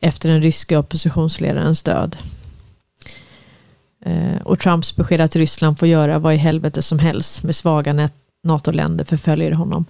efter 0.00 0.28
den 0.28 0.42
ryska 0.42 0.78
oppositionsledarens 0.78 1.82
död. 1.82 2.16
Eh, 4.04 4.42
och 4.44 4.58
Trumps 4.58 4.96
besked 4.96 5.20
att 5.20 5.36
Ryssland 5.36 5.78
får 5.78 5.88
göra 5.88 6.18
vad 6.18 6.34
i 6.34 6.36
helvete 6.36 6.82
som 6.82 6.98
helst 6.98 7.42
med 7.42 7.56
svaga 7.56 8.10
NATO-länder 8.42 9.04
förföljer 9.04 9.52
honom. 9.52 9.84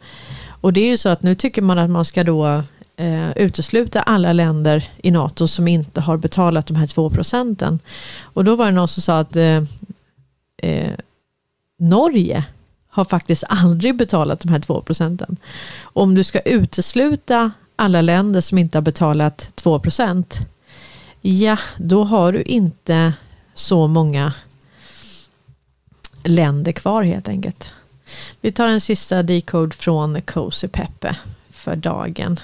Och 0.61 0.73
det 0.73 0.81
är 0.81 0.91
ju 0.91 0.97
så 0.97 1.09
att 1.09 1.23
nu 1.23 1.35
tycker 1.35 1.63
man 1.63 1.79
att 1.79 1.91
man 1.91 2.05
ska 2.05 2.25
då 2.25 2.63
eh, 2.99 3.31
utesluta 3.37 4.03
alla 4.03 4.33
länder 4.33 4.91
i 5.03 5.11
NATO 5.11 5.47
som 5.47 5.69
inte 5.69 6.01
har 6.01 6.17
betalat 6.17 6.67
de 6.67 6.77
här 6.77 6.87
två 6.87 7.11
procenten. 7.11 7.79
Och 8.23 8.45
då 8.45 8.57
var 8.57 8.67
det 8.67 8.73
någon 8.73 8.89
som 8.89 9.03
sa 9.03 9.19
att 9.19 9.37
eh, 9.37 9.63
eh, 10.63 10.93
Norge 11.79 12.45
har 12.89 13.05
faktiskt 13.05 13.45
aldrig 13.49 13.97
betalat 13.97 14.41
de 14.41 14.49
här 14.49 14.61
två 14.61 14.81
procenten. 14.81 15.37
Om 15.83 16.15
du 16.15 16.25
ska 16.25 16.41
utesluta 16.41 17.53
alla 17.77 18.01
länder 18.01 18.41
som 18.41 18.59
inte 18.59 18.79
har 18.79 18.83
betalat 18.83 19.51
2 19.55 19.79
procent, 19.79 20.39
ja, 21.21 21.59
då 21.77 22.05
har 22.05 22.33
du 22.33 22.43
inte 22.43 23.13
så 23.55 23.87
många 23.87 24.35
länder 26.25 26.73
kvar 26.73 27.03
helt 27.03 27.29
enkelt. 27.29 27.73
Vi 28.41 28.53
tar 28.53 28.67
en 28.67 28.81
sista 28.81 29.23
decode 29.23 29.77
från 29.77 30.23
Cozy 30.23 30.69
Peppe 30.69 31.17
för 31.51 31.77
dagen. 31.77 32.41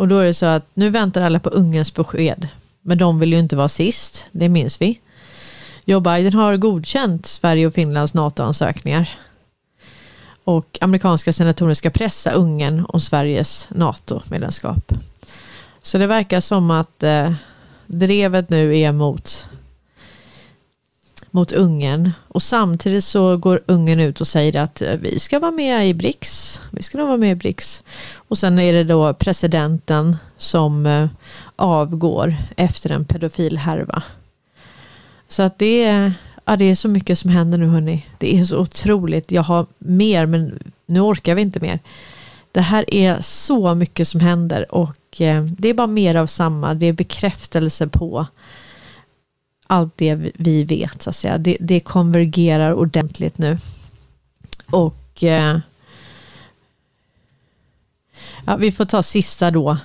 Och 0.00 0.08
då 0.08 0.18
är 0.18 0.24
det 0.24 0.34
så 0.34 0.46
att 0.46 0.66
nu 0.74 0.90
väntar 0.90 1.22
alla 1.22 1.40
på 1.40 1.48
ungens 1.48 1.94
besked. 1.94 2.48
Men 2.82 2.98
de 2.98 3.18
vill 3.18 3.32
ju 3.32 3.38
inte 3.38 3.56
vara 3.56 3.68
sist, 3.68 4.24
det 4.32 4.48
minns 4.48 4.80
vi. 4.80 5.00
Joe 5.84 6.00
Biden 6.00 6.34
har 6.34 6.56
godkänt 6.56 7.26
Sverige 7.26 7.66
och 7.66 7.74
Finlands 7.74 8.14
NATO-ansökningar. 8.14 9.08
Och 10.44 10.78
amerikanska 10.80 11.32
senatorer 11.32 11.74
ska 11.74 11.90
pressa 11.90 12.30
Ungern 12.30 12.84
om 12.88 13.00
Sveriges 13.00 13.68
NATO-medlemskap. 13.70 14.92
Så 15.82 15.98
det 15.98 16.06
verkar 16.06 16.40
som 16.40 16.70
att 16.70 17.02
eh, 17.02 17.32
drevet 17.86 18.50
nu 18.50 18.78
är 18.78 18.92
mot, 18.92 19.48
mot 21.30 21.52
Ungern. 21.52 22.10
Och 22.28 22.42
samtidigt 22.42 23.04
så 23.04 23.36
går 23.36 23.60
Ungern 23.66 24.00
ut 24.00 24.20
och 24.20 24.26
säger 24.26 24.62
att 24.62 24.82
eh, 24.82 24.94
vi 25.00 25.18
ska 25.18 25.38
vara 25.38 25.50
med 25.50 25.88
i 25.88 25.94
BRICS. 25.94 26.60
Vi 26.70 26.82
ska 26.82 26.98
nog 26.98 27.06
vara 27.06 27.16
med 27.16 27.32
i 27.32 27.34
BRICS. 27.34 27.84
Och 28.16 28.38
sen 28.38 28.58
är 28.58 28.72
det 28.72 28.84
då 28.84 29.14
presidenten 29.14 30.16
som 30.36 30.86
eh, 30.86 31.08
avgår 31.56 32.36
efter 32.56 32.90
en 32.90 33.04
pedofilhärva. 33.04 34.02
Så 35.28 35.42
att 35.42 35.58
det 35.58 35.84
är, 35.84 36.12
ja, 36.44 36.56
det 36.56 36.64
är 36.64 36.74
så 36.74 36.88
mycket 36.88 37.18
som 37.18 37.30
händer 37.30 37.58
nu 37.58 37.66
hörni. 37.66 38.06
Det 38.18 38.36
är 38.36 38.44
så 38.44 38.58
otroligt. 38.58 39.30
Jag 39.30 39.42
har 39.42 39.66
mer 39.78 40.26
men 40.26 40.72
nu 40.86 41.00
orkar 41.00 41.34
vi 41.34 41.42
inte 41.42 41.60
mer. 41.60 41.78
Det 42.52 42.60
här 42.60 42.94
är 42.94 43.20
så 43.20 43.74
mycket 43.74 44.08
som 44.08 44.20
händer 44.20 44.74
och 44.74 45.20
eh, 45.20 45.42
det 45.42 45.68
är 45.68 45.74
bara 45.74 45.86
mer 45.86 46.14
av 46.14 46.26
samma. 46.26 46.74
Det 46.74 46.86
är 46.86 46.92
bekräftelse 46.92 47.86
på 47.86 48.26
allt 49.70 49.96
det 49.96 50.32
vi 50.34 50.64
vet 50.64 51.02
så 51.02 51.10
att 51.10 51.16
säga. 51.16 51.38
Det, 51.38 51.56
det 51.60 51.80
konvergerar 51.80 52.74
ordentligt 52.74 53.38
nu. 53.38 53.58
Och 54.70 55.24
eh, 55.24 55.58
ja, 58.46 58.56
vi 58.56 58.72
får 58.72 58.84
ta 58.84 59.02
sista 59.02 59.50
då. 59.50 59.78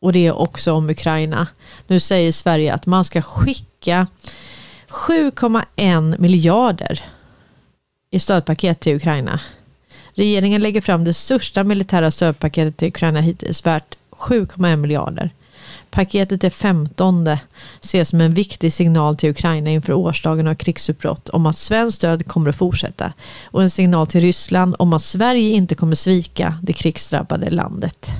Och 0.00 0.12
det 0.12 0.26
är 0.26 0.32
också 0.32 0.72
om 0.72 0.90
Ukraina. 0.90 1.46
Nu 1.86 2.00
säger 2.00 2.32
Sverige 2.32 2.74
att 2.74 2.86
man 2.86 3.04
ska 3.04 3.22
skicka 3.22 4.06
7,1 4.88 6.20
miljarder 6.20 7.04
i 8.10 8.18
stödpaket 8.18 8.80
till 8.80 8.96
Ukraina. 8.96 9.40
Regeringen 10.14 10.60
lägger 10.60 10.80
fram 10.80 11.04
det 11.04 11.14
största 11.14 11.64
militära 11.64 12.10
stödpaketet 12.10 12.76
till 12.76 12.88
Ukraina 12.88 13.20
hittills 13.20 13.66
värt 13.66 13.94
7,1 14.10 14.76
miljarder. 14.76 15.30
Paketet 15.90 16.44
är 16.44 16.50
15 16.50 17.28
ses 17.80 18.08
som 18.08 18.20
en 18.20 18.34
viktig 18.34 18.72
signal 18.72 19.16
till 19.16 19.30
Ukraina 19.30 19.70
inför 19.70 19.92
årsdagen 19.92 20.46
av 20.46 20.54
krigsutbrott 20.54 21.28
om 21.28 21.46
att 21.46 21.56
svenskt 21.56 21.96
stöd 21.96 22.26
kommer 22.26 22.50
att 22.50 22.56
fortsätta 22.56 23.12
och 23.44 23.62
en 23.62 23.70
signal 23.70 24.06
till 24.06 24.20
Ryssland 24.20 24.74
om 24.78 24.92
att 24.92 25.02
Sverige 25.02 25.50
inte 25.50 25.74
kommer 25.74 25.94
svika 25.94 26.58
det 26.62 26.72
krigsdrabbade 26.72 27.50
landet. 27.50 28.10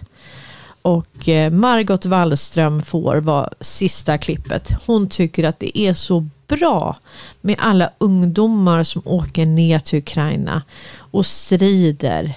Och 0.82 1.28
eh, 1.28 1.52
Margot 1.52 2.06
Wallström 2.06 2.82
får 2.82 3.16
vara 3.16 3.48
sista 3.60 4.18
klippet. 4.18 4.72
Hon 4.86 5.09
tycker 5.09 5.44
att 5.44 5.60
det 5.60 5.78
är 5.78 5.92
så 5.92 6.28
bra 6.47 6.97
med 7.40 7.56
alla 7.59 7.90
ungdomar 7.98 8.84
som 8.84 9.02
åker 9.05 9.47
ner 9.47 9.78
till 9.78 9.98
Ukraina 9.98 10.62
och 11.10 11.26
strider. 11.26 12.34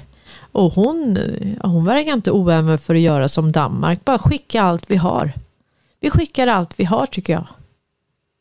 Och 0.53 0.73
hon, 0.73 1.17
hon 1.61 1.85
verkar 1.85 2.13
inte 2.13 2.31
oäven 2.31 2.79
för 2.79 2.95
att 2.95 3.01
göra 3.01 3.29
som 3.29 3.51
Danmark, 3.51 4.05
bara 4.05 4.19
skicka 4.19 4.61
allt 4.61 4.91
vi 4.91 4.95
har. 4.95 5.33
Vi 5.99 6.09
skickar 6.09 6.47
allt 6.47 6.79
vi 6.79 6.83
har 6.83 7.05
tycker 7.05 7.33
jag. 7.33 7.47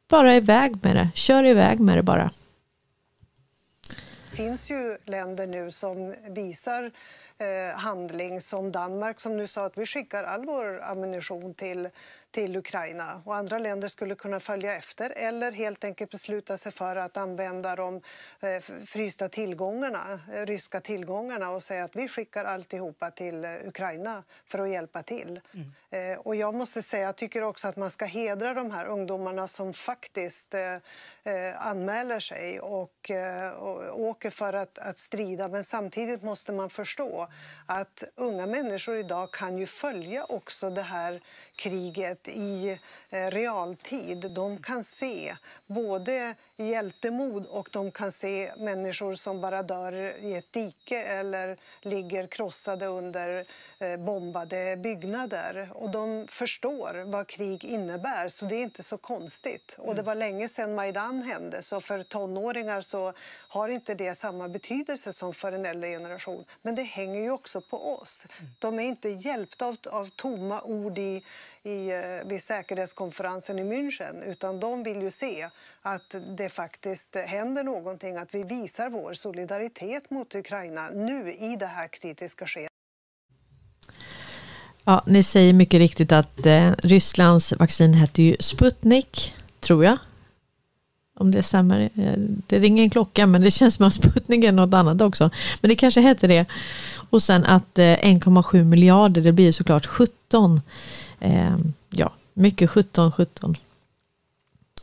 Bara 0.09 0.37
iväg 0.37 0.85
med 0.85 0.97
det, 0.97 1.11
kör 1.15 1.45
iväg 1.45 1.81
med 1.81 1.99
det 1.99 2.03
bara. 2.03 2.31
Det 4.31 4.37
finns 4.37 4.71
ju 4.71 4.97
länder 5.05 5.47
nu 5.47 5.71
som 5.71 6.15
visar 6.29 6.91
eh, 7.39 7.79
handling 7.79 8.41
som 8.41 8.73
Danmark 8.73 9.21
som 9.21 9.37
nu 9.37 9.47
sa 9.47 9.67
att 9.67 9.79
vi 9.79 9.87
skickar 9.87 10.25
all 10.25 10.47
vår 10.47 10.83
ammunition 10.83 11.55
till 11.55 11.89
till 12.33 12.57
Ukraina. 12.57 13.23
Och 13.25 13.37
andra 13.37 13.59
länder 13.59 13.89
skulle 13.89 14.15
kunna 14.15 14.41
följa 14.41 14.75
efter 14.75 15.11
eller 15.11 15.53
helt 15.53 15.85
enkelt 15.85 16.11
besluta 16.11 16.59
sig 16.59 16.73
för 16.73 16.97
att 16.97 17.17
använda 17.17 17.77
de 17.77 18.01
eh, 18.41 18.61
frysta 18.87 19.29
tillgångarna, 19.29 20.21
eh, 20.35 20.47
ryska 20.47 20.81
tillgångarna 20.81 21.51
och 21.51 21.63
säga 21.63 21.85
att 21.85 21.97
vi 21.97 22.09
skickar 22.09 22.45
alltihopa 22.45 23.11
till 23.11 23.45
eh, 23.45 23.51
Ukraina 23.67 24.23
för 24.47 24.59
att 24.59 24.71
hjälpa 24.71 25.03
till. 25.03 25.41
Mm. 25.55 25.73
Och 26.19 26.37
jag 26.37 26.55
måste 26.55 26.83
säga, 26.83 27.03
jag 27.03 27.17
tycker 27.17 27.43
också 27.43 27.69
att 27.69 27.77
man 27.77 27.91
ska 27.91 28.05
hedra 28.05 28.55
de 28.55 28.71
här 28.71 28.87
ungdomarna 28.87 29.49
som 29.49 29.75
faktiskt 29.75 30.55
anmäler 31.57 32.21
sig 32.21 32.61
och, 32.61 33.11
och 33.59 34.01
åker 34.01 34.31
för 34.31 34.53
att, 34.53 34.79
att, 34.79 34.99
strida. 34.99 35.49
Men 35.49 35.65
samtidigt 35.65 36.23
måste 36.23 36.53
man 36.53 36.71
förstå 36.71 37.29
att 37.67 38.05
unga 38.15 38.47
människor 38.47 38.99
idag 38.99 39.33
kan 39.33 39.59
ju 39.59 39.67
följa 39.67 40.25
också 40.25 40.71
det 40.71 40.83
här 40.83 41.21
kriget 41.57 42.22
i 42.29 42.79
eh, 43.11 43.31
realtid. 43.31 44.33
De 44.35 44.59
kan 44.63 44.85
se 44.85 45.37
både 45.67 46.35
hjältemod 46.69 47.47
och 47.47 47.69
de 47.73 47.91
kan 47.91 48.13
se 48.13 48.53
människor 48.57 49.15
som 49.15 49.41
bara 49.41 49.63
dör 49.63 49.93
i 50.21 50.35
ett 50.35 50.53
dike 50.53 51.03
eller 51.03 51.57
ligger 51.81 52.27
krossade 52.27 52.87
under 52.87 53.47
eh, 53.79 53.97
bombade 53.97 54.77
byggnader. 54.77 55.71
Och 55.75 55.91
de 55.91 56.27
förstår 56.29 57.05
vad 57.07 57.27
krig 57.27 57.65
innebär, 57.65 58.29
så 58.29 58.45
det 58.45 58.55
är 58.55 58.63
inte 58.63 58.83
så 58.83 58.99
konstigt. 58.99 59.77
Och 59.79 59.95
det 59.95 60.01
mm. 60.01 60.05
var 60.05 60.15
länge 60.15 60.49
sedan 60.49 60.75
Majdan 60.75 61.23
hände, 61.23 61.63
så 61.63 61.81
för 61.81 62.03
tonåringar 62.03 62.83
så 62.83 63.13
har 63.49 63.69
inte 63.69 63.95
det 63.95 64.15
samma 64.15 64.49
betydelse 64.49 65.13
som 65.13 65.35
för 65.35 65.53
en 65.53 65.67
äldre 65.67 65.89
generation. 65.89 66.45
Men 66.63 66.75
det 66.75 66.83
hänger 66.83 67.21
ju 67.21 67.31
också 67.31 67.61
på 67.61 67.95
oss. 67.95 68.27
Mm. 68.39 68.51
De 68.59 68.79
är 68.79 68.85
inte 68.85 69.09
hjälpta 69.09 69.67
av, 69.67 69.77
av 69.91 70.11
tomma 70.17 70.63
ord 70.63 70.99
i, 70.99 71.25
i, 71.63 71.91
eh, 71.91 72.29
vid 72.29 72.43
säkerhetskonferensen 72.43 73.59
i 73.59 73.63
München, 73.63 74.25
utan 74.25 74.61
de 74.61 74.83
vill 74.83 75.03
ju 75.03 75.11
se 75.11 75.49
att 75.83 76.15
det 76.37 76.49
faktiskt 76.53 77.17
händer 77.27 77.65
någonting, 77.65 78.17
att 78.17 78.35
vi 78.35 78.45
visar 78.45 78.91
vår 78.91 79.13
solidaritet 79.15 80.11
mot 80.11 80.35
Ukraina 80.35 80.89
nu 80.95 81.33
i 81.33 81.57
det 81.57 81.67
här 81.67 81.89
kritiska 81.89 82.47
skedet. 82.47 82.71
Ja, 84.85 85.03
ni 85.07 85.23
säger 85.23 85.53
mycket 85.53 85.79
riktigt 85.79 86.13
att 86.13 86.47
eh, 86.47 86.73
Rysslands 86.79 87.53
vaccin 87.53 87.95
hette 87.95 88.23
ju 88.23 88.37
Sputnik, 88.41 89.35
tror 89.61 89.85
jag. 89.85 89.99
Om 91.15 91.31
det 91.31 91.43
stämmer. 91.43 91.81
Eh, 91.81 92.15
det 92.47 92.59
ringer 92.59 92.83
en 92.83 92.91
klocka, 92.91 93.27
men 93.27 93.43
det 93.43 93.51
känns 93.61 93.75
som 93.75 93.87
att 93.87 93.95
Sputnik 93.95 94.45
är 94.45 94.53
något 94.53 94.75
annat 94.75 95.01
också. 95.01 95.31
Men 95.61 95.69
det 95.69 95.77
kanske 95.77 96.01
heter 96.01 96.29
det. 96.29 96.47
Och 97.11 97.23
sen 97.23 97.45
att 97.45 97.79
eh, 97.79 97.83
1,7 97.83 98.65
miljarder, 98.65 99.23
det 99.23 99.33
blir 99.33 99.53
såklart 99.53 99.87
17. 99.87 100.61
Eh, 101.21 101.57
ja, 101.91 102.13
mycket 102.35 102.71
17, 102.71 103.13
17. 103.13 103.57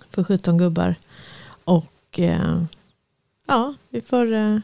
För 0.09 0.23
17 0.23 0.57
gubbar. 0.57 0.95
Och 1.69 2.19
eh, 2.19 2.63
ja, 3.47 3.73
vi 3.89 4.01
får, 4.01 4.33
eh, 4.33 4.57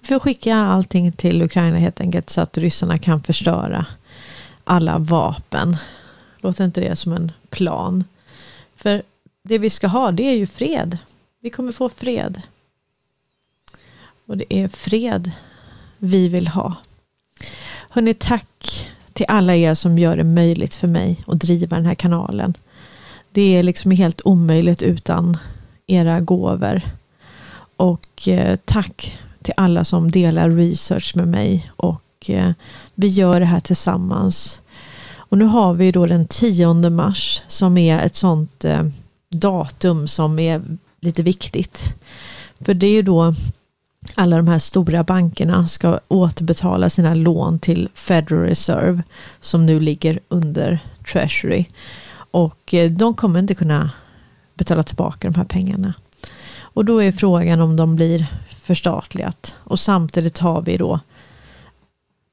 vi 0.00 0.06
får 0.06 0.18
skicka 0.18 0.56
allting 0.56 1.12
till 1.12 1.42
Ukraina 1.42 1.78
helt 1.78 2.00
enkelt 2.00 2.30
så 2.30 2.40
att 2.40 2.58
ryssarna 2.58 2.98
kan 2.98 3.22
förstöra 3.22 3.86
alla 4.64 4.98
vapen. 4.98 5.76
Låter 6.40 6.64
inte 6.64 6.80
det 6.80 6.96
som 6.96 7.12
en 7.12 7.32
plan? 7.50 8.04
För 8.76 9.02
det 9.42 9.58
vi 9.58 9.70
ska 9.70 9.86
ha 9.86 10.10
det 10.10 10.22
är 10.22 10.36
ju 10.36 10.46
fred. 10.46 10.98
Vi 11.40 11.50
kommer 11.50 11.72
få 11.72 11.88
fred. 11.88 12.42
Och 14.26 14.36
det 14.36 14.54
är 14.54 14.68
fred 14.68 15.30
vi 15.98 16.28
vill 16.28 16.48
ha. 16.48 16.74
Hörni, 17.88 18.14
tack 18.14 18.88
till 19.12 19.26
alla 19.28 19.56
er 19.56 19.74
som 19.74 19.98
gör 19.98 20.16
det 20.16 20.24
möjligt 20.24 20.74
för 20.74 20.88
mig 20.88 21.24
att 21.26 21.40
driva 21.40 21.76
den 21.76 21.86
här 21.86 21.94
kanalen. 21.94 22.54
Det 23.30 23.56
är 23.56 23.62
liksom 23.62 23.90
helt 23.90 24.20
omöjligt 24.24 24.82
utan 24.82 25.38
era 25.86 26.20
gåvor. 26.20 26.82
Och 27.76 28.28
eh, 28.28 28.58
tack 28.64 29.18
till 29.42 29.54
alla 29.56 29.84
som 29.84 30.10
delar 30.10 30.50
research 30.50 31.16
med 31.16 31.28
mig 31.28 31.70
och 31.76 32.30
eh, 32.30 32.52
vi 32.94 33.06
gör 33.06 33.40
det 33.40 33.46
här 33.46 33.60
tillsammans. 33.60 34.62
Och 35.14 35.38
nu 35.38 35.44
har 35.44 35.74
vi 35.74 35.92
då 35.92 36.06
den 36.06 36.26
10 36.26 36.90
mars 36.90 37.42
som 37.46 37.78
är 37.78 37.98
ett 37.98 38.16
sånt 38.16 38.64
eh, 38.64 38.82
datum 39.28 40.08
som 40.08 40.38
är 40.38 40.62
lite 41.00 41.22
viktigt. 41.22 41.94
För 42.60 42.74
det 42.74 42.86
är 42.86 42.92
ju 42.92 43.02
då 43.02 43.34
alla 44.14 44.36
de 44.36 44.48
här 44.48 44.58
stora 44.58 45.04
bankerna 45.04 45.66
ska 45.66 46.00
återbetala 46.08 46.90
sina 46.90 47.14
lån 47.14 47.58
till 47.58 47.88
Federal 47.94 48.42
Reserve 48.42 49.02
som 49.40 49.66
nu 49.66 49.80
ligger 49.80 50.18
under 50.28 50.78
Treasury. 51.12 51.64
Och 52.30 52.74
de 52.90 53.14
kommer 53.14 53.38
inte 53.38 53.54
kunna 53.54 53.90
betala 54.54 54.82
tillbaka 54.82 55.30
de 55.30 55.38
här 55.38 55.44
pengarna. 55.44 55.94
Och 56.60 56.84
då 56.84 57.02
är 57.02 57.12
frågan 57.12 57.60
om 57.60 57.76
de 57.76 57.96
blir 57.96 58.26
förstatligat. 58.48 59.56
Och 59.58 59.80
samtidigt 59.80 60.38
har 60.38 60.62
vi 60.62 60.76
då 60.76 61.00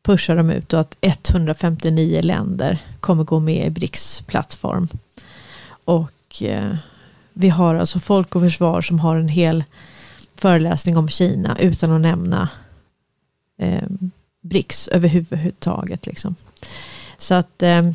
pushar 0.04 0.36
de 0.36 0.50
ut 0.50 0.74
att 0.74 0.96
159 1.02 2.22
länder 2.22 2.80
kommer 3.00 3.24
gå 3.24 3.40
med 3.40 3.68
i 3.68 3.70
BRICS 3.70 4.22
plattform. 4.22 4.88
Och 5.86 6.44
eh, 6.44 6.76
vi 7.34 7.50
har 7.50 7.76
alltså 7.76 8.00
Folk 8.00 8.36
och 8.36 8.42
Försvar 8.42 8.82
som 8.82 9.00
har 9.00 9.16
en 9.16 9.28
hel 9.28 9.64
föreläsning 10.36 10.98
om 10.98 11.10
Kina 11.10 11.58
utan 11.60 11.92
att 11.92 12.02
nämna 12.02 12.50
eh, 13.58 13.84
BRICS 14.42 14.88
överhuvudtaget. 14.88 16.06
Liksom. 16.06 16.36
Så 17.18 17.34
att 17.34 17.64
eh, 17.64 17.92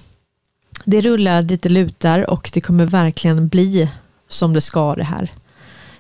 det 0.85 1.01
rullar 1.01 1.43
dit 1.43 1.63
det 1.63 1.69
lutar 1.69 2.31
och 2.31 2.51
det 2.53 2.61
kommer 2.61 2.87
verkligen 2.87 3.49
bli 3.49 3.91
som 4.35 4.53
det 4.53 4.61
ska 4.61 4.95
det 4.95 5.05
här. 5.05 5.33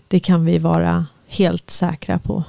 Det 0.09 0.20
kan 0.20 0.44
vi 0.44 0.59
vara 0.59 1.06
helt 1.27 1.70
säkra 1.70 2.19
på. 2.19 2.44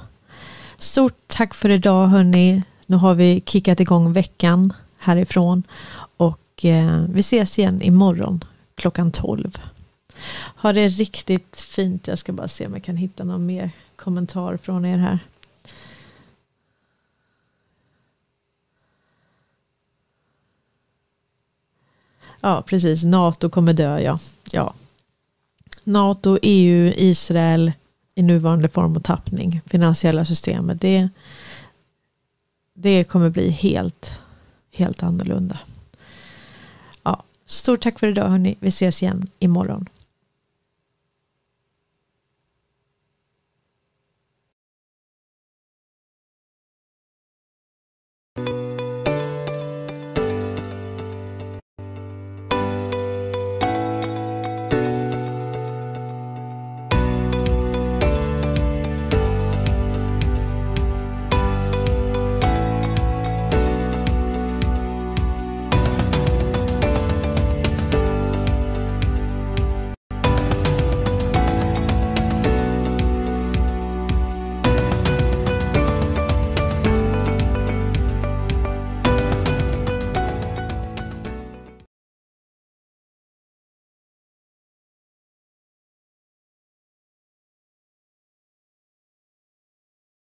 Stort 0.76 1.18
tack 1.26 1.54
för 1.54 1.68
idag 1.68 2.06
hörni. 2.06 2.62
Nu 2.86 2.96
har 2.96 3.14
vi 3.14 3.42
kickat 3.46 3.80
igång 3.80 4.12
veckan 4.12 4.72
härifrån 4.98 5.62
och 6.16 6.64
eh, 6.64 7.04
vi 7.08 7.20
ses 7.20 7.58
igen 7.58 7.82
imorgon 7.82 8.44
klockan 8.74 9.12
12. 9.12 9.58
Ha 10.56 10.72
det 10.72 10.88
riktigt 10.88 11.60
fint. 11.60 12.06
Jag 12.06 12.18
ska 12.18 12.32
bara 12.32 12.48
se 12.48 12.66
om 12.66 12.72
jag 12.72 12.84
kan 12.84 12.96
hitta 12.96 13.24
någon 13.24 13.46
mer 13.46 13.70
kommentar 13.96 14.56
från 14.56 14.84
er 14.84 14.98
här. 14.98 15.18
Ja, 22.40 22.62
precis. 22.66 23.04
NATO 23.04 23.48
kommer 23.48 23.72
dö, 23.72 24.00
ja. 24.00 24.18
ja. 24.50 24.74
NATO, 25.86 26.38
EU, 26.42 26.92
Israel 26.96 27.72
i 28.14 28.22
nuvarande 28.22 28.68
form 28.68 28.96
och 28.96 29.04
tappning. 29.04 29.60
Finansiella 29.66 30.24
systemet. 30.24 30.80
Det, 30.80 31.08
det 32.74 33.04
kommer 33.04 33.30
bli 33.30 33.50
helt, 33.50 34.20
helt 34.72 35.02
annorlunda. 35.02 35.58
Ja, 37.02 37.22
stort 37.46 37.80
tack 37.80 37.98
för 37.98 38.08
idag 38.08 38.28
hörni. 38.28 38.56
Vi 38.60 38.68
ses 38.68 39.02
igen 39.02 39.26
imorgon. 39.38 39.88